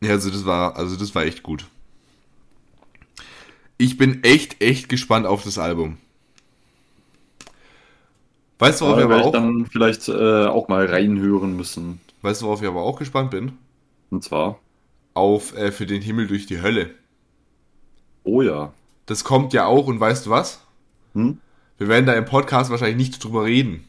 Ja, 0.00 0.10
also 0.10 0.30
das 0.30 0.44
war, 0.44 0.76
also 0.76 0.96
das 0.96 1.14
war 1.14 1.24
echt 1.24 1.44
gut. 1.44 1.66
Ich 3.76 3.96
bin 3.96 4.24
echt, 4.24 4.60
echt 4.60 4.88
gespannt 4.88 5.26
auf 5.26 5.44
das 5.44 5.56
Album. 5.56 5.98
Weißt 8.58 8.80
du, 8.80 8.86
worauf 8.86 8.98
ich 8.98 9.08
werde 9.08 9.14
aber 9.14 9.20
ich 9.20 9.28
auch, 9.28 9.32
dann 9.32 9.66
vielleicht 9.66 10.08
äh, 10.08 10.46
auch 10.46 10.66
mal 10.66 10.86
reinhören 10.86 11.56
müssen. 11.56 12.00
Weißt 12.22 12.42
du, 12.42 12.46
worauf 12.46 12.62
ich 12.62 12.68
aber 12.68 12.82
auch 12.82 12.98
gespannt 12.98 13.30
bin? 13.30 13.52
Und 14.10 14.24
zwar, 14.24 14.58
Auf 15.14 15.56
äh, 15.56 15.72
für 15.72 15.86
den 15.86 16.02
Himmel 16.02 16.26
durch 16.26 16.46
die 16.46 16.62
Hölle. 16.62 16.90
oh 18.24 18.42
ja. 18.42 18.72
Das 19.06 19.24
kommt 19.24 19.54
ja 19.54 19.64
auch 19.64 19.86
und 19.86 19.98
weißt 20.00 20.26
du 20.26 20.30
was? 20.30 20.60
Hm? 21.14 21.38
Wir 21.78 21.88
werden 21.88 22.04
da 22.04 22.12
im 22.12 22.26
Podcast 22.26 22.70
wahrscheinlich 22.70 22.98
nicht 22.98 23.24
drüber 23.24 23.44
reden. 23.44 23.84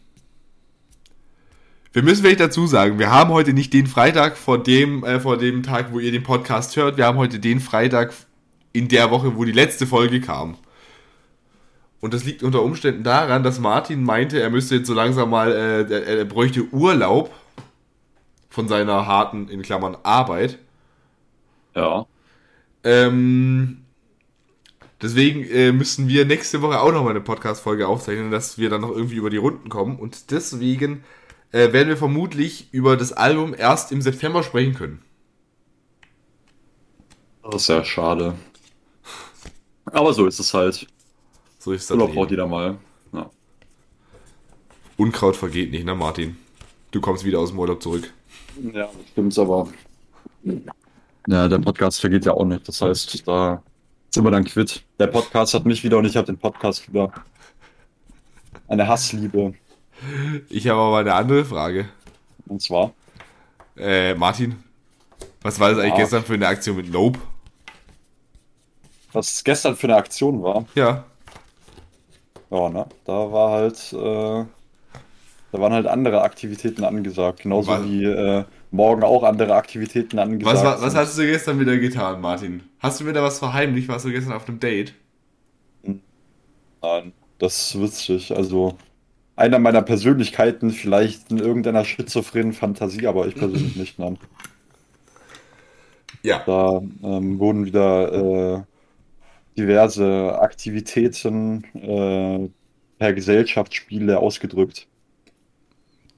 Wir 1.91 2.03
müssen 2.03 2.21
vielleicht 2.21 2.39
dazu 2.39 2.67
sagen, 2.67 2.99
wir 2.99 3.11
haben 3.11 3.31
heute 3.31 3.51
nicht 3.51 3.73
den 3.73 3.87
Freitag 3.87 4.37
vor 4.37 4.61
dem, 4.61 5.03
äh, 5.03 5.19
vor 5.19 5.37
dem 5.37 5.63
Tag, 5.63 5.91
wo 5.91 5.99
ihr 5.99 6.11
den 6.11 6.23
Podcast 6.23 6.75
hört. 6.77 6.97
Wir 6.97 7.05
haben 7.05 7.17
heute 7.17 7.39
den 7.39 7.59
Freitag 7.59 8.13
in 8.71 8.87
der 8.87 9.09
Woche, 9.11 9.35
wo 9.35 9.43
die 9.43 9.51
letzte 9.51 9.87
Folge 9.87 10.21
kam. 10.21 10.55
Und 11.99 12.13
das 12.13 12.23
liegt 12.23 12.43
unter 12.43 12.61
Umständen 12.61 13.03
daran, 13.03 13.43
dass 13.43 13.59
Martin 13.59 14.03
meinte, 14.03 14.39
er 14.39 14.51
müsste 14.51 14.75
jetzt 14.75 14.87
so 14.87 14.93
langsam 14.93 15.31
mal, 15.31 15.51
äh, 15.51 15.91
er, 15.91 16.19
er 16.19 16.25
bräuchte 16.25 16.63
Urlaub 16.71 17.33
von 18.59 18.67
seiner 18.67 19.07
harten, 19.07 19.47
in 19.47 19.61
Klammern, 19.61 19.95
Arbeit. 20.03 20.59
Ja. 21.75 22.05
Ähm, 22.83 23.85
deswegen 25.01 25.45
äh, 25.45 25.71
müssen 25.71 26.09
wir 26.09 26.25
nächste 26.25 26.61
Woche 26.61 26.81
auch 26.81 26.91
nochmal 26.91 27.11
eine 27.11 27.21
Podcast-Folge 27.21 27.87
aufzeichnen, 27.87 28.31
dass 28.31 28.57
wir 28.57 28.69
dann 28.69 28.81
noch 28.81 28.91
irgendwie 28.91 29.15
über 29.15 29.29
die 29.29 29.37
Runden 29.37 29.69
kommen. 29.69 29.97
Und 29.97 30.31
deswegen 30.31 31.05
äh, 31.53 31.71
werden 31.71 31.87
wir 31.87 31.95
vermutlich 31.95 32.67
über 32.73 32.97
das 32.97 33.13
Album 33.13 33.55
erst 33.57 33.93
im 33.93 34.01
September 34.01 34.43
sprechen 34.43 34.75
können. 34.75 35.01
Das 37.41 37.61
ist 37.61 37.69
ja 37.69 37.85
schade. 37.85 38.35
Aber 39.85 40.11
so 40.11 40.27
ist 40.27 40.39
es 40.39 40.53
halt. 40.53 40.85
So 41.59 41.71
ist 41.71 41.89
das. 41.89 41.95
Urlaub 41.95 42.13
braucht 42.13 42.31
jeder 42.31 42.45
mal. 42.45 42.77
Ja. 43.13 43.29
Unkraut 44.97 45.37
vergeht 45.37 45.71
nicht, 45.71 45.85
ne 45.85 45.95
Martin? 45.95 46.35
Du 46.91 46.99
kommst 46.99 47.23
wieder 47.23 47.39
aus 47.39 47.51
dem 47.51 47.59
Urlaub 47.59 47.81
zurück. 47.81 48.13
Ja, 48.73 48.85
das 48.85 48.91
stimmt 49.11 49.37
aber. 49.39 49.67
Ja, 51.27 51.47
der 51.47 51.59
Podcast 51.59 52.01
vergeht 52.01 52.25
ja 52.25 52.33
auch 52.33 52.45
nicht. 52.45 52.67
Das 52.67 52.81
heißt, 52.81 53.27
da 53.27 53.61
sind 54.09 54.23
wir 54.23 54.31
dann 54.31 54.43
quitt. 54.45 54.83
Der 54.99 55.07
Podcast 55.07 55.53
hat 55.53 55.65
mich 55.65 55.83
wieder 55.83 55.97
und 55.97 56.05
ich 56.05 56.17
habe 56.17 56.25
den 56.25 56.37
Podcast 56.37 56.87
wieder. 56.91 57.11
Eine 58.67 58.87
Hassliebe. 58.87 59.53
Ich 60.49 60.67
habe 60.67 60.79
aber 60.79 60.97
eine 60.99 61.13
andere 61.13 61.45
Frage. 61.45 61.89
Und 62.47 62.61
zwar, 62.61 62.93
Äh, 63.77 64.13
Martin, 64.15 64.61
was 65.41 65.57
war 65.59 65.69
das 65.69 65.79
eigentlich 65.79 65.91
Ja. 65.93 65.99
gestern 65.99 66.23
für 66.23 66.33
eine 66.33 66.47
Aktion 66.47 66.75
mit 66.77 66.91
Nope? 66.91 67.19
was 69.13 69.43
gestern 69.43 69.75
für 69.75 69.87
eine 69.87 69.95
Aktion 69.95 70.43
war. 70.43 70.65
Ja. 70.75 71.03
Ja, 72.51 72.69
ne? 72.69 72.85
Da 73.05 73.31
war 73.31 73.51
halt, 73.51 73.93
äh, 73.93 74.45
da 75.51 75.59
waren 75.59 75.73
halt 75.73 75.87
andere 75.87 76.21
Aktivitäten 76.21 76.83
angesagt. 76.83 77.41
Genauso 77.41 77.71
Was- 77.71 77.83
wie 77.85 78.03
äh, 78.05 78.45
morgen 78.71 79.03
auch 79.03 79.23
andere 79.23 79.55
Aktivitäten 79.55 80.19
angesagt. 80.19 80.55
Was, 80.57 80.63
wa- 80.63 80.81
was 80.81 80.93
sind. 80.93 81.01
hast 81.01 81.17
du 81.17 81.25
gestern 81.25 81.59
wieder 81.59 81.77
getan, 81.77 82.21
Martin? 82.21 82.63
Hast 82.79 83.01
du 83.01 83.07
wieder 83.07 83.23
was 83.23 83.39
verheimlicht? 83.39 83.87
Warst 83.87 84.05
du 84.05 84.11
gestern 84.11 84.33
auf 84.33 84.47
einem 84.47 84.59
Date? 84.59 84.93
Nein, 86.81 87.13
das 87.37 87.73
ist 87.75 87.81
witzig. 87.81 88.35
Also, 88.35 88.77
einer 89.35 89.59
meiner 89.59 89.81
Persönlichkeiten, 89.83 90.71
vielleicht 90.71 91.31
in 91.31 91.39
irgendeiner 91.39 91.85
schizophrenen 91.85 92.53
Fantasie, 92.53 93.07
aber 93.07 93.27
ich 93.27 93.35
persönlich 93.37 93.75
nicht, 93.77 93.99
nein. 93.99 94.19
Ja. 96.23 96.43
Da 96.45 96.81
ähm, 97.03 97.39
wurden 97.39 97.65
wieder 97.65 98.57
äh, 98.59 98.63
diverse 99.57 100.39
Aktivitäten 100.41 101.65
äh, 101.75 102.49
per 102.99 103.13
Gesellschaftsspiele 103.13 104.19
ausgedrückt. 104.19 104.88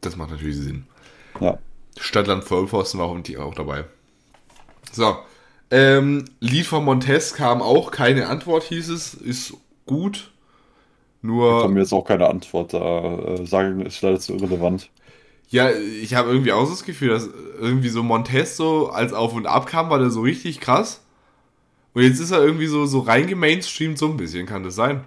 Das 0.02 0.16
macht 0.18 0.32
natürlich 0.32 0.58
Sinn. 0.58 0.86
Ja. 1.39 1.58
Stadtland 1.97 2.43
Vollpfosten 2.43 2.99
war 2.99 3.08
auch- 3.08 3.38
auch 3.39 3.56
dabei. 3.56 3.86
So. 4.91 5.18
Ähm, 5.70 6.26
Lied 6.39 6.66
von 6.66 6.84
Montes 6.84 7.34
kam 7.34 7.62
auch, 7.62 7.91
keine 7.91 8.28
Antwort 8.28 8.64
hieß 8.64 8.89
es, 8.89 9.14
ist 9.14 9.54
gut. 9.86 10.32
Nur, 11.22 11.68
mir 11.70 11.82
jetzt 11.82 11.93
auch 11.93 12.04
keine 12.04 12.28
Antwort. 12.28 12.74
Da 12.74 13.18
äh, 13.36 13.45
sagen 13.45 13.86
ist 13.86 14.02
leider 14.02 14.20
zu 14.20 14.34
irrelevant. 14.34 14.89
ja, 15.49 15.70
ich 15.72 16.16
habe 16.16 16.30
irgendwie 16.32 16.52
auch 16.52 16.66
so 16.66 16.72
das 16.72 16.84
Gefühl, 16.84 17.10
dass 17.10 17.30
irgendwie 17.60 17.89
so 17.89 18.02
Montes 18.04 18.58
so 18.58 18.89
als 18.89 19.14
Auf 19.14 19.34
und 19.34 19.45
Ab 19.45 19.68
kam, 19.68 19.89
war 19.89 19.99
der 19.99 20.10
so 20.10 20.22
richtig 20.22 20.60
krass. 20.60 21.02
Und 21.93 22.04
jetzt 22.04 22.20
ist 22.20 22.32
er 22.32 22.41
irgendwie 22.43 22.68
so, 22.68 22.86
so 22.86 22.99
reingemainstreamt 23.02 23.97
so 23.97 24.08
ein 24.08 24.18
bisschen, 24.18 24.45
kann 24.47 24.64
das 24.64 24.76
sein? 24.76 25.04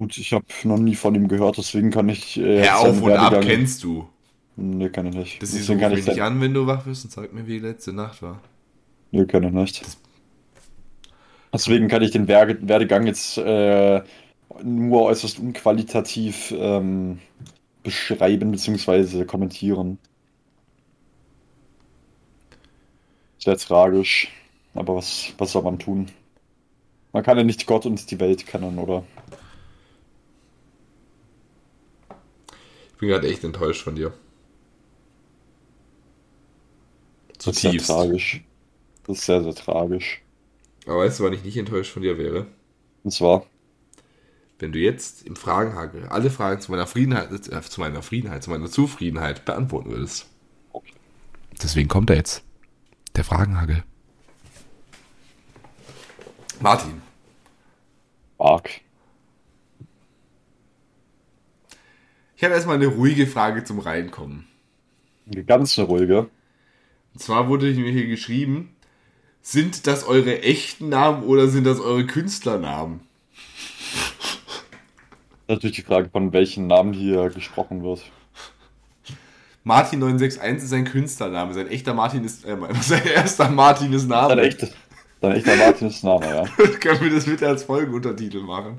Gut, 0.00 0.16
ich 0.16 0.32
habe 0.32 0.46
noch 0.64 0.78
nie 0.78 0.94
von 0.94 1.14
ihm 1.14 1.28
gehört, 1.28 1.58
deswegen 1.58 1.90
kann 1.90 2.08
ich. 2.08 2.38
Äh, 2.38 2.64
Ja, 2.64 2.78
Auf 2.78 3.02
und 3.02 3.12
Ab 3.12 3.42
kennst 3.42 3.84
du. 3.84 4.08
Nee, 4.56 4.88
kann 4.88 5.04
ich 5.04 5.14
nicht. 5.14 5.42
Das 5.42 5.50
ist 5.52 5.66
so, 5.66 5.74
deswegen 5.74 5.80
kann 5.80 5.92
ich 5.92 6.04
sein- 6.06 6.20
an, 6.20 6.40
wenn 6.40 6.54
du 6.54 6.66
wach 6.66 6.84
bist 6.84 7.04
und 7.04 7.10
sag 7.10 7.34
mir, 7.34 7.46
wie 7.46 7.60
die 7.60 7.66
letzte 7.66 7.92
Nacht 7.92 8.22
war. 8.22 8.40
Nee, 9.10 9.26
kann 9.26 9.42
ich 9.44 9.52
nicht. 9.52 9.82
Deswegen 11.52 11.88
kann 11.88 12.00
ich 12.00 12.12
den 12.12 12.28
Werdegang 12.28 13.06
jetzt 13.06 13.36
äh, 13.36 14.00
nur 14.62 15.02
äußerst 15.02 15.38
unqualitativ 15.38 16.54
ähm, 16.56 17.18
beschreiben 17.82 18.52
bzw. 18.52 19.26
kommentieren. 19.26 19.98
Sehr 23.38 23.58
tragisch. 23.58 24.28
Aber 24.74 24.96
was, 24.96 25.34
was 25.36 25.52
soll 25.52 25.62
man 25.62 25.78
tun? 25.78 26.06
Man 27.12 27.22
kann 27.22 27.36
ja 27.36 27.44
nicht 27.44 27.66
Gott 27.66 27.84
und 27.84 28.10
die 28.10 28.18
Welt 28.18 28.46
kennen, 28.46 28.78
oder? 28.78 29.04
Bin 33.00 33.08
gerade 33.08 33.28
echt 33.28 33.44
enttäuscht 33.44 33.82
von 33.82 33.96
dir. 33.96 34.14
Das 37.42 37.56
ist 37.56 37.62
sehr 37.62 37.74
Zutiefst. 37.74 37.86
tragisch. 37.86 38.44
Das 39.06 39.18
ist 39.18 39.26
sehr, 39.26 39.42
sehr 39.42 39.54
tragisch. 39.54 40.22
Aber 40.86 40.98
weißt 40.98 41.20
du, 41.20 41.24
wann 41.24 41.32
ich 41.32 41.44
nicht 41.44 41.56
enttäuscht 41.56 41.92
von 41.92 42.02
dir 42.02 42.18
wäre? 42.18 42.46
Und 43.04 43.12
zwar, 43.12 43.46
Wenn 44.60 44.72
du 44.72 44.78
jetzt 44.78 45.26
im 45.26 45.34
Fragenhagel 45.36 46.06
alle 46.08 46.30
Fragen 46.30 46.60
zu 46.60 46.70
meiner 46.70 46.86
Friedenheit, 46.86 47.30
äh, 47.48 47.62
zu 47.62 47.80
meiner 47.80 48.02
Friedenheit, 48.02 48.44
zu 48.44 48.50
meiner 48.50 48.70
Zufriedenheit 48.70 49.44
beantworten 49.44 49.90
würdest. 49.90 50.28
Deswegen 51.62 51.88
kommt 51.88 52.10
er 52.10 52.16
jetzt. 52.16 52.42
Der 53.16 53.24
Fragenhagel. 53.24 53.84
Martin, 56.60 57.02
arg. 58.38 58.82
Ich 62.40 62.44
habe 62.44 62.54
erstmal 62.54 62.76
eine 62.76 62.86
ruhige 62.86 63.26
Frage 63.26 63.64
zum 63.64 63.80
Reinkommen. 63.80 64.46
Eine 65.30 65.44
ganz 65.44 65.78
eine 65.78 65.88
ruhige. 65.88 66.30
Und 67.12 67.20
zwar 67.20 67.50
wurde 67.50 67.66
mir 67.66 67.92
hier 67.92 68.06
geschrieben, 68.06 68.74
sind 69.42 69.86
das 69.86 70.04
eure 70.04 70.40
echten 70.42 70.88
Namen 70.88 71.24
oder 71.24 71.48
sind 71.48 71.64
das 71.64 71.80
eure 71.80 72.06
Künstlernamen? 72.06 73.00
Natürlich 75.48 75.76
die 75.76 75.82
Frage, 75.82 76.08
von 76.08 76.32
welchen 76.32 76.66
Namen 76.66 76.94
hier 76.94 77.28
gesprochen 77.28 77.82
wird. 77.82 78.10
Martin961 79.66 80.56
ist 80.56 80.70
sein 80.70 80.86
Künstlername. 80.86 81.52
Sein 81.52 81.68
echter 81.68 81.92
Martin 81.92 82.24
ist, 82.24 82.46
äh, 82.46 82.56
sein 82.80 83.04
erster 83.04 83.50
Martin 83.50 83.92
ist 83.92 84.08
Name. 84.08 84.34
Dein 84.34 84.46
echter, 84.46 84.68
dein 85.20 85.32
echter 85.32 85.56
Martin 85.56 85.88
ist 85.88 86.02
Name, 86.02 86.26
ja. 86.26 86.44
Können 86.80 87.02
wir 87.02 87.10
das 87.10 87.26
bitte 87.26 87.46
als 87.46 87.64
Folgenuntertitel 87.64 88.40
machen? 88.40 88.78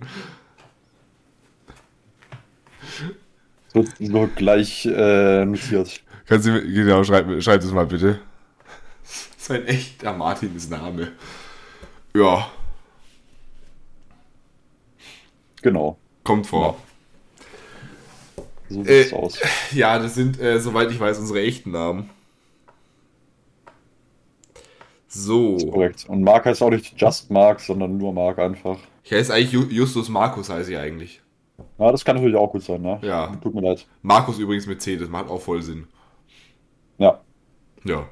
So, 3.74 3.86
so 4.00 4.30
gleich 4.36 4.86
äh, 4.86 5.46
notiert. 5.46 6.02
Kannst 6.26 6.48
du, 6.48 6.62
genau, 6.62 7.04
schreib, 7.04 7.42
schreib 7.42 7.62
das 7.62 7.72
mal 7.72 7.86
bitte. 7.86 8.20
Sein 9.38 9.66
echter 9.66 10.14
Martin 10.14 10.56
ist 10.56 10.70
Name. 10.70 11.14
Ja. 12.16 12.52
Genau. 15.62 15.98
Kommt 16.24 16.48
vor. 16.48 16.78
So 18.70 18.82
sieht 18.84 18.90
Äh, 18.90 19.02
es 19.02 19.14
aus. 19.14 19.40
Ja, 19.72 20.00
das 20.00 20.16
sind, 20.16 20.40
äh, 20.40 20.60
soweit 20.60 20.92
ich 20.92 21.00
weiß, 21.00 21.20
unsere 21.20 21.42
echten 21.42 21.72
Namen. 21.72 22.10
So. 25.08 25.58
Korrekt. 25.58 26.06
Und 26.08 26.24
Mark 26.24 26.46
heißt 26.46 26.62
auch 26.62 26.70
nicht 26.70 27.00
Just 27.00 27.32
Mark, 27.32 27.60
sondern 27.60 27.98
nur 27.98 28.14
Mark 28.14 28.40
einfach. 28.40 28.78
Ich 29.04 29.12
heiße 29.12 29.34
eigentlich 29.34 29.54
Ju- 29.54 29.70
Justus 29.70 30.10
Markus, 30.10 30.50
heiße 30.50 30.72
ich 30.74 30.78
eigentlich. 30.78 31.21
Ja, 31.78 31.92
das 31.92 32.06
kann 32.06 32.16
natürlich 32.16 32.36
auch 32.38 32.52
gut 32.52 32.64
sein, 32.64 32.82
ne? 32.82 33.00
Ja. 33.02 33.36
Tut 33.42 33.54
mir 33.54 33.62
leid. 33.62 33.88
Markus 34.02 34.40
übrigens 34.40 34.68
mit 34.68 34.82
C, 34.82 34.98
das 34.98 35.10
macht 35.10 35.30
auch 35.30 35.42
voll 35.42 35.62
Sinn. 35.62 35.88
Ja. 36.98 37.22
Ja. 37.84 38.08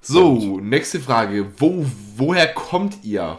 So, 0.00 0.60
nächste 0.60 1.00
Frage. 1.00 1.46
Wo, 1.58 1.84
woher 2.16 2.52
kommt 2.54 3.04
ihr? 3.04 3.38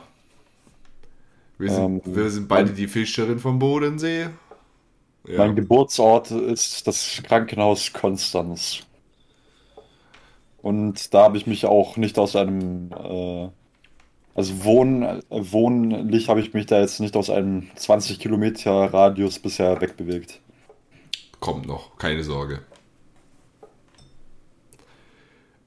Wir 1.57 1.72
sind, 1.72 2.05
Ähm, 2.05 2.15
wir 2.15 2.30
sind 2.30 2.47
beide 2.47 2.72
die 2.72 2.88
Fischerin 2.88 3.39
vom 3.39 3.57
Bodensee. 3.59 4.28
Ja. 5.26 5.38
Mein 5.39 5.55
Geburtsort 5.55 6.32
ist 6.32 6.88
das 6.88 7.22
Krankenhaus 7.24 7.91
Konstanz. 7.93 8.80
Und 10.61 11.13
da 11.13 11.24
habe 11.24 11.38
ich 11.38 11.47
mich 11.47 11.65
auch 11.65 11.97
nicht 11.97 12.20
aus 12.20 12.36
einem, 12.36 12.91
äh, 12.91 13.49
also 14.38 14.63
wohn, 14.63 15.21
wohnlich 15.29 16.29
habe 16.29 16.39
ich 16.39 16.53
mich 16.53 16.65
da 16.67 16.79
jetzt 16.79 16.99
nicht 17.01 17.17
aus 17.17 17.29
einem 17.29 17.67
20 17.75 18.19
Kilometer 18.19 18.71
Radius 18.71 19.39
bisher 19.39 19.81
wegbewegt. 19.81 20.39
Kommt 21.41 21.65
noch, 21.67 21.97
keine 21.97 22.23
Sorge. 22.23 22.61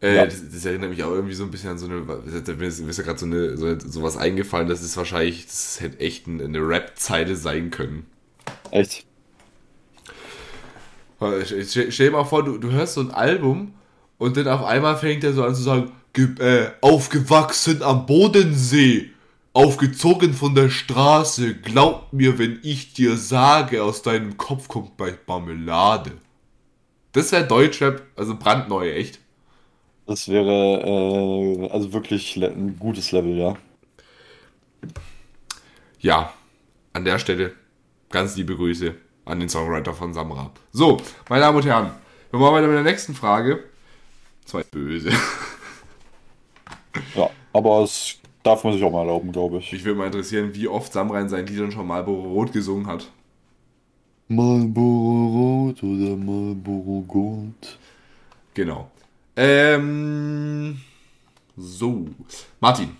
Äh, 0.02 0.16
Ja. 0.16 0.24
das, 0.24 0.42
das 0.50 0.64
erinnert 0.64 0.90
mich 0.90 1.02
auch 1.04 1.10
irgendwie 1.10 1.34
so 1.34 1.44
ein 1.44 1.50
bisschen 1.50 1.70
an 1.70 1.78
so 1.78 1.86
eine, 1.86 1.96
mir 2.00 2.66
ist, 2.66 2.80
mir 2.80 2.88
ist 2.88 2.96
ja 2.98 3.04
gerade 3.04 3.18
so 3.18 3.26
eine, 3.26 3.56
so, 3.58 3.78
sowas 3.78 4.16
eingefallen, 4.16 4.66
das 4.68 4.82
ist 4.82 4.96
wahrscheinlich, 4.96 5.46
das 5.46 5.80
hätte 5.80 6.00
echt 6.00 6.26
ein- 6.26 6.40
eine 6.40 6.58
Rap-Zeile 6.66 7.36
sein 7.36 7.70
können. 7.70 8.06
Echt? 8.70 9.04
Äh, 11.20 11.44
Stell, 11.44 11.92
stell 11.92 12.06
dir 12.06 12.12
mal 12.12 12.24
vor, 12.24 12.44
du, 12.44 12.56
du 12.56 12.70
hörst 12.70 12.94
so 12.94 13.02
ein 13.02 13.10
Album 13.10 13.74
und 14.16 14.36
dann 14.38 14.48
auf 14.48 14.64
einmal 14.64 14.96
fängt 14.96 15.22
er 15.22 15.34
so 15.34 15.44
an 15.44 15.54
zu 15.54 15.60
sagen, 15.62 15.86
"Ge- 15.86 15.92
äh, 16.16 16.70
aufgewachsen 16.80 17.82
am 17.82 18.06
Bodensee, 18.06 19.10
aufgezogen 19.52 20.34
von 20.34 20.54
der 20.54 20.70
Straße, 20.70 21.54
glaub 21.54 22.12
mir, 22.12 22.38
wenn 22.38 22.60
ich 22.62 22.92
dir 22.92 23.16
sage, 23.16 23.82
aus 23.82 24.02
deinem 24.02 24.36
Kopf 24.36 24.68
kommt 24.68 24.96
bald 24.96 25.26
Marmelade. 25.26 26.12
Das 27.12 27.32
wäre 27.32 27.46
Deutschrap, 27.46 28.02
also 28.16 28.36
brandneu, 28.36 28.90
echt. 28.90 29.18
Das 30.06 30.28
wäre 30.28 30.82
äh, 30.84 31.70
also 31.70 31.92
wirklich 31.92 32.36
ein 32.36 32.76
gutes 32.78 33.12
Level, 33.12 33.36
ja. 33.36 33.56
Ja, 36.00 36.32
an 36.92 37.04
der 37.04 37.18
Stelle 37.18 37.52
ganz 38.10 38.36
liebe 38.36 38.56
Grüße 38.56 38.94
an 39.24 39.40
den 39.40 39.48
Songwriter 39.48 39.94
von 39.94 40.12
Samra. 40.12 40.50
So, 40.72 40.98
meine 41.28 41.42
Damen 41.42 41.56
und 41.58 41.66
Herren, 41.66 41.92
wir 42.30 42.40
machen 42.40 42.54
weiter 42.54 42.66
mit 42.66 42.76
der 42.76 42.82
nächsten 42.82 43.14
Frage. 43.14 43.64
Zwei 44.44 44.62
böse. 44.64 45.10
Ja, 47.14 47.30
aber 47.52 47.82
es 47.82 48.18
darf 48.42 48.64
man 48.64 48.72
sich 48.72 48.82
auch 48.82 48.90
mal 48.90 49.00
erlauben, 49.00 49.32
glaube 49.32 49.58
ich. 49.58 49.72
Mich 49.72 49.84
würde 49.84 49.98
mal 49.98 50.06
interessieren, 50.06 50.54
wie 50.54 50.68
oft 50.68 50.92
Samra 50.92 51.20
in 51.20 51.28
seinen 51.28 51.46
Liedern 51.46 51.72
schon 51.72 51.86
Marlboro 51.86 52.32
Rot 52.32 52.52
gesungen 52.52 52.86
hat. 52.86 53.10
Marlboro 54.28 55.66
Rot 55.66 55.82
oder 55.82 56.16
Marlboro 56.16 57.04
Gold? 57.06 57.78
Genau. 58.54 58.90
Ähm, 59.36 60.80
so. 61.56 62.06
Martin, 62.60 62.96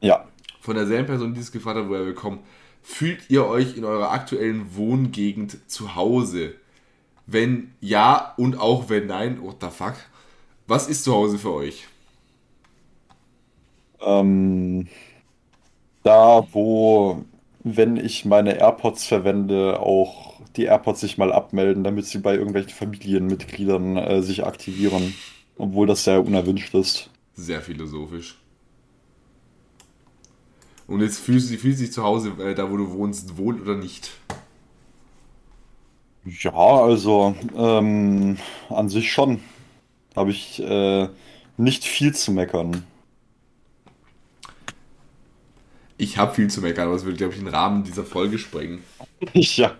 Ja, 0.00 0.26
von 0.60 0.76
derselben 0.76 1.06
Person, 1.06 1.34
die 1.34 1.40
es 1.40 1.52
gefragt 1.52 1.78
hat, 1.78 1.88
woher 1.88 2.06
wir 2.06 2.14
kommen, 2.14 2.40
fühlt 2.82 3.30
ihr 3.30 3.46
euch 3.46 3.76
in 3.76 3.84
eurer 3.84 4.10
aktuellen 4.12 4.76
Wohngegend 4.76 5.58
zu 5.70 5.94
Hause? 5.94 6.54
Wenn 7.26 7.72
ja 7.80 8.34
und 8.36 8.58
auch 8.58 8.88
wenn 8.88 9.06
nein, 9.06 9.42
what 9.42 9.56
the 9.60 9.68
fuck? 9.68 9.94
Was 10.66 10.88
ist 10.88 11.04
zu 11.04 11.14
Hause 11.14 11.38
für 11.38 11.52
euch? 11.52 11.86
Ähm, 14.02 14.88
da 16.02 16.46
wo, 16.52 17.24
wenn 17.62 17.96
ich 17.96 18.24
meine 18.24 18.58
AirPods 18.58 19.06
verwende, 19.06 19.80
auch 19.80 20.40
die 20.56 20.64
AirPods 20.64 21.00
sich 21.00 21.18
mal 21.18 21.32
abmelden, 21.32 21.84
damit 21.84 22.06
sie 22.06 22.18
bei 22.18 22.34
irgendwelchen 22.34 22.72
Familienmitgliedern 22.72 23.96
äh, 23.96 24.22
sich 24.22 24.44
aktivieren, 24.44 25.14
obwohl 25.56 25.86
das 25.86 26.04
sehr 26.04 26.24
unerwünscht 26.24 26.74
ist. 26.74 27.10
Sehr 27.34 27.60
philosophisch. 27.60 28.36
Und 30.86 31.02
jetzt 31.02 31.18
fühlst 31.20 31.52
du 31.52 31.56
fühlst 31.56 31.80
dich 31.80 31.92
zu 31.92 32.02
Hause, 32.02 32.32
äh, 32.40 32.54
da 32.54 32.70
wo 32.70 32.76
du 32.76 32.90
wohnst, 32.92 33.36
wohl 33.38 33.60
oder 33.60 33.76
nicht? 33.76 34.10
Ja, 36.24 36.52
also 36.52 37.34
ähm, 37.56 38.36
an 38.68 38.88
sich 38.88 39.12
schon. 39.12 39.40
Habe 40.16 40.32
ich 40.32 40.60
äh, 40.60 41.08
nicht 41.56 41.84
viel 41.84 42.14
zu 42.14 42.32
meckern. 42.32 42.84
Ich 46.00 46.16
habe 46.16 46.34
viel 46.34 46.48
zu 46.48 46.62
meckern, 46.62 46.86
aber 46.86 46.94
das 46.94 47.04
würde, 47.04 47.18
glaube 47.18 47.34
ich, 47.34 47.38
den 47.38 47.48
Rahmen 47.48 47.84
dieser 47.84 48.04
Folge 48.04 48.38
sprengen. 48.38 48.82
Ja. 49.34 49.76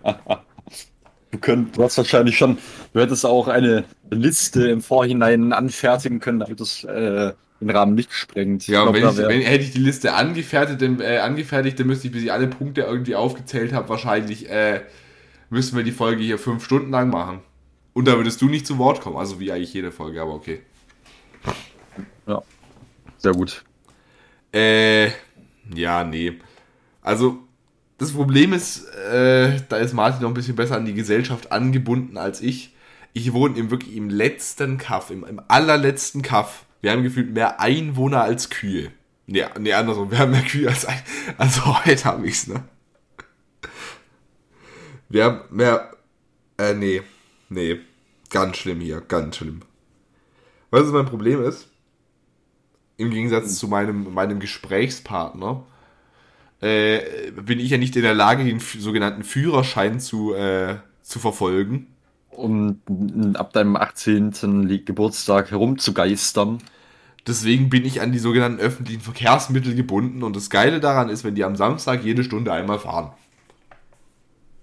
Du, 1.31 1.39
könnt, 1.39 1.77
du 1.77 1.83
hast 1.83 1.97
wahrscheinlich 1.97 2.37
schon, 2.37 2.57
du 2.93 2.99
hättest 2.99 3.25
auch 3.25 3.47
eine 3.47 3.85
Liste 4.11 4.67
im 4.69 4.81
Vorhinein 4.81 5.51
anfertigen 5.53 6.19
können, 6.19 6.39
damit 6.39 6.59
es 6.59 6.83
äh, 6.83 7.31
den 7.59 7.69
Rahmen 7.69 7.95
nicht 7.95 8.13
sprengt. 8.13 8.67
Ja, 8.67 8.83
glaub, 8.83 8.93
wenn 8.93 9.09
ich, 9.09 9.17
wenn, 9.17 9.41
hätte 9.41 9.63
ich 9.63 9.71
die 9.71 9.79
Liste 9.79 10.13
angefertigt, 10.13 10.81
dann, 10.81 10.99
äh, 10.99 11.17
angefertigt, 11.19 11.79
dann 11.79 11.87
müsste 11.87 12.07
ich, 12.07 12.13
bis 12.13 12.23
ich 12.23 12.31
alle 12.31 12.47
Punkte 12.47 12.81
irgendwie 12.81 13.15
aufgezählt 13.15 13.73
habe, 13.73 13.89
wahrscheinlich 13.89 14.49
äh, 14.49 14.81
müssten 15.49 15.75
wir 15.75 15.83
die 15.83 15.91
Folge 15.91 16.21
hier 16.21 16.37
fünf 16.37 16.63
Stunden 16.63 16.91
lang 16.91 17.09
machen. 17.09 17.39
Und 17.93 18.07
da 18.07 18.17
würdest 18.17 18.41
du 18.41 18.47
nicht 18.47 18.67
zu 18.67 18.77
Wort 18.77 19.01
kommen, 19.01 19.17
also 19.17 19.39
wie 19.39 19.51
eigentlich 19.51 19.73
jede 19.73 19.91
Folge, 19.91 20.21
aber 20.21 20.33
okay. 20.33 20.61
ja. 22.27 22.43
Sehr 23.17 23.33
gut. 23.33 23.63
Äh, 24.53 25.11
ja, 25.73 26.03
nee. 26.03 26.39
Also, 27.01 27.39
das 27.97 28.11
Problem 28.13 28.53
ist, 28.53 28.85
äh, 28.95 29.61
da 29.69 29.77
ist 29.77 29.93
Martin 29.93 30.21
noch 30.21 30.29
ein 30.29 30.33
bisschen 30.33 30.55
besser 30.55 30.75
an 30.75 30.85
die 30.85 30.93
Gesellschaft 30.93 31.51
angebunden 31.51 32.17
als 32.17 32.41
ich. 32.41 32.75
Ich 33.13 33.33
wohne 33.33 33.57
im 33.57 33.69
wirklich 33.69 33.95
im 33.95 34.09
letzten 34.09 34.77
Kaff, 34.77 35.11
im, 35.11 35.23
im 35.23 35.41
allerletzten 35.47 36.21
Kaff. 36.21 36.65
Wir 36.81 36.91
haben 36.91 37.03
gefühlt 37.03 37.33
mehr 37.33 37.59
Einwohner 37.59 38.21
als 38.23 38.49
Kühe. 38.49 38.91
Nee, 39.27 39.45
nee, 39.59 39.73
andersrum, 39.73 40.11
wir 40.11 40.19
haben 40.19 40.31
mehr 40.31 40.41
Kühe 40.41 40.67
als 40.67 40.85
ein. 40.85 41.01
Also 41.37 41.85
heute 41.85 42.05
habe 42.05 42.27
ich's, 42.27 42.47
ne? 42.47 42.63
Wir 45.09 45.25
haben 45.25 45.41
mehr. 45.55 45.91
Äh, 46.57 46.73
nee. 46.73 47.01
Nee. 47.49 47.79
Ganz 48.29 48.57
schlimm 48.57 48.79
hier, 48.79 49.01
ganz 49.01 49.37
schlimm. 49.37 49.61
Weißt 50.71 50.83
du, 50.83 50.87
was 50.87 50.93
mein 50.93 51.05
Problem 51.05 51.43
ist? 51.43 51.67
Im 52.97 53.09
Gegensatz 53.09 53.57
zu 53.57 53.67
meinem, 53.67 54.13
meinem 54.13 54.39
Gesprächspartner 54.39 55.65
äh, 56.61 57.31
bin 57.31 57.59
ich 57.59 57.71
ja 57.71 57.77
nicht 57.77 57.95
in 57.95 58.03
der 58.03 58.13
Lage, 58.13 58.43
den 58.43 58.59
sogenannten 58.59 59.23
Führerschein 59.23 59.99
zu, 59.99 60.33
äh, 60.33 60.77
zu 61.01 61.19
verfolgen. 61.19 61.87
Um 62.31 62.81
ab 63.35 63.53
deinem 63.53 63.75
18. 63.75 64.63
Li- 64.63 64.83
Geburtstag 64.85 65.51
herumzugeistern. 65.51 66.59
Deswegen 67.27 67.69
bin 67.69 67.85
ich 67.85 68.01
an 68.01 68.11
die 68.13 68.19
sogenannten 68.19 68.59
öffentlichen 68.61 69.01
Verkehrsmittel 69.01 69.75
gebunden. 69.75 70.23
Und 70.23 70.35
das 70.35 70.49
Geile 70.49 70.79
daran 70.81 71.09
ist, 71.09 71.23
wenn 71.25 71.35
die 71.35 71.45
am 71.45 71.55
Samstag 71.57 72.03
jede 72.03 72.23
Stunde 72.23 72.53
einmal 72.53 72.79
fahren. 72.79 73.11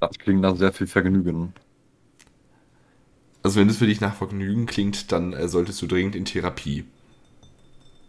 Das 0.01 0.19
klingt 0.19 0.41
nach 0.41 0.57
sehr 0.57 0.73
viel 0.73 0.89
Vergnügen. 0.89 1.55
Also 3.43 3.59
wenn 3.59 3.67
das 3.67 3.79
für 3.79 3.87
dich 3.89 4.01
nach 4.01 4.15
Vergnügen 4.15 4.67
klingt, 4.67 5.11
dann 5.11 5.33
äh, 5.33 5.49
solltest 5.49 5.83
du 5.83 5.89
dringend 5.89 6.15
in 6.15 6.25
Therapie. 6.25 6.85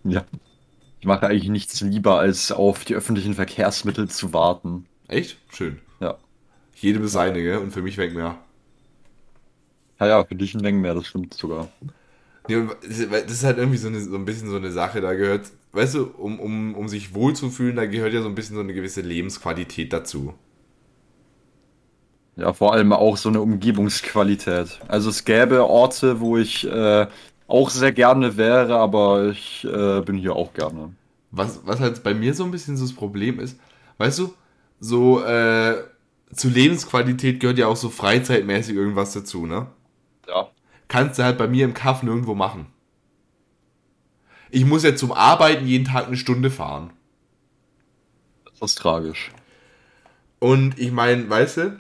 Ja. 0.04 0.26
Ich 1.00 1.06
mache 1.06 1.28
eigentlich 1.28 1.50
nichts 1.50 1.80
lieber, 1.82 2.20
als 2.20 2.52
auf 2.52 2.84
die 2.84 2.95
öffentlichen 2.95 3.34
Verkehrsmittel 3.34 4.10
zu 4.10 4.34
warten. 4.34 4.86
Echt? 5.08 5.38
Schön. 5.50 5.80
Ja. 6.00 6.18
Jedem 6.76 7.08
gell? 7.08 7.58
Und 7.58 7.72
für 7.72 7.82
mich 7.82 7.97
weg 7.97 8.14
mehr. 8.14 8.38
Ja, 10.00 10.08
ja, 10.08 10.24
für 10.24 10.36
dich 10.36 10.54
ein 10.56 10.62
Mengen 10.62 10.82
mehr, 10.82 10.93
das 10.93 11.08
stimmt 11.08 11.34
sogar. 11.34 11.70
Ja, 12.47 12.68
das 12.82 13.00
ist 13.00 13.43
halt 13.43 13.58
irgendwie 13.58 13.78
so, 13.78 13.88
eine, 13.89 14.00
so 14.00 14.16
ein 14.16 14.26
bisschen 14.26 14.50
so 14.50 14.56
eine 14.56 14.72
Sache, 14.72 15.02
da 15.02 15.14
gehört, 15.14 15.52
weißt 15.74 15.95
du, 15.95 16.06
um, 16.18 16.39
um, 16.39 16.76
um 16.76 16.88
sich 16.88 17.14
wohlzufühlen, 17.14 17.76
da 17.76 17.86
gehört 17.86 18.14
ja 18.14 18.22
so 18.22 18.28
ein 18.28 18.36
bisschen 18.36 18.56
so 18.56 18.62
eine 18.62 18.74
gewisse 18.74 19.02
Lebensqualität 19.02 19.93
dazu. 19.93 20.34
Ja, 22.38 22.54
vor 22.54 22.74
allem 22.74 22.93
auch 22.93 23.18
so 23.18 23.28
eine 23.30 23.41
Umgebungsqualität. 23.41 24.80
Also 24.88 25.10
es 25.10 25.26
gäbe 25.26 25.66
Orte, 25.66 26.22
wo 26.22 26.38
ich 26.38 26.66
äh, 26.66 27.08
auch 27.50 27.70
sehr 27.70 27.91
gerne 27.91 28.38
wäre, 28.38 28.78
aber 28.78 29.30
ich 29.30 29.66
äh, 29.66 30.02
bin 30.02 30.18
hier 30.18 30.36
auch 30.36 30.54
gerne. 30.54 30.93
Was, 31.32 31.62
was 31.66 31.80
halt 31.80 32.04
bei 32.04 32.14
mir 32.14 32.34
so 32.34 32.43
ein 32.43 32.52
bisschen 32.52 32.78
so 32.78 32.86
das 32.86 32.93
Problem 32.93 33.39
ist, 33.39 33.60
weißt 33.97 34.20
du, 34.20 34.34
so 34.80 35.24
äh, 35.24 35.84
zu 36.34 36.50
Lebensqualität 36.50 37.39
gehört 37.39 37.58
ja 37.58 37.68
auch 37.68 37.76
so 37.76 37.89
freizeitmäßig 37.89 38.76
irgendwas 38.76 39.14
dazu, 39.14 39.45
ne? 39.45 39.68
Ja. 40.28 40.50
Kannst 40.88 41.20
du 41.20 41.24
halt 41.24 41.38
bei 41.38 41.47
mir 41.47 41.66
im 41.66 41.74
Kaff 41.74 42.04
nirgendwo 42.04 42.36
machen. 42.36 42.68
Ich 44.52 44.66
muss 44.66 44.84
ja 44.84 44.95
zum 44.95 45.12
Arbeiten 45.12 45.68
jeden 45.68 45.86
Tag 45.86 46.08
eine 46.08 46.18
Stunde 46.18 46.50
fahren. 46.50 46.91
Das 48.45 48.72
ist 48.72 48.78
tragisch. 48.78 49.32
Und 50.39 50.80
ich 50.80 50.91
meine, 50.91 51.30
weißt 51.30 51.58
du, 51.58 51.80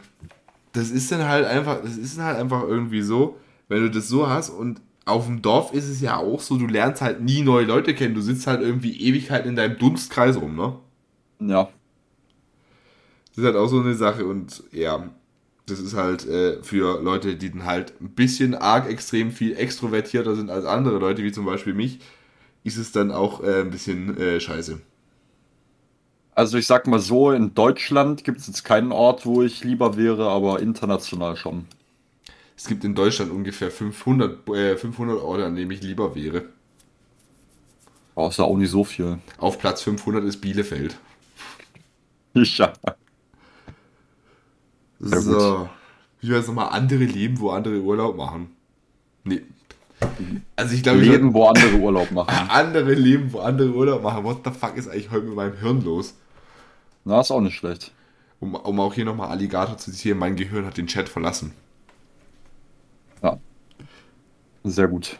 das 0.73 0.89
ist 0.89 1.11
dann 1.11 1.27
halt 1.27 1.45
einfach, 1.45 1.81
das 1.81 1.97
ist 1.97 2.17
dann 2.17 2.25
halt 2.25 2.37
einfach 2.37 2.63
irgendwie 2.63 3.01
so, 3.01 3.37
wenn 3.67 3.81
du 3.81 3.89
das 3.89 4.07
so 4.07 4.29
hast 4.29 4.49
und 4.49 4.81
auf 5.09 5.25
dem 5.25 5.41
Dorf 5.41 5.73
ist 5.73 5.87
es 5.87 6.01
ja 6.01 6.17
auch 6.17 6.39
so, 6.39 6.57
du 6.57 6.67
lernst 6.67 7.01
halt 7.01 7.21
nie 7.21 7.41
neue 7.41 7.65
Leute 7.65 7.93
kennen, 7.93 8.15
du 8.15 8.21
sitzt 8.21 8.47
halt 8.47 8.61
irgendwie 8.61 8.99
Ewigkeit 9.01 9.45
in 9.45 9.55
deinem 9.55 9.77
Dunstkreis 9.77 10.39
rum, 10.39 10.55
ne? 10.55 10.75
Ja. 11.39 11.69
Das 13.29 13.37
ist 13.37 13.43
halt 13.43 13.55
auch 13.55 13.67
so 13.67 13.79
eine 13.79 13.93
Sache 13.93 14.25
und 14.25 14.63
ja, 14.71 15.09
das 15.65 15.79
ist 15.79 15.93
halt 15.95 16.27
äh, 16.27 16.61
für 16.63 17.01
Leute, 17.01 17.35
die 17.35 17.51
dann 17.51 17.65
halt 17.65 17.93
ein 18.01 18.09
bisschen 18.09 18.55
arg 18.55 18.89
extrem 18.89 19.31
viel 19.31 19.55
extrovertierter 19.55 20.35
sind 20.35 20.49
als 20.49 20.65
andere 20.65 20.97
Leute, 20.97 21.23
wie 21.23 21.31
zum 21.31 21.45
Beispiel 21.45 21.73
mich, 21.73 21.99
ist 22.63 22.77
es 22.77 22.91
dann 22.91 23.11
auch 23.11 23.43
äh, 23.43 23.61
ein 23.61 23.69
bisschen 23.69 24.17
äh, 24.17 24.39
scheiße. 24.39 24.79
Also 26.35 26.57
ich 26.57 26.67
sag 26.67 26.87
mal 26.87 26.99
so, 26.99 27.31
in 27.31 27.53
Deutschland 27.53 28.23
gibt 28.23 28.39
es 28.39 28.47
jetzt 28.47 28.63
keinen 28.63 28.91
Ort, 28.91 29.25
wo 29.25 29.41
ich 29.41 29.63
lieber 29.63 29.97
wäre, 29.97 30.29
aber 30.29 30.61
international 30.61 31.35
schon. 31.35 31.65
Es 32.59 32.67
gibt 32.67 32.83
in 32.83 32.93
Deutschland 32.93 33.31
ungefähr 33.31 33.71
500, 33.71 34.49
äh, 34.49 34.75
500 34.75 35.21
Orte, 35.21 35.45
an 35.45 35.55
denen 35.55 35.71
ich 35.71 35.81
lieber 35.81 36.13
wäre. 36.13 36.49
Oh, 38.15 38.27
ist 38.27 38.37
ja 38.37 38.43
auch 38.43 38.57
nicht 38.57 38.69
so 38.69 38.83
viel. 38.83 39.19
Auf 39.37 39.59
Platz 39.59 39.81
500 39.81 40.25
ist 40.25 40.41
Bielefeld. 40.41 40.97
Ja. 42.33 42.73
Sehr 44.99 45.21
So. 45.21 45.69
Wie 46.19 46.33
heißt 46.33 46.47
nochmal 46.49 46.69
andere 46.69 47.05
Leben, 47.05 47.39
wo 47.39 47.49
andere 47.51 47.79
Urlaub 47.79 48.17
machen? 48.17 48.55
Nee. 49.23 49.41
Also 50.55 50.75
ich 50.75 50.83
glaube, 50.83 50.99
ich 50.99 51.07
Leben, 51.07 51.33
wo 51.33 51.47
andere 51.47 51.75
Urlaub 51.75 52.11
machen. 52.11 52.29
andere 52.49 52.93
Leben, 52.93 53.31
wo 53.31 53.39
andere 53.39 53.71
Urlaub 53.71 54.03
machen. 54.03 54.25
What 54.25 54.41
the 54.43 54.51
fuck 54.51 54.75
ist 54.75 54.89
eigentlich 54.89 55.11
heute 55.11 55.25
mit 55.25 55.35
meinem 55.35 55.57
Hirn 55.57 55.81
los? 55.83 56.13
Na, 57.05 57.21
ist 57.21 57.31
auch 57.31 57.41
nicht 57.41 57.55
schlecht. 57.55 57.93
Um, 58.39 58.53
um 58.53 58.79
auch 58.81 58.93
hier 58.93 59.05
nochmal 59.05 59.29
Alligator 59.29 59.77
zu 59.77 59.91
zitieren, 59.91 60.19
mein 60.19 60.35
Gehirn 60.35 60.65
hat 60.65 60.77
den 60.77 60.87
Chat 60.87 61.07
verlassen. 61.07 61.53
Ja. 63.21 63.39
Sehr 64.63 64.87
gut. 64.87 65.19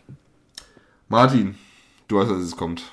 Martin, 1.08 1.56
du 2.08 2.18
weißt, 2.18 2.32
dass 2.32 2.40
es 2.40 2.56
kommt. 2.56 2.92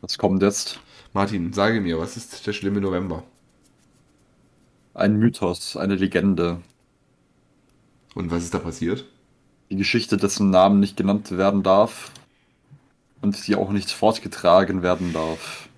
Was 0.00 0.18
kommt 0.18 0.42
jetzt? 0.42 0.80
Martin, 1.12 1.52
sage 1.52 1.80
mir, 1.80 1.98
was 1.98 2.16
ist 2.16 2.46
der 2.46 2.52
schlimme 2.52 2.80
November? 2.80 3.24
Ein 4.94 5.16
Mythos, 5.16 5.76
eine 5.76 5.94
Legende. 5.94 6.60
Und 8.14 8.30
was 8.30 8.44
ist 8.44 8.54
da 8.54 8.58
passiert? 8.58 9.04
Die 9.70 9.76
Geschichte, 9.76 10.16
dessen 10.16 10.50
Namen 10.50 10.80
nicht 10.80 10.96
genannt 10.96 11.30
werden 11.30 11.62
darf. 11.62 12.10
Und 13.20 13.46
die 13.46 13.56
auch 13.56 13.70
nicht 13.70 13.90
fortgetragen 13.90 14.82
werden 14.82 15.12
darf. 15.12 15.68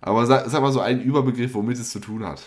Aber 0.00 0.26
sag, 0.26 0.48
sag 0.48 0.62
mal 0.62 0.72
so 0.72 0.80
einen 0.80 1.00
Überbegriff, 1.00 1.54
womit 1.54 1.78
es 1.78 1.90
zu 1.90 2.00
tun 2.00 2.24
hat. 2.24 2.42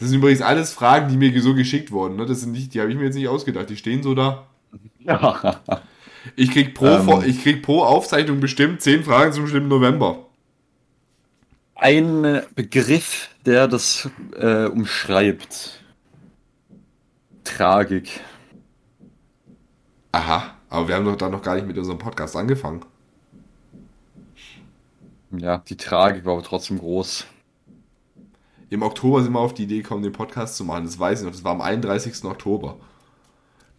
Das 0.00 0.08
sind 0.08 0.18
übrigens 0.18 0.40
alles 0.40 0.72
Fragen, 0.72 1.08
die 1.08 1.16
mir 1.18 1.42
so 1.42 1.54
geschickt 1.54 1.92
wurden. 1.92 2.16
Ne? 2.16 2.24
Das 2.26 2.40
sind 2.40 2.52
nicht, 2.52 2.72
die 2.72 2.80
habe 2.80 2.90
ich 2.90 2.96
mir 2.96 3.04
jetzt 3.04 3.14
nicht 3.14 3.28
ausgedacht. 3.28 3.68
Die 3.68 3.76
stehen 3.76 4.02
so 4.02 4.14
da. 4.14 4.46
Ja. 5.00 5.60
Ich 6.36 6.50
krieg 6.50 6.74
pro, 6.74 6.86
Ähm. 6.86 7.22
Ich 7.26 7.42
krieg 7.42 7.62
pro 7.62 7.82
Aufzeichnung 7.82 8.40
bestimmt 8.40 8.82
10 8.82 9.04
Fragen 9.04 9.32
zum 9.32 9.46
schlimmen 9.46 9.68
November. 9.68 10.26
Ein 11.74 12.42
Begriff, 12.54 13.30
der 13.46 13.68
das 13.68 14.10
äh, 14.38 14.66
umschreibt. 14.66 15.82
Tragik. 17.44 18.20
Aha, 20.12 20.54
aber 20.68 20.88
wir 20.88 20.94
haben 20.94 21.04
doch 21.06 21.16
da 21.16 21.30
noch 21.30 21.42
gar 21.42 21.54
nicht 21.54 21.66
mit 21.66 21.78
unserem 21.78 21.98
Podcast 21.98 22.36
angefangen. 22.36 22.84
Ja, 25.30 25.58
die 25.58 25.76
Tragik 25.76 26.24
war 26.24 26.34
aber 26.34 26.42
trotzdem 26.42 26.78
groß. 26.78 27.26
Im 28.70 28.82
Oktober 28.82 29.22
sind 29.22 29.32
wir 29.32 29.40
auf 29.40 29.52
die 29.52 29.64
Idee 29.64 29.82
gekommen, 29.82 30.04
den 30.04 30.12
Podcast 30.12 30.56
zu 30.56 30.64
machen. 30.64 30.84
Das 30.84 30.98
weiß 30.98 31.20
ich 31.20 31.24
noch. 31.24 31.32
Das 31.32 31.44
war 31.44 31.52
am 31.52 31.60
31. 31.60 32.24
Oktober. 32.24 32.76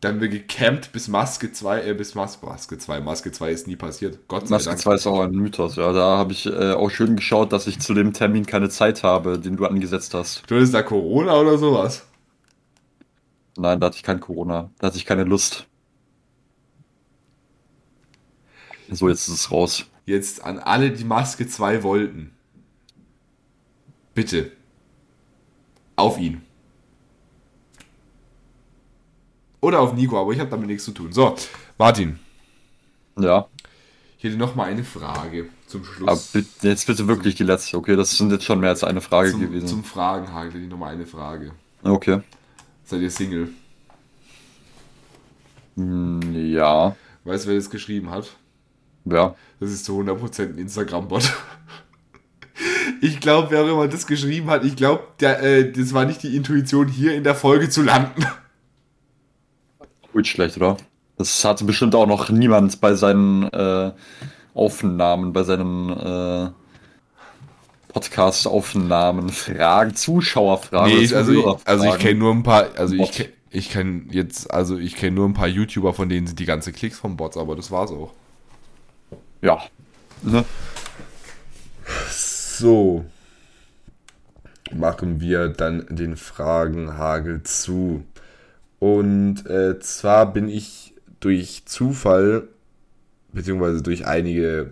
Da 0.02 0.10
haben 0.10 0.20
wir 0.20 0.30
gecampt 0.30 0.92
bis 0.92 1.08
Maske 1.08 1.52
2, 1.52 1.88
äh, 1.88 1.94
bis 1.94 2.16
Mas 2.16 2.42
Maske 2.42 2.78
2. 2.78 3.02
Maske 3.02 3.32
2 3.32 3.52
ist 3.52 3.68
nie 3.68 3.76
passiert. 3.78 4.20
Gott 4.28 4.48
sei 4.48 4.56
Maske 4.56 4.70
Dank. 4.70 4.82
2 4.82 4.96
ist 4.96 5.08
auch 5.08 5.22
ein 5.22 5.32
Mythos, 5.32 5.76
ja. 5.78 5.94
Da 5.94 6.18
habe 6.18 6.34
ich 6.34 6.46
äh, 6.46 6.74
auch 6.74 6.89
schön 6.89 7.16
geschaut, 7.16 7.54
dass 7.54 7.68
ich 7.68 7.80
zu 7.80 7.94
dem 7.94 8.12
Termin 8.12 8.46
keine 8.46 8.70
Zeit 8.70 9.04
habe, 9.04 9.39
den 9.39 9.58
du 9.58 9.66
angesetzt 9.66 10.14
hast. 10.14 10.44
Du 10.48 10.56
hattest 10.56 10.74
da 10.74 10.82
Corona 10.82 11.36
oder 11.39 11.58
sowas? 11.58 12.06
Nein, 13.58 13.80
da 13.80 13.88
hatte 13.88 13.98
ich 13.98 14.04
kein 14.04 14.20
Corona. 14.20 14.72
Da 14.80 14.88
hatte 14.88 14.98
ich 14.98 15.06
keine 15.06 15.24
Lust. 15.24 15.68
So, 18.89 19.08
jetzt 19.08 19.28
ist 19.28 19.36
es 19.36 19.52
raus. 19.52 19.86
Jetzt 20.06 20.44
an 20.44 20.60
alle, 20.60 20.92
die 20.92 21.06
Maske 21.06 21.48
2 21.48 21.84
wollten. 21.84 22.32
Bitte. 24.16 24.52
Auf 26.02 26.18
ihn. 26.18 26.41
Oder 29.62 29.80
auf 29.82 29.93
Nico, 29.93 30.20
aber 30.20 30.32
ich 30.32 30.39
habe 30.39 30.49
damit 30.49 30.68
nichts 30.68 30.84
zu 30.86 30.91
tun. 30.91 31.12
So, 31.14 31.36
Martin, 31.78 32.18
Ja, 33.20 33.47
ich 34.18 34.24
hätte 34.24 34.38
noch 34.38 34.56
mal 34.56 34.66
eine 34.66 34.84
Frage 34.84 35.49
zum 35.68 35.82
aber 36.06 36.18
Schluss. 36.18 36.28
bitte, 36.32 36.68
jetzt 36.68 36.88
bitte 36.88 37.08
wirklich 37.08 37.36
die 37.36 37.43
letzte. 37.43 37.78
Okay, 37.78 37.95
das 37.95 38.18
sind 38.18 38.32
jetzt 38.32 38.43
schon 38.45 38.60
mehr 38.60 38.70
als 38.72 38.84
eine 38.84 39.02
Frage 39.02 39.32
zum, 39.32 39.41
gewesen. 39.41 39.68
zum 39.68 39.84
Fragenhagel 39.84 40.54
hätte 40.54 40.64
ich 40.64 40.70
noch 40.70 40.78
mal 40.80 40.93
eine 40.93 41.06
Frage. 41.06 41.52
Okay. 41.84 42.22
Seid 42.84 43.02
ihr 43.02 43.12
Single? 43.12 43.49
Hm, 45.76 46.20
ja, 46.52 46.95
Weißt 47.24 47.45
du, 47.45 47.49
wer 47.49 47.56
das 47.56 47.70
geschrieben 47.70 48.10
hat? 48.10 48.36
ja. 49.06 49.36
Das 49.60 49.70
ist 49.70 49.86
zu 49.86 49.99
100% 49.99 50.41
ein 50.54 50.58
Instagram-Bot. 50.58 51.32
Ich 53.04 53.20
glaube, 53.20 53.49
wer 53.49 53.64
auch 53.64 53.68
immer 53.68 53.88
das 53.88 54.06
geschrieben 54.06 54.52
hat, 54.52 54.64
ich 54.64 54.76
glaube, 54.76 55.02
äh, 55.22 55.72
das 55.72 55.91
war 55.91 56.06
nicht 56.06 56.22
die 56.22 56.36
Intuition, 56.36 56.88
hier 56.88 57.16
in 57.16 57.24
der 57.24 57.34
Folge 57.34 57.68
zu 57.68 57.82
landen. 57.82 58.24
Gut 60.14 60.28
schlecht, 60.28 60.56
oder? 60.58 60.78
Das 61.18 61.43
hatte 61.43 61.66
bestimmt 61.66 61.95
auch 61.95 62.06
noch 62.06 62.30
niemand 62.30 62.80
bei 62.80 62.93
seinen 62.93 63.43
äh, 63.52 63.91
Aufnahmen, 64.54 65.34
bei 65.34 65.41
seinen 65.41 65.89
äh, 65.89 66.52
Podcast-Aufnahmen, 67.91 69.30
Fragen, 69.30 69.95
Zuschauerfragen. 69.95 70.95
Nee, 70.95 71.14
also, 71.16 71.32
ich, 71.32 71.68
also 71.68 71.86
ich 71.86 71.97
kenne 71.97 72.20
nur 72.20 72.34
ein 72.34 72.43
paar, 72.43 72.68
also 72.78 72.93
ich, 72.93 73.02
Bot. 73.02 73.14
ke- 73.14 73.30
ich 73.49 73.70
kenne 73.72 74.04
jetzt, 74.12 74.54
also 74.54 74.78
ich 74.78 74.95
kenne 74.95 75.16
nur 75.16 75.28
ein 75.28 75.34
paar 75.34 75.47
YouTuber, 75.47 75.93
von 75.95 76.08
denen 76.08 76.28
sind 76.28 76.39
die 76.39 76.45
ganze 76.45 76.72
Klicks 76.72 76.99
vom 76.99 77.18
Bots, 77.18 77.36
aber 77.36 77.56
das 77.56 77.72
war's 77.72 77.91
auch. 77.91 78.14
Ja. 79.41 79.60
Ne? 80.22 80.45
So. 82.62 83.05
Machen 84.72 85.20
wir 85.20 85.49
dann 85.49 85.88
den 85.89 86.16
Fragenhagel 86.16 87.41
zu. 87.41 88.05
Und 88.78 89.47
äh, 89.47 89.80
zwar 89.80 90.32
bin 90.32 90.47
ich 90.47 90.93
durch 91.20 91.64
Zufall, 91.66 92.47
beziehungsweise 93.34 93.82
durch 93.82 94.05
einige, 94.05 94.70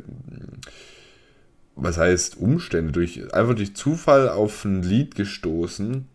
was 1.75 1.97
heißt 1.97 2.37
Umstände, 2.37 2.91
durch, 2.91 3.33
einfach 3.33 3.55
durch 3.55 3.75
Zufall 3.75 4.29
auf 4.29 4.65
ein 4.65 4.83
Lied 4.83 5.15
gestoßen, 5.15 6.07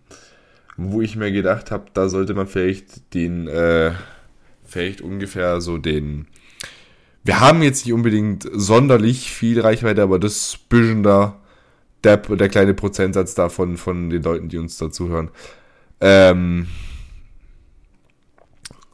wo 0.77 1.03
ich 1.03 1.17
mir 1.17 1.33
gedacht 1.33 1.73
habe, 1.73 1.87
da 1.93 2.09
sollte 2.09 2.35
man 2.35 2.47
vielleicht 2.47 3.15
den, 3.15 3.49
äh, 3.49 3.91
vielleicht 4.65 5.01
ungefähr 5.01 5.61
so 5.61 5.77
den, 5.77 6.29
wir 7.25 7.41
haben 7.41 7.63
jetzt 7.63 7.85
nicht 7.85 7.95
unbedingt 7.95 8.49
sonderlich 8.53 9.33
viel 9.33 9.61
Reichweite, 9.61 10.03
aber 10.03 10.21
das 10.21 10.57
bisschen 10.69 11.03
da, 11.03 11.41
der, 12.05 12.19
der 12.19 12.49
kleine 12.49 12.75
Prozentsatz 12.75 13.35
davon 13.35 13.77
von 13.77 14.11
den 14.11 14.23
Leuten, 14.23 14.49
die 14.49 14.59
uns 14.59 14.77
dazu 14.79 15.09
hören. 15.09 15.31
Ähm, 16.01 16.69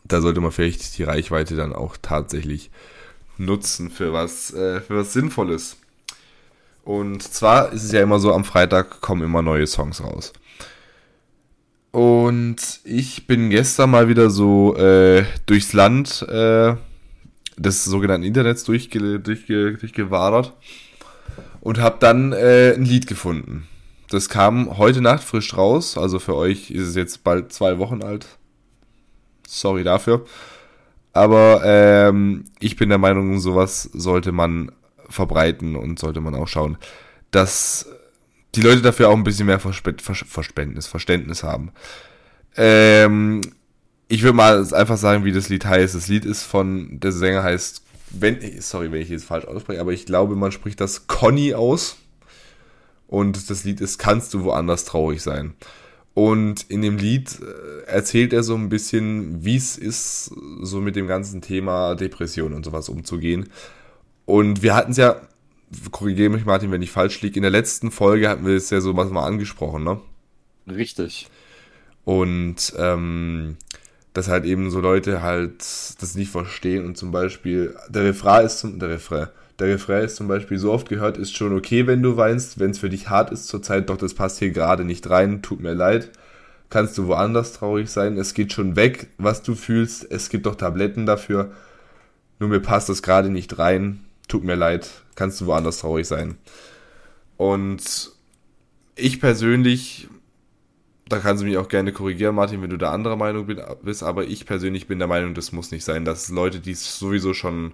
da 0.04 0.20
sollte 0.20 0.40
man 0.40 0.52
vielleicht 0.52 0.98
die 0.98 1.04
Reichweite 1.04 1.56
dann 1.56 1.72
auch 1.72 1.96
tatsächlich 2.00 2.70
nutzen 3.38 3.90
für 3.90 4.12
was, 4.12 4.52
äh, 4.52 4.80
für 4.80 4.96
was 4.96 5.12
Sinnvolles. 5.12 5.76
Und 6.84 7.22
zwar 7.22 7.72
ist 7.72 7.84
es 7.84 7.92
ja 7.92 8.02
immer 8.02 8.18
so, 8.18 8.32
am 8.32 8.44
Freitag 8.44 9.00
kommen 9.00 9.22
immer 9.22 9.42
neue 9.42 9.66
Songs 9.66 10.02
raus. 10.02 10.32
Und 11.92 12.80
ich 12.84 13.26
bin 13.26 13.50
gestern 13.50 13.90
mal 13.90 14.08
wieder 14.08 14.30
so 14.30 14.76
äh, 14.76 15.24
durchs 15.46 15.72
Land 15.72 16.22
äh, 16.22 16.76
des 17.56 17.84
sogenannten 17.84 18.26
Internets 18.26 18.64
durchge 18.64 19.18
durchge 19.18 19.76
durchgewadert 19.76 20.54
und 21.60 21.78
habe 21.78 21.96
dann 22.00 22.32
äh, 22.32 22.74
ein 22.74 22.84
Lied 22.84 23.06
gefunden. 23.06 23.66
Das 24.08 24.28
kam 24.28 24.76
heute 24.76 25.00
Nacht 25.00 25.22
frisch 25.22 25.56
raus, 25.56 25.96
also 25.96 26.18
für 26.18 26.34
euch 26.34 26.70
ist 26.70 26.88
es 26.88 26.94
jetzt 26.96 27.22
bald 27.22 27.52
zwei 27.52 27.78
Wochen 27.78 28.02
alt. 28.02 28.26
Sorry 29.46 29.84
dafür. 29.84 30.24
Aber 31.12 31.62
ähm, 31.64 32.44
ich 32.60 32.76
bin 32.76 32.88
der 32.88 32.98
Meinung, 32.98 33.40
sowas 33.40 33.84
sollte 33.92 34.32
man 34.32 34.72
verbreiten 35.08 35.76
und 35.76 35.98
sollte 35.98 36.20
man 36.20 36.34
auch 36.34 36.48
schauen, 36.48 36.76
dass 37.30 37.88
die 38.54 38.62
Leute 38.62 38.82
dafür 38.82 39.08
auch 39.08 39.16
ein 39.16 39.24
bisschen 39.24 39.46
mehr 39.46 39.60
Verständnis, 39.60 40.86
Verständnis 40.86 41.42
haben. 41.42 41.72
Ähm, 42.56 43.40
ich 44.08 44.22
würde 44.22 44.36
mal 44.36 44.74
einfach 44.74 44.96
sagen, 44.96 45.24
wie 45.24 45.32
das 45.32 45.48
Lied 45.48 45.64
heißt. 45.64 45.94
Das 45.94 46.08
Lied 46.08 46.24
ist 46.24 46.42
von, 46.42 46.98
der 46.98 47.12
Sänger 47.12 47.44
heißt, 47.44 47.82
wenn, 48.10 48.60
sorry, 48.60 48.90
wenn 48.92 49.02
ich 49.02 49.08
jetzt 49.08 49.24
falsch 49.24 49.44
ausspreche, 49.44 49.80
aber 49.80 49.92
ich 49.92 50.06
glaube, 50.06 50.36
man 50.36 50.52
spricht 50.52 50.80
das 50.80 51.06
Conny 51.06 51.54
aus. 51.54 51.96
Und 53.06 53.50
das 53.50 53.64
Lied 53.64 53.80
ist 53.80 53.98
Kannst 53.98 54.34
du 54.34 54.44
woanders 54.44 54.84
traurig 54.84 55.20
sein. 55.20 55.54
Und 56.14 56.62
in 56.68 56.82
dem 56.82 56.96
Lied 56.96 57.38
äh, 57.40 57.86
erzählt 57.86 58.32
er 58.32 58.42
so 58.42 58.54
ein 58.54 58.68
bisschen, 58.68 59.44
wie 59.44 59.56
es 59.56 59.78
ist, 59.78 60.32
so 60.60 60.80
mit 60.80 60.96
dem 60.96 61.06
ganzen 61.06 61.40
Thema 61.40 61.94
Depression 61.94 62.52
und 62.52 62.64
sowas 62.64 62.88
umzugehen. 62.88 63.48
Und 64.26 64.62
wir 64.62 64.74
hatten 64.74 64.92
es 64.92 64.96
ja, 64.96 65.20
korrigiere 65.90 66.30
mich 66.30 66.44
Martin, 66.44 66.70
wenn 66.70 66.82
ich 66.82 66.90
falsch 66.90 67.20
liege, 67.22 67.36
in 67.36 67.42
der 67.42 67.50
letzten 67.50 67.90
Folge 67.90 68.28
hatten 68.28 68.46
wir 68.46 68.56
es 68.56 68.70
ja 68.70 68.80
so 68.80 68.92
mal 68.92 69.24
angesprochen, 69.24 69.84
ne? 69.84 70.00
Richtig. 70.68 71.28
Und 72.04 72.74
ähm, 72.76 73.56
dass 74.12 74.28
halt 74.28 74.44
eben 74.44 74.70
so 74.70 74.80
Leute 74.80 75.22
halt 75.22 75.60
das 75.60 76.14
nicht 76.14 76.30
verstehen 76.30 76.84
und 76.84 76.96
zum 76.96 77.12
Beispiel, 77.12 77.76
der 77.88 78.04
Refrain 78.04 78.44
ist 78.44 78.58
zum, 78.58 78.78
der 78.78 78.90
Refrain, 78.90 79.28
der 79.58 79.68
Refrain 79.68 80.04
ist 80.04 80.16
zum 80.16 80.26
Beispiel 80.26 80.58
so 80.58 80.72
oft 80.72 80.88
gehört, 80.88 81.16
ist 81.18 81.36
schon 81.36 81.56
okay, 81.56 81.86
wenn 81.86 82.02
du 82.02 82.16
weinst, 82.16 82.58
wenn 82.58 82.70
es 82.70 82.78
für 82.78 82.88
dich 82.88 83.08
hart 83.08 83.30
ist 83.30 83.46
zurzeit, 83.46 83.88
doch 83.90 83.96
das 83.96 84.14
passt 84.14 84.38
hier 84.38 84.50
gerade 84.50 84.84
nicht 84.84 85.08
rein, 85.10 85.42
tut 85.42 85.60
mir 85.60 85.74
leid. 85.74 86.10
Kannst 86.70 86.96
du 86.98 87.08
woanders 87.08 87.52
traurig 87.52 87.90
sein, 87.90 88.16
es 88.16 88.32
geht 88.32 88.52
schon 88.52 88.76
weg, 88.76 89.08
was 89.18 89.42
du 89.42 89.54
fühlst, 89.54 90.10
es 90.10 90.28
gibt 90.28 90.46
doch 90.46 90.54
Tabletten 90.54 91.04
dafür, 91.04 91.50
nur 92.38 92.48
mir 92.48 92.60
passt 92.60 92.88
das 92.88 93.02
gerade 93.02 93.28
nicht 93.28 93.58
rein, 93.58 94.04
tut 94.28 94.44
mir 94.44 94.54
leid, 94.54 94.88
kannst 95.16 95.40
du 95.40 95.46
woanders 95.46 95.78
traurig 95.78 96.06
sein. 96.06 96.36
Und 97.36 98.12
ich 98.94 99.20
persönlich 99.20 100.08
da 101.10 101.18
kannst 101.18 101.42
du 101.42 101.46
mich 101.46 101.58
auch 101.58 101.68
gerne 101.68 101.92
korrigieren, 101.92 102.34
Martin, 102.34 102.62
wenn 102.62 102.70
du 102.70 102.78
da 102.78 102.92
anderer 102.92 103.16
Meinung 103.16 103.46
bist, 103.82 104.02
aber 104.02 104.24
ich 104.24 104.46
persönlich 104.46 104.86
bin 104.86 104.98
der 104.98 105.08
Meinung, 105.08 105.34
das 105.34 105.52
muss 105.52 105.72
nicht 105.72 105.84
sein, 105.84 106.04
dass 106.04 106.30
Leute, 106.30 106.60
die 106.60 106.70
es 106.70 106.98
sowieso 106.98 107.34
schon 107.34 107.72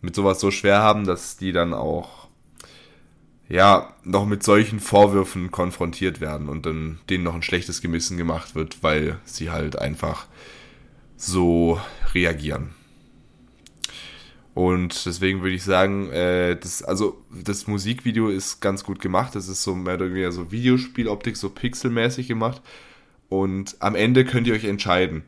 mit 0.00 0.14
sowas 0.14 0.40
so 0.40 0.50
schwer 0.50 0.78
haben, 0.78 1.04
dass 1.04 1.36
die 1.36 1.52
dann 1.52 1.74
auch 1.74 2.28
ja, 3.48 3.94
noch 4.04 4.26
mit 4.26 4.42
solchen 4.42 4.78
Vorwürfen 4.78 5.50
konfrontiert 5.50 6.20
werden 6.20 6.48
und 6.48 6.66
dann 6.66 7.00
denen 7.08 7.24
noch 7.24 7.34
ein 7.34 7.42
schlechtes 7.42 7.80
Gewissen 7.80 8.16
gemacht 8.16 8.54
wird, 8.54 8.82
weil 8.82 9.18
sie 9.24 9.50
halt 9.50 9.78
einfach 9.78 10.26
so 11.16 11.80
reagieren. 12.14 12.70
Und 14.58 15.06
deswegen 15.06 15.42
würde 15.42 15.54
ich 15.54 15.62
sagen, 15.62 16.10
äh, 16.10 16.56
das, 16.56 16.82
also 16.82 17.22
das 17.30 17.68
Musikvideo 17.68 18.28
ist 18.28 18.58
ganz 18.60 18.82
gut 18.82 18.98
gemacht. 18.98 19.36
Das 19.36 19.46
ist 19.46 19.62
so 19.62 19.76
mehr 19.76 19.94
oder 19.94 20.08
weniger 20.08 20.32
so 20.32 20.50
Videospieloptik, 20.50 21.36
so 21.36 21.48
pixelmäßig 21.48 22.26
gemacht. 22.26 22.60
Und 23.28 23.76
am 23.78 23.94
Ende 23.94 24.24
könnt 24.24 24.48
ihr 24.48 24.54
euch 24.54 24.64
entscheiden. 24.64 25.22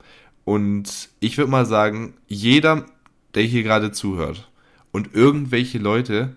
Und 0.45 1.11
ich 1.20 1.39
würde 1.39 1.49
mal 1.49 1.64
sagen, 1.64 2.14
jeder, 2.26 2.87
der 3.35 3.45
hier 3.45 3.62
gerade 3.62 3.93
zuhört 3.93 4.51
und 4.91 5.14
irgendwelche 5.14 5.78
Leute, 5.78 6.35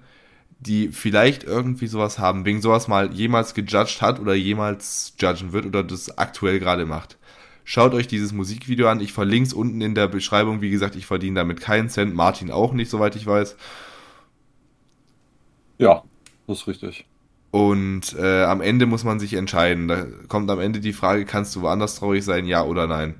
die 0.60 0.90
vielleicht 0.90 1.44
irgendwie 1.44 1.88
sowas 1.88 2.20
haben, 2.20 2.46
wegen 2.46 2.62
sowas 2.62 2.88
mal 2.88 3.12
jemals 3.12 3.56
gejudged 3.56 4.04
hat 4.04 4.20
oder 4.20 4.36
jemals 4.36 5.16
judgen 5.20 5.52
wird 5.52 5.66
oder 5.66 5.84
das 5.84 6.20
aktuell 6.20 6.60
gerade 6.60 6.86
macht, 6.86 7.18
Schaut 7.66 7.94
euch 7.94 8.08
dieses 8.08 8.34
Musikvideo 8.34 8.88
an. 8.90 9.00
Ich 9.00 9.14
verlinke 9.14 9.48
es 9.48 9.54
unten 9.54 9.82
in 9.82 9.96
der 9.96 10.08
Beschreibung. 10.08 10.62
Wie 10.62 10.70
gesagt, 10.70 10.96
ich 10.96 11.06
verdiene 11.06 11.40
damit 11.40 11.62
keinen 11.62 11.90
Cent. 11.90 12.14
Martin 12.14 12.52
auch 12.52 12.74
nicht, 12.74 12.90
soweit 12.90 13.16
ich 13.16 13.26
weiß. 13.26 13.56
Ja, 15.78 16.04
das 16.48 16.60
ist 16.60 16.68
richtig. 16.68 17.06
Und 17.52 18.16
äh, 18.18 18.44
am 18.44 18.62
Ende 18.62 18.86
muss 18.86 19.04
man 19.04 19.20
sich 19.20 19.34
entscheiden. 19.34 19.88
Da 19.88 20.06
kommt 20.28 20.50
am 20.50 20.60
Ende 20.60 20.80
die 20.80 20.94
Frage, 20.94 21.24
kannst 21.24 21.56
du 21.56 21.62
woanders 21.62 21.96
traurig 21.96 22.26
sein, 22.26 22.46
ja 22.46 22.64
oder 22.64 22.88
nein? 22.88 23.16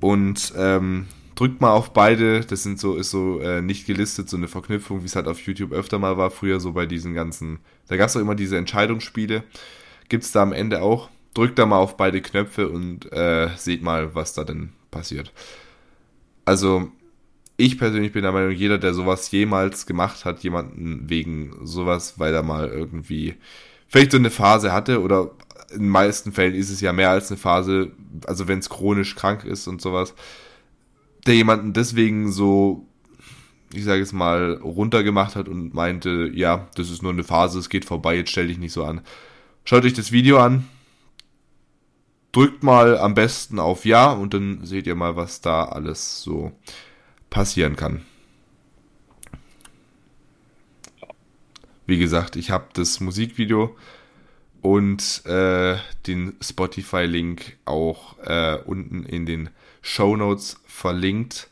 Und 0.00 0.54
ähm, 0.56 1.06
drückt 1.34 1.60
mal 1.60 1.72
auf 1.72 1.92
beide. 1.92 2.40
Das 2.40 2.62
sind 2.62 2.80
so, 2.80 2.96
ist 2.96 3.10
so 3.10 3.40
äh, 3.40 3.60
nicht 3.60 3.86
gelistet, 3.86 4.28
so 4.28 4.36
eine 4.36 4.48
Verknüpfung, 4.48 5.02
wie 5.02 5.06
es 5.06 5.16
halt 5.16 5.28
auf 5.28 5.40
YouTube 5.40 5.72
öfter 5.72 5.98
mal 5.98 6.16
war, 6.16 6.30
früher 6.30 6.60
so 6.60 6.72
bei 6.72 6.86
diesen 6.86 7.14
ganzen. 7.14 7.58
Da 7.88 7.96
gab 7.96 8.08
es 8.08 8.16
auch 8.16 8.20
immer 8.20 8.34
diese 8.34 8.56
Entscheidungsspiele. 8.56 9.44
Gibt 10.08 10.24
es 10.24 10.32
da 10.32 10.42
am 10.42 10.52
Ende 10.52 10.82
auch 10.82 11.10
drückt 11.38 11.58
da 11.58 11.66
mal 11.66 11.78
auf 11.78 11.96
beide 11.96 12.20
Knöpfe 12.20 12.68
und 12.68 13.12
äh, 13.12 13.48
seht 13.56 13.80
mal, 13.80 14.14
was 14.16 14.34
da 14.34 14.42
denn 14.42 14.70
passiert. 14.90 15.32
Also, 16.44 16.90
ich 17.56 17.78
persönlich 17.78 18.12
bin 18.12 18.22
der 18.22 18.32
Meinung, 18.32 18.50
jeder, 18.50 18.78
der 18.78 18.92
sowas 18.92 19.30
jemals 19.30 19.86
gemacht 19.86 20.24
hat, 20.24 20.40
jemanden 20.40 21.08
wegen 21.08 21.54
sowas, 21.62 22.18
weil 22.18 22.34
er 22.34 22.42
mal 22.42 22.68
irgendwie 22.68 23.36
vielleicht 23.86 24.10
so 24.10 24.18
eine 24.18 24.30
Phase 24.30 24.72
hatte 24.72 25.00
oder 25.00 25.30
in 25.70 25.82
den 25.82 25.88
meisten 25.90 26.32
Fällen 26.32 26.54
ist 26.54 26.70
es 26.70 26.80
ja 26.80 26.92
mehr 26.92 27.10
als 27.10 27.30
eine 27.30 27.38
Phase, 27.38 27.92
also 28.26 28.48
wenn 28.48 28.58
es 28.58 28.68
chronisch 28.68 29.14
krank 29.14 29.44
ist 29.44 29.68
und 29.68 29.80
sowas, 29.80 30.14
der 31.26 31.36
jemanden 31.36 31.72
deswegen 31.72 32.32
so, 32.32 32.84
ich 33.72 33.84
sage 33.84 34.02
es 34.02 34.12
mal, 34.12 34.54
runtergemacht 34.54 35.36
hat 35.36 35.48
und 35.48 35.72
meinte, 35.72 36.30
ja, 36.34 36.68
das 36.74 36.90
ist 36.90 37.02
nur 37.02 37.12
eine 37.12 37.24
Phase, 37.24 37.60
es 37.60 37.68
geht 37.68 37.84
vorbei, 37.84 38.16
jetzt 38.16 38.30
stell 38.30 38.48
dich 38.48 38.58
nicht 38.58 38.72
so 38.72 38.84
an. 38.84 39.02
Schaut 39.64 39.84
euch 39.84 39.94
das 39.94 40.10
Video 40.10 40.38
an, 40.38 40.64
drückt 42.32 42.62
mal 42.62 42.98
am 42.98 43.14
besten 43.14 43.58
auf 43.58 43.84
Ja 43.84 44.12
und 44.12 44.34
dann 44.34 44.64
seht 44.64 44.86
ihr 44.86 44.94
mal, 44.94 45.16
was 45.16 45.40
da 45.40 45.64
alles 45.64 46.22
so 46.22 46.52
passieren 47.30 47.76
kann. 47.76 48.02
Wie 51.86 51.98
gesagt, 51.98 52.36
ich 52.36 52.50
habe 52.50 52.66
das 52.74 53.00
Musikvideo 53.00 53.74
und 54.60 55.24
äh, 55.24 55.76
den 56.06 56.34
Spotify-Link 56.42 57.56
auch 57.64 58.18
äh, 58.18 58.58
unten 58.64 59.04
in 59.04 59.24
den 59.24 59.50
Show 59.80 60.16
Notes 60.16 60.60
verlinkt. 60.66 61.48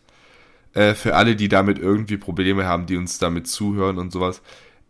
Äh, 0.75 0.95
für 0.95 1.15
alle, 1.15 1.37
die 1.37 1.49
damit 1.49 1.79
irgendwie 1.79 2.19
Probleme 2.19 2.67
haben, 2.67 2.85
die 2.85 2.97
uns 2.97 3.19
damit 3.19 3.49
zuhören 3.49 3.99
und 3.99 4.13
sowas 4.13 4.43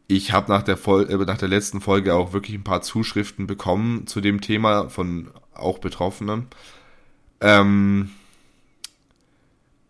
ich 0.08 0.32
habe 0.32 0.50
nach 0.50 0.66
äh, 0.66 1.16
nach 1.24 1.38
der 1.38 1.48
letzten 1.48 1.80
Folge 1.80 2.14
auch 2.14 2.32
wirklich 2.32 2.56
ein 2.56 2.64
paar 2.64 2.82
Zuschriften 2.82 3.46
bekommen 3.46 4.06
zu 4.06 4.20
dem 4.20 4.40
Thema 4.40 4.88
von 4.88 5.30
auch 5.58 5.78
Betroffenen. 5.78 6.46
Ähm, 7.40 8.10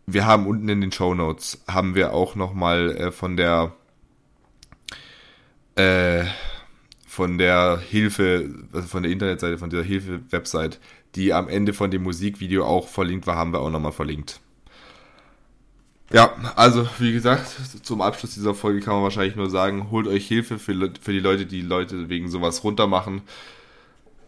wir 0.07 0.27
haben 0.27 0.47
unten 0.47 0.69
in 0.69 0.81
den 0.81 0.93
Show 0.93 1.15
Notes 1.15 1.63
haben 1.69 1.95
wir 1.95 2.13
auch 2.13 2.35
noch 2.35 2.55
mal 2.55 2.91
äh, 2.97 3.13
von 3.13 3.37
der 3.37 3.73
äh, 5.75 6.25
von 7.07 7.39
der 7.39 7.79
Hilfe, 7.79 8.51
also 8.73 8.89
von 8.89 9.03
der 9.03 9.11
Internetseite, 9.11 9.57
von 9.57 9.71
dieser 9.71 9.83
Hilfe-Website, 9.83 10.79
die 11.15 11.33
am 11.33 11.49
Ende 11.49 11.73
von 11.73 11.91
dem 11.91 12.03
Musikvideo 12.03 12.65
auch 12.67 12.89
verlinkt 12.89 13.27
war, 13.27 13.37
haben 13.37 13.55
wir 13.55 13.61
auch 13.61 13.71
nochmal 13.71 13.93
verlinkt. 13.93 14.41
Ja, 16.13 16.35
also 16.55 16.87
wie 16.99 17.13
gesagt, 17.13 17.47
zum 17.83 18.01
Abschluss 18.01 18.35
dieser 18.35 18.55
Folge 18.55 18.81
kann 18.81 18.95
man 18.95 19.03
wahrscheinlich 19.03 19.35
nur 19.35 19.51
sagen, 19.51 19.91
holt 19.91 20.07
euch 20.07 20.29
Hilfe 20.29 20.59
für, 20.59 20.93
für 21.01 21.13
die 21.13 21.21
Leute, 21.21 21.47
die 21.47 21.63
Leute 21.63 22.09
wegen 22.09 22.29
sowas 22.29 22.63
runtermachen. 22.63 23.23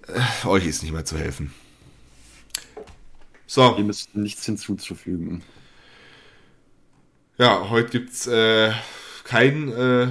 Äh, 0.08 0.46
euch 0.46 0.66
ist 0.66 0.82
nicht 0.82 0.92
mehr 0.92 1.04
zu 1.04 1.18
helfen. 1.18 1.52
So. 3.46 3.76
Ihr 3.76 3.84
müsst 3.84 4.14
nichts 4.14 4.44
hinzuzufügen. 4.44 5.42
Ja, 7.38 7.70
heute 7.70 7.90
gibt's 7.90 8.26
äh, 8.26 8.72
kein 9.24 9.72
äh, 9.72 10.08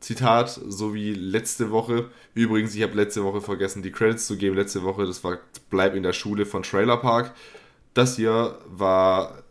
Zitat, 0.00 0.48
so 0.50 0.94
wie 0.94 1.12
letzte 1.12 1.70
Woche. 1.70 2.10
Übrigens, 2.34 2.74
ich 2.74 2.82
habe 2.82 2.94
letzte 2.94 3.22
Woche 3.24 3.40
vergessen, 3.40 3.82
die 3.82 3.92
Credits 3.92 4.26
zu 4.26 4.36
geben. 4.36 4.56
Letzte 4.56 4.82
Woche, 4.82 5.06
das 5.06 5.22
war 5.22 5.38
Bleib 5.68 5.94
in 5.94 6.02
der 6.02 6.12
Schule 6.12 6.46
von 6.46 6.64
Trailer 6.64 6.96
Park. 6.96 7.32
Das 7.94 8.16
hier 8.16 8.58
war 8.66 9.42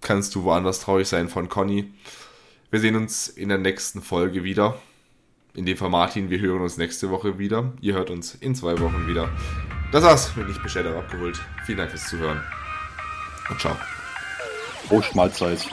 kannst 0.00 0.34
du 0.34 0.44
woanders 0.44 0.80
traurig 0.80 1.08
sein 1.08 1.28
von 1.28 1.48
Conny. 1.48 1.92
Wir 2.70 2.80
sehen 2.80 2.96
uns 2.96 3.28
in 3.28 3.48
der 3.48 3.58
nächsten 3.58 4.00
Folge 4.00 4.44
wieder. 4.44 4.80
In 5.58 5.66
dem 5.66 5.76
Fall 5.76 5.90
Martin, 5.90 6.30
wir 6.30 6.38
hören 6.38 6.60
uns 6.60 6.76
nächste 6.76 7.10
Woche 7.10 7.40
wieder. 7.40 7.72
Ihr 7.80 7.94
hört 7.94 8.10
uns 8.10 8.36
in 8.36 8.54
zwei 8.54 8.78
Wochen 8.78 9.08
wieder. 9.08 9.28
Das 9.90 10.04
war's, 10.04 10.30
bin 10.30 10.48
ich 10.48 10.62
bestellt 10.62 10.86
abgeholt. 10.86 11.40
Vielen 11.66 11.78
Dank 11.78 11.90
fürs 11.90 12.08
Zuhören 12.08 12.40
und 13.50 13.60
ciao. 13.60 13.76
Prost 14.86 15.16
Mahlzeit. 15.16 15.68